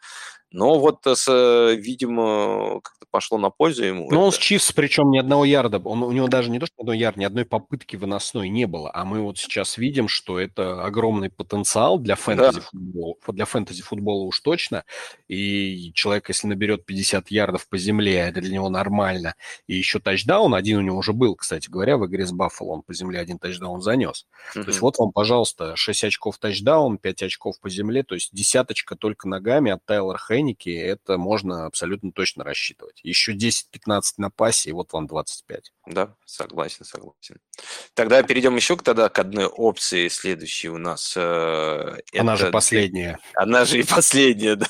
Но 0.51 0.79
вот, 0.79 1.05
с, 1.05 1.27
видимо, 1.75 2.81
как-то 2.81 3.05
пошло 3.11 3.37
на 3.37 3.51
пользу 3.51 3.83
ему. 3.83 4.09
Но 4.09 4.17
это. 4.17 4.17
он 4.17 4.31
с 4.31 4.37
Чивс, 4.37 4.71
причем 4.71 5.11
ни 5.11 5.19
одного 5.19 5.45
ярда. 5.45 5.77
Он, 5.77 6.01
у 6.01 6.11
него 6.11 6.27
даже 6.27 6.49
не 6.49 6.57
то, 6.57 6.65
что 6.65 6.75
ни 6.79 6.81
одного 6.81 6.99
ярда, 6.99 7.19
ни 7.19 7.25
одной 7.25 7.45
попытки 7.45 7.95
выносной 7.95 8.49
не 8.49 8.65
было. 8.65 8.89
А 8.91 9.05
мы 9.05 9.21
вот 9.21 9.37
сейчас 9.37 9.77
видим, 9.77 10.07
что 10.07 10.39
это 10.39 10.83
огромный 10.83 11.29
потенциал 11.29 11.99
для 11.99 12.15
фэнтези-футбола. 12.15 13.15
Да. 13.27 13.33
Для 13.33 13.45
фэнтези-футбола 13.45 14.23
уж 14.23 14.39
точно. 14.39 14.85
И 15.27 15.91
человек, 15.93 16.29
если 16.29 16.47
наберет 16.47 16.85
50 16.85 17.29
ярдов 17.29 17.67
по 17.69 17.77
земле, 17.77 18.17
это 18.17 18.41
для 18.41 18.53
него 18.53 18.69
нормально. 18.69 19.35
И 19.67 19.75
еще 19.75 19.99
тачдаун, 19.99 20.55
один 20.55 20.79
у 20.79 20.81
него 20.81 20.97
уже 20.97 21.13
был, 21.13 21.35
кстати 21.35 21.69
говоря, 21.69 21.97
в 21.97 22.07
игре 22.07 22.25
с 22.25 22.31
Баффало. 22.31 22.69
Он 22.69 22.81
по 22.81 22.93
земле 22.93 23.19
один 23.19 23.37
тачдаун 23.37 23.81
занес. 23.81 24.25
Mm-hmm. 24.55 24.63
То 24.63 24.67
есть 24.67 24.81
вот 24.81 24.97
вам, 24.97 25.11
пожалуйста, 25.11 25.75
6 25.75 26.05
очков 26.05 26.39
тачдаун, 26.39 26.97
5 26.97 27.23
очков 27.23 27.59
по 27.59 27.69
земле. 27.69 28.01
То 28.01 28.15
есть 28.15 28.33
десяточка 28.33 28.95
только 28.95 29.27
ногами 29.27 29.71
от 29.71 29.85
Тайлера 29.85 30.17
Хей 30.17 30.38
Хейнике, 30.39 30.75
это 30.75 31.17
можно 31.17 31.65
абсолютно 31.65 32.11
точно 32.11 32.43
рассчитывать. 32.43 32.99
Еще 33.03 33.33
10-15 33.33 34.01
на 34.17 34.29
пасе, 34.29 34.69
и 34.69 34.73
вот 34.73 34.93
вам 34.93 35.07
25. 35.07 35.71
Да, 35.87 36.15
согласен, 36.25 36.85
согласен. 36.85 37.37
Тогда 37.93 38.23
перейдем 38.23 38.55
еще 38.55 38.77
тогда 38.77 39.09
к 39.09 39.19
одной 39.19 39.45
опции 39.45 40.07
следующей 40.07 40.69
у 40.69 40.77
нас. 40.77 41.13
Э, 41.17 41.97
Она 42.17 42.35
это... 42.35 42.45
же 42.45 42.51
последняя. 42.51 43.19
Она 43.35 43.65
же 43.65 43.79
и 43.79 43.83
последняя, 43.83 44.55
да. 44.55 44.67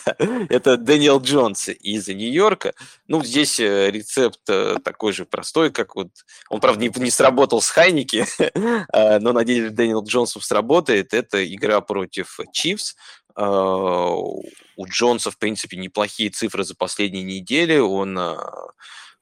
Это 0.50 0.78
Дэниел 0.78 1.20
Джонс 1.20 1.70
из 1.70 2.08
Нью-Йорка. 2.08 2.74
Ну, 3.08 3.24
здесь 3.24 3.60
э, 3.60 3.92
рецепт 3.92 4.40
э, 4.48 4.78
такой 4.84 5.14
же 5.14 5.26
простой, 5.26 5.72
как 5.72 5.96
вот... 5.96 6.10
Он, 6.50 6.60
правда, 6.60 6.82
не, 6.82 6.92
не 6.96 7.12
сработал 7.12 7.62
с 7.62 7.70
Хайники, 7.70 8.26
но, 9.20 9.34
надеюсь, 9.34 9.72
Дэниел 9.72 10.04
Джонсов 10.04 10.44
сработает. 10.44 11.14
Это 11.14 11.46
игра 11.46 11.82
против 11.82 12.40
Чивс. 12.54 12.96
А, 13.36 14.12
у 14.14 14.86
Джонса, 14.88 15.32
в 15.32 15.38
принципе, 15.38 15.78
неплохие 15.78 16.30
цифры 16.30 16.64
за 16.64 16.76
последние 16.76 17.24
недели. 17.24 17.78
Он 17.78 18.18
а, 18.18 18.72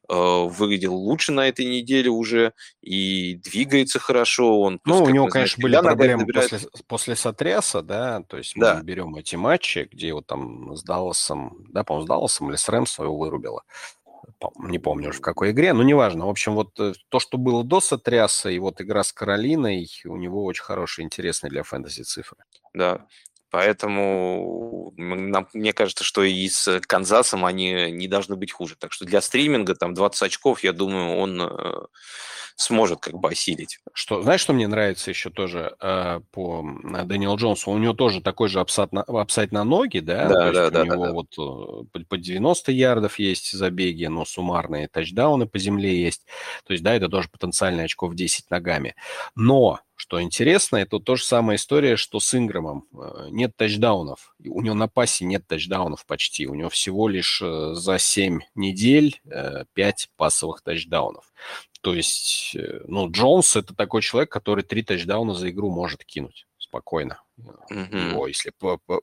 а, 0.09 0.43
выглядел 0.45 0.95
лучше 0.95 1.31
на 1.31 1.47
этой 1.47 1.65
неделе 1.65 2.09
уже 2.09 2.53
и 2.81 3.35
двигается 3.35 3.99
хорошо. 3.99 4.59
Он, 4.61 4.79
ну, 4.85 5.03
у 5.03 5.09
него, 5.09 5.27
конечно, 5.27 5.61
были 5.61 5.77
проблемы 5.77 6.25
после, 6.25 6.59
после 6.87 7.15
сотряса, 7.15 7.81
да, 7.81 8.23
то 8.27 8.37
есть 8.37 8.53
да. 8.55 8.75
мы 8.75 8.83
берем 8.83 9.15
эти 9.15 9.35
матчи, 9.35 9.87
где 9.91 10.13
вот 10.13 10.27
там 10.27 10.75
с 10.75 10.83
Далласом, 10.83 11.65
да, 11.69 11.83
по-моему, 11.83 12.05
с 12.05 12.07
Далласом 12.07 12.49
или 12.49 12.55
с 12.55 12.69
Рэмс 12.69 12.99
его 12.99 13.17
вырубило 13.17 13.63
не 14.59 14.79
помню 14.79 15.09
уже 15.09 15.19
в 15.19 15.21
какой 15.21 15.51
игре, 15.51 15.73
но 15.73 15.83
неважно. 15.83 16.25
В 16.25 16.29
общем, 16.29 16.53
вот 16.53 16.79
э, 16.79 16.93
то, 17.09 17.19
что 17.19 17.37
было 17.37 17.63
до 17.63 17.79
сотряса, 17.79 18.49
и 18.49 18.59
вот 18.59 18.81
игра 18.81 19.03
с 19.03 19.13
Каролиной, 19.13 19.89
у 20.05 20.17
него 20.17 20.43
очень 20.45 20.63
хорошие, 20.63 21.05
интересные 21.05 21.49
для 21.49 21.63
фэнтези 21.63 22.01
цифры. 22.03 22.37
Да, 22.73 23.05
Поэтому 23.57 24.93
нам, 24.97 25.47
мне 25.51 25.73
кажется, 25.73 26.03
что 26.03 26.21
и 26.21 26.47
с 26.47 26.79
Канзасом 26.81 27.43
они 27.43 27.91
не 27.91 28.07
должны 28.07 28.35
быть 28.35 28.51
хуже. 28.51 28.75
Так 28.77 28.91
что 28.91 29.03
для 29.03 29.19
стриминга 29.19 29.73
там 29.73 29.95
20 29.95 30.21
очков, 30.21 30.63
я 30.63 30.73
думаю, 30.73 31.17
он 31.17 31.41
э, 31.41 31.85
сможет 32.55 32.99
как 32.99 33.15
бы 33.15 33.29
осилить. 33.29 33.79
Что, 33.93 34.21
знаешь, 34.21 34.41
что 34.41 34.53
мне 34.53 34.67
нравится 34.67 35.09
еще 35.09 35.31
тоже 35.31 35.75
э, 35.81 36.19
по 36.29 36.63
Дэниелу 37.05 37.35
Джонсу? 37.37 37.71
У 37.71 37.79
него 37.79 37.95
тоже 37.95 38.21
такой 38.21 38.47
же 38.47 38.59
апсайт 38.59 38.93
на, 38.93 39.01
апсайт 39.01 39.51
на 39.51 39.63
ноги, 39.63 40.01
да? 40.01 40.27
Да, 40.27 40.51
да, 40.51 40.69
да. 40.69 40.81
У 40.83 40.85
него 40.85 41.05
да, 41.07 41.13
вот 41.13 41.87
э, 41.95 42.03
по 42.07 42.15
90 42.15 42.71
ярдов 42.71 43.17
есть 43.17 43.53
забеги, 43.53 44.05
но 44.05 44.23
суммарные 44.23 44.87
тачдауны 44.87 45.47
по 45.47 45.57
земле 45.57 45.99
есть. 45.99 46.27
То 46.67 46.73
есть, 46.73 46.83
да, 46.83 46.93
это 46.93 47.09
тоже 47.09 47.27
потенциальный 47.27 47.85
очков 47.85 48.13
10 48.13 48.51
ногами. 48.51 48.93
Но 49.33 49.79
что 49.97 50.21
интересно, 50.21 50.77
это 50.77 50.99
то 50.99 51.15
же 51.15 51.23
самая 51.23 51.57
история, 51.57 51.97
что 51.97 52.19
с 52.19 52.33
Инграмом. 52.35 52.87
Э, 52.93 53.29
нет 53.31 53.57
тачдаунов. 53.57 54.35
У 54.45 54.61
него 54.61 54.75
на 54.75 54.87
пасе 54.87 55.25
нет 55.25 55.47
тачдаунов 55.47 56.05
почти. 56.05 56.45
У 56.45 56.53
него 56.53 56.69
всего 56.69 57.07
лишь 57.07 57.41
э, 57.43 57.73
за 57.73 57.97
7 57.97 58.41
недель 58.53 59.19
5 59.25 59.67
э, 59.75 60.07
пасовых 60.15 60.61
тачдаунов. 60.61 61.33
То 61.81 61.95
есть, 61.95 62.55
ну, 62.85 63.09
Джонс– 63.09 63.55
это 63.57 63.73
такой 63.75 64.03
человек, 64.03 64.31
который 64.31 64.63
3 64.63 64.83
тачдауна 64.83 65.33
за 65.33 65.49
игру 65.49 65.71
может 65.71 66.05
кинуть 66.05 66.45
спокойно. 66.59 67.21
Mm-hmm. 67.71 68.09
Его, 68.11 68.27
если 68.27 68.53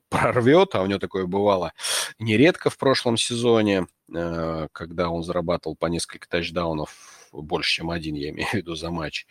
прорвет, 0.08 0.74
а 0.76 0.82
у 0.82 0.86
него 0.86 1.00
такое 1.00 1.26
бывало 1.26 1.72
нередко 2.18 2.70
в 2.70 2.78
прошлом 2.78 3.16
сезоне, 3.16 3.86
когда 4.06 5.08
он 5.08 5.22
зарабатывал 5.22 5.76
по 5.76 5.86
несколько 5.86 6.28
тачдаунов 6.28 7.23
больше, 7.42 7.76
чем 7.76 7.90
один, 7.90 8.14
я 8.14 8.30
имею 8.30 8.48
в 8.48 8.54
виду, 8.54 8.74
за 8.74 8.90
матч. 8.90 9.26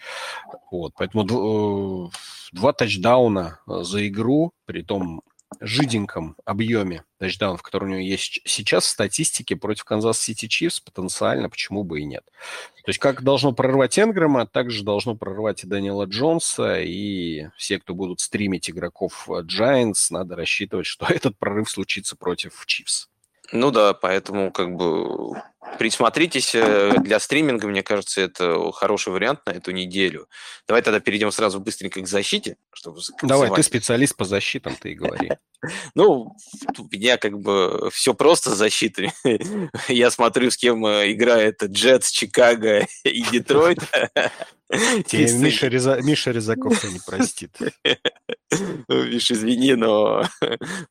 Вот, 0.72 0.94
поэтому 0.96 2.08
э, 2.08 2.10
два 2.52 2.74
тачдауна 2.74 3.60
э, 3.68 3.84
за 3.84 4.08
игру, 4.08 4.52
при 4.66 4.82
том 4.82 5.24
жиденьком 5.60 6.36
объеме 6.46 7.04
тачдаунов, 7.20 7.62
который 7.62 7.86
у 7.86 7.88
него 7.90 8.00
есть 8.00 8.42
сейчас, 8.46 8.86
статистики 8.86 9.54
против 9.54 9.86
Канзас-Сити 9.86 10.48
Чифс 10.48 10.80
потенциально, 10.80 11.50
почему 11.50 11.84
бы 11.84 12.02
и 12.02 12.06
нет. 12.06 12.26
То 12.84 12.90
есть 12.90 13.00
как 13.00 13.24
должно 13.24 13.54
прорвать 13.54 13.98
Энгрэма, 13.98 14.46
также 14.46 14.84
должно 14.84 15.16
прорвать 15.16 15.64
и 15.64 15.68
Данила 15.68 16.06
Джонса, 16.06 16.82
и 16.82 17.48
все, 17.58 17.80
кто 17.80 17.94
будут 17.94 18.20
стримить 18.20 18.70
игроков 18.70 19.30
Giants, 19.30 20.08
надо 20.10 20.36
рассчитывать, 20.36 20.86
что 20.86 21.06
этот 21.10 21.38
прорыв 21.38 21.70
случится 21.70 22.16
против 22.16 22.66
Чифс. 22.66 23.10
Ну 23.52 23.72
да, 23.72 23.94
поэтому 23.94 24.52
как 24.52 24.76
бы 24.76 25.42
присмотритесь 25.78 26.54
э, 26.56 26.94
для 27.00 27.20
стриминга, 27.20 27.68
мне 27.68 27.84
кажется, 27.84 28.22
это 28.22 28.72
хороший 28.72 29.12
вариант 29.12 29.42
на 29.46 29.52
эту 29.52 29.72
неделю. 29.72 30.28
Давай 30.68 30.82
тогда 30.82 31.00
перейдем 31.00 31.32
сразу 31.32 31.60
быстренько 31.60 32.02
к 32.02 32.08
защите. 32.08 32.58
Чтобы 32.72 33.02
Давай, 33.22 33.50
ты 33.52 33.64
специалист 33.64 34.16
по 34.16 34.26
защитам, 34.26 34.76
ты 34.76 34.92
и 34.92 34.96
говори. 34.96 35.32
Ну, 35.96 36.36
у 36.78 36.84
меня 36.92 37.16
как 37.16 37.40
бы 37.40 37.90
все 37.90 38.14
просто 38.14 38.50
с 38.50 38.58
защитой. 38.58 39.14
Я 39.88 40.12
смотрю, 40.12 40.52
с 40.52 40.58
кем 40.58 40.86
э, 40.86 41.14
играет 41.14 41.64
Джетс, 41.64 42.12
Чикаго 42.12 42.86
и 43.06 43.24
Детройт. 43.32 43.80
Миша, 45.14 45.68
Реза... 45.68 46.02
Миша 46.02 46.32
Резаков 46.32 46.84
не 46.84 47.00
простит. 47.06 47.58
Миша, 48.88 49.34
извини, 49.36 49.76
но 49.76 50.24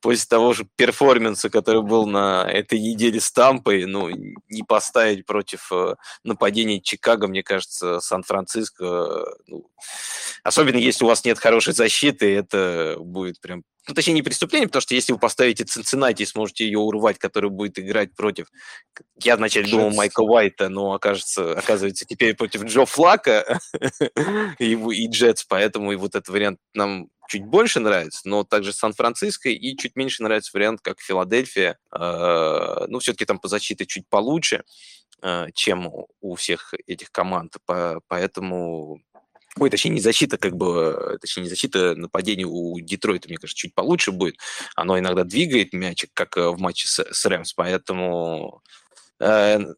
после 0.00 0.26
того 0.28 0.52
же 0.52 0.66
перформанса, 0.76 1.50
который 1.50 1.82
был 1.82 2.06
на 2.06 2.48
этой 2.48 2.78
неделе 2.78 3.20
с 3.20 3.32
Тампой, 3.32 3.86
ну, 3.86 4.08
не 4.08 4.61
поставить 4.64 5.26
против 5.26 5.70
э, 5.72 5.96
нападения 6.24 6.80
Чикаго, 6.80 7.28
мне 7.28 7.42
кажется, 7.42 8.00
Сан-Франциско, 8.00 9.24
ну, 9.46 9.70
особенно 10.42 10.78
если 10.78 11.04
у 11.04 11.08
вас 11.08 11.24
нет 11.24 11.38
хорошей 11.38 11.74
защиты, 11.74 12.34
это 12.34 12.96
будет 12.98 13.40
прям 13.40 13.64
ну, 13.88 13.94
точнее, 13.94 14.14
не 14.14 14.22
преступление, 14.22 14.68
потому 14.68 14.82
что 14.82 14.94
если 14.94 15.12
вы 15.12 15.18
поставите 15.18 15.64
Цинциннати 15.64 16.22
и 16.22 16.26
сможете 16.26 16.64
ее 16.64 16.78
урвать, 16.78 17.18
который 17.18 17.50
будет 17.50 17.80
играть 17.80 18.14
против... 18.14 18.46
Я 19.20 19.36
вначале 19.36 19.68
думал 19.68 19.90
Майка 19.90 20.20
Уайта, 20.20 20.68
но 20.68 20.92
окажется, 20.92 21.58
оказывается 21.58 22.04
теперь 22.04 22.34
против 22.34 22.62
Джо 22.62 22.84
Флака 22.84 23.58
и, 24.60 24.74
и 24.74 25.08
Джетс, 25.08 25.44
поэтому 25.44 25.92
и 25.92 25.96
вот 25.96 26.14
этот 26.14 26.28
вариант 26.28 26.60
нам 26.74 27.08
чуть 27.28 27.44
больше 27.44 27.80
нравится, 27.80 28.20
но 28.24 28.44
также 28.44 28.72
Сан-Франциско 28.72 29.48
и 29.48 29.76
чуть 29.76 29.96
меньше 29.96 30.22
нравится 30.22 30.50
вариант, 30.54 30.80
как 30.82 31.00
Филадельфия. 31.00 31.78
Э, 31.94 32.86
ну, 32.88 32.98
все-таки 32.98 33.24
там 33.24 33.38
по 33.38 33.48
защите 33.48 33.86
чуть 33.86 34.08
получше, 34.08 34.64
э, 35.22 35.46
чем 35.54 35.90
у 36.20 36.34
всех 36.34 36.74
этих 36.86 37.10
команд, 37.10 37.56
поэтому 38.08 39.00
Ой, 39.58 39.68
точнее, 39.68 39.90
не 39.90 40.00
защита, 40.00 40.38
как 40.38 40.56
бы, 40.56 41.18
точнее, 41.20 41.42
не 41.42 41.48
защита 41.50 41.94
нападения 41.94 42.46
у 42.46 42.80
Детройта, 42.80 43.28
мне 43.28 43.36
кажется, 43.36 43.60
чуть 43.60 43.74
получше 43.74 44.10
будет. 44.10 44.36
Оно 44.76 44.98
иногда 44.98 45.24
двигает 45.24 45.74
мячик, 45.74 46.10
как 46.14 46.38
э, 46.38 46.48
в 46.48 46.58
матче 46.58 46.88
с, 46.88 47.04
с 47.04 47.26
Рэмс, 47.26 47.52
поэтому 47.52 48.62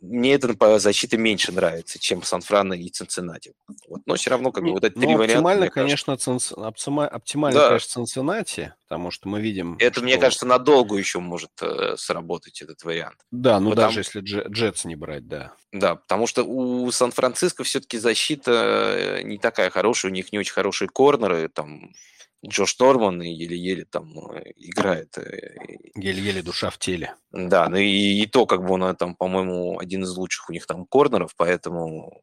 мне 0.01 0.35
эта 0.35 0.79
защита 0.79 1.19
меньше 1.19 1.53
нравится, 1.53 1.99
чем 1.99 2.23
Сан-Франо 2.23 2.75
и 2.75 2.89
Цинциннати. 2.89 3.53
Вот. 3.89 4.01
Но 4.07 4.15
все 4.15 4.31
равно, 4.31 4.53
как 4.53 4.65
бы, 4.65 4.71
вот 4.71 4.85
эти 4.85 4.95
три 4.95 5.09
ну, 5.09 5.19
варианта... 5.19 5.35
Оптимально, 5.35 5.69
конечно, 5.69 6.17
цинц... 6.17 6.53
оптимально, 6.53 7.61
да. 7.61 7.69
конечно, 7.69 7.89
Цинциннати, 7.89 8.73
потому 8.89 9.11
что 9.11 9.29
мы 9.29 9.43
видим... 9.43 9.77
Это, 9.81 9.97
что... 9.97 10.05
мне 10.05 10.17
кажется, 10.17 10.47
надолго 10.47 10.97
еще 10.97 11.19
может 11.19 11.51
э, 11.61 11.97
сработать 11.99 12.63
этот 12.63 12.83
вариант. 12.85 13.19
Да, 13.31 13.61
ну 13.61 13.71
потому... 13.71 13.89
даже 13.89 14.01
если 14.01 14.21
Джетс 14.21 14.85
не 14.87 14.97
брать, 14.97 15.29
да. 15.29 15.53
Да, 15.73 15.97
потому 15.97 16.27
что 16.27 16.45
у 16.45 16.91
Сан-Франциско 16.91 17.65
все-таки 17.65 17.99
защита 17.99 18.53
э, 18.97 19.23
не 19.25 19.39
такая 19.39 19.69
хорошая, 19.69 20.11
у 20.11 20.15
них 20.15 20.33
не 20.33 20.39
очень 20.39 20.55
хорошие 20.55 20.89
корнеры, 20.89 21.49
там 21.49 21.93
Джош 22.47 22.79
Норман 22.79 23.21
еле-еле 23.21 23.85
там 23.85 24.19
э, 24.31 24.53
играет. 24.57 25.17
Э, 25.19 25.55
еле-еле 25.95 26.43
душа 26.43 26.71
в 26.71 26.79
теле. 26.79 27.15
Да, 27.33 27.69
ну 27.69 27.77
и, 27.77 28.23
и 28.23 28.27
то, 28.27 28.47
как 28.47 28.65
бы 28.65 28.75
он 28.75 28.97
там, 28.97 29.15
по-моему, 29.15 29.79
один 29.79 30.03
из 30.03 30.17
лучших 30.17 30.51
у 30.51 30.53
них 30.53 30.67
там 30.67 30.87
корнеров, 30.87 31.35
поэтому 31.37 32.23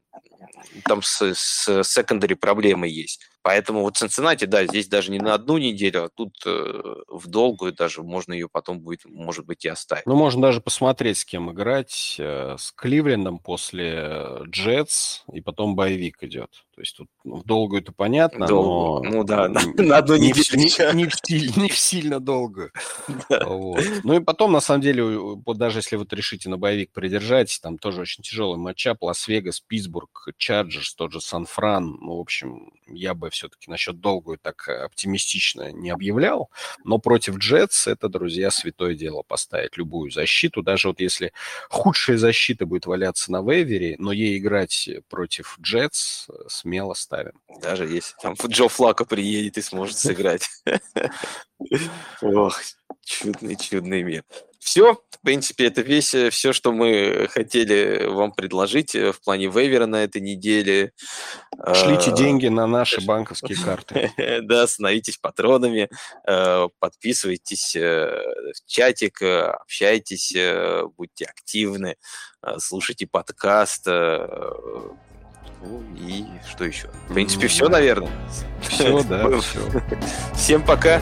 там 0.85 1.01
с, 1.01 1.33
с 1.33 1.83
секондари 1.83 2.35
проблемы 2.35 2.87
есть. 2.87 3.21
Поэтому 3.43 3.81
вот 3.81 3.97
Цинциннати, 3.97 4.45
да, 4.45 4.65
здесь 4.65 4.87
даже 4.87 5.11
не 5.11 5.19
на 5.19 5.33
одну 5.33 5.57
неделю, 5.57 6.05
а 6.05 6.09
тут 6.09 6.35
э, 6.45 6.83
в 7.07 7.27
долгую 7.27 7.73
даже 7.73 8.03
можно 8.03 8.33
ее 8.33 8.47
потом 8.47 8.79
будет, 8.79 9.01
может 9.05 9.45
быть, 9.45 9.65
и 9.65 9.69
оставить. 9.69 10.05
Ну, 10.05 10.15
можно 10.15 10.41
даже 10.41 10.61
посмотреть, 10.61 11.17
с 11.17 11.25
кем 11.25 11.51
играть. 11.51 12.17
Э, 12.19 12.55
с 12.59 12.71
Кливлендом 12.71 13.39
после 13.39 14.41
Джетс, 14.45 15.23
и 15.33 15.41
потом 15.41 15.75
боевик 15.75 16.21
идет. 16.23 16.51
То 16.75 16.81
есть 16.81 16.97
тут 16.97 17.09
ну, 17.23 17.35
в 17.35 17.45
долгую 17.45 17.81
это 17.81 17.91
понятно, 17.91 18.47
Долго. 18.47 19.07
но... 19.07 19.15
Ну 19.17 19.23
да, 19.23 19.47
на, 19.49 19.61
на 19.75 19.97
одну 19.97 20.15
неделю. 20.15 20.57
Не, 20.57 20.65
не, 20.93 21.03
не, 21.29 21.61
не 21.61 21.69
в 21.69 21.77
сильно 21.77 22.19
долгую. 22.19 22.71
Да. 23.29 23.45
Вот. 23.45 23.83
Ну 24.03 24.15
и 24.15 24.19
потом, 24.19 24.51
на 24.51 24.61
самом 24.61 24.81
деле, 24.81 25.03
вот 25.17 25.57
даже 25.57 25.79
если 25.79 25.95
вот 25.95 26.11
решите 26.13 26.49
на 26.49 26.57
bye 26.57 26.72
week 26.72 26.91
придержать, 26.91 27.59
там 27.61 27.77
тоже 27.77 28.01
очень 28.01 28.23
тяжелый 28.23 28.57
матчап. 28.57 29.01
Лас-Вегас, 29.01 29.59
Питтсбург, 29.61 30.29
Чарджерс, 30.37 30.95
тот 30.95 31.11
же 31.11 31.21
Сан-Фран. 31.21 31.97
Ну, 32.01 32.17
в 32.17 32.19
общем, 32.19 32.71
я 32.87 33.13
бы 33.13 33.29
все-таки 33.31 33.69
насчет 33.69 33.99
долгую 33.99 34.37
так 34.37 34.67
оптимистично 34.67 35.71
не 35.71 35.89
объявлял, 35.89 36.49
но 36.83 36.99
против 36.99 37.37
Джетс 37.37 37.87
это, 37.87 38.09
друзья, 38.09 38.51
святое 38.51 38.93
дело 38.93 39.23
поставить 39.23 39.77
любую 39.77 40.11
защиту, 40.11 40.61
даже 40.61 40.89
вот 40.89 40.99
если 40.99 41.33
худшая 41.69 42.17
защита 42.17 42.65
будет 42.65 42.85
валяться 42.85 43.31
на 43.31 43.41
вейвере, 43.41 43.95
но 43.97 44.11
ей 44.11 44.37
играть 44.37 44.89
против 45.09 45.57
Джетс 45.59 46.27
смело 46.47 46.93
ставим. 46.93 47.33
Даже 47.61 47.87
если 47.87 48.15
там 48.21 48.35
Джо 48.47 48.67
Флако 48.67 49.05
приедет 49.05 49.57
и 49.57 49.61
сможет 49.61 49.97
сыграть. 49.97 50.47
Ох, 52.21 52.59
чудный, 53.05 53.55
чудный 53.55 54.03
мир. 54.03 54.23
Все, 54.59 54.93
в 54.93 55.19
принципе, 55.23 55.65
это 55.65 55.81
весь, 55.81 56.13
э, 56.13 56.29
все, 56.29 56.53
что 56.53 56.71
мы 56.71 57.27
хотели 57.31 58.05
вам 58.05 58.31
предложить 58.31 58.93
э, 58.93 59.11
в 59.11 59.19
плане 59.19 59.47
вейвера 59.47 59.87
на 59.87 60.03
этой 60.03 60.21
неделе. 60.21 60.93
Шлите 61.73 62.11
а, 62.11 62.15
деньги 62.15 62.47
на 62.47 62.67
наши 62.67 63.01
банковские 63.05 63.57
карты. 63.57 64.11
Да, 64.43 64.67
становитесь 64.67 65.17
патронами, 65.17 65.89
э, 66.27 66.67
подписывайтесь 66.77 67.75
в 67.75 68.65
чатик, 68.67 69.21
общайтесь, 69.23 70.35
будьте 70.95 71.25
активны, 71.25 71.95
слушайте 72.59 73.07
подкаст. 73.07 73.87
Ну 73.87 75.83
и 75.95 76.25
что 76.49 76.65
еще? 76.65 76.87
В 77.09 77.13
принципе, 77.13 77.47
все, 77.47 77.67
наверное. 77.67 78.11
Все, 78.61 79.03
да, 79.03 79.39
все. 79.41 79.83
Всем 80.35 80.63
пока. 80.63 81.01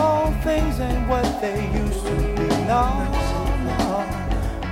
they 1.41 1.71
used 1.73 2.05
to 2.05 2.15
be 2.37 2.47
now. 2.69 3.09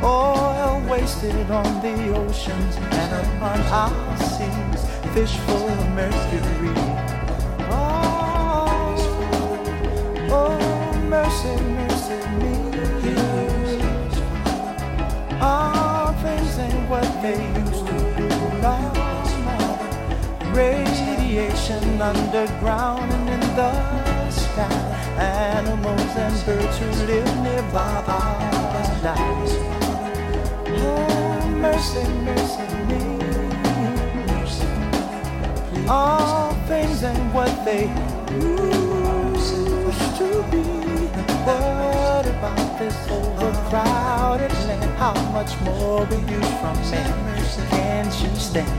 Oil 0.04 0.88
wasted 0.88 1.50
on 1.50 1.82
the 1.82 2.16
oceans 2.16 2.76
and 2.78 3.12
upon 3.26 3.60
our 3.74 4.18
seas, 4.18 4.82
fish 5.14 5.36
full 5.46 5.68
of 5.68 5.90
mercury. 5.98 6.74
Oh, 7.72 8.96
oh 10.30 10.94
mercy, 11.10 11.56
mercy 11.80 12.22
me. 12.38 12.54
All 15.42 16.14
things 16.22 16.60
ain't 16.60 16.88
what 16.88 17.10
they 17.24 17.42
used 17.66 17.86
to 17.88 17.94
be. 18.16 18.30
No, 18.62 18.76
Radiation 20.54 22.00
underground 22.00 23.12
and 23.12 23.30
in 23.30 23.56
the 23.56 24.30
sky. 24.30 24.79
Animals 25.20 26.16
and 26.16 26.46
birds 26.46 26.78
who 26.78 26.90
live 27.06 27.38
nearby 27.44 28.04
are 28.08 29.04
dying 29.04 29.70
mercy, 31.60 32.04
mercy 32.24 32.64
me. 32.88 33.02
All 35.90 36.54
things 36.68 37.04
ain't 37.04 37.34
what 37.34 37.66
they 37.66 37.88
used 38.32 39.56
to 40.18 40.30
be. 40.52 40.64
What 41.46 42.26
about 42.26 42.80
this 42.80 42.98
overcrowded 43.10 44.54
land? 44.68 44.98
How 44.98 45.14
much 45.32 45.60
more 45.62 46.06
will 46.06 46.30
you 46.30 46.42
from 46.60 46.78
me? 46.92 47.04
Can't 47.70 48.14
you 48.22 48.36
stand? 48.36 48.79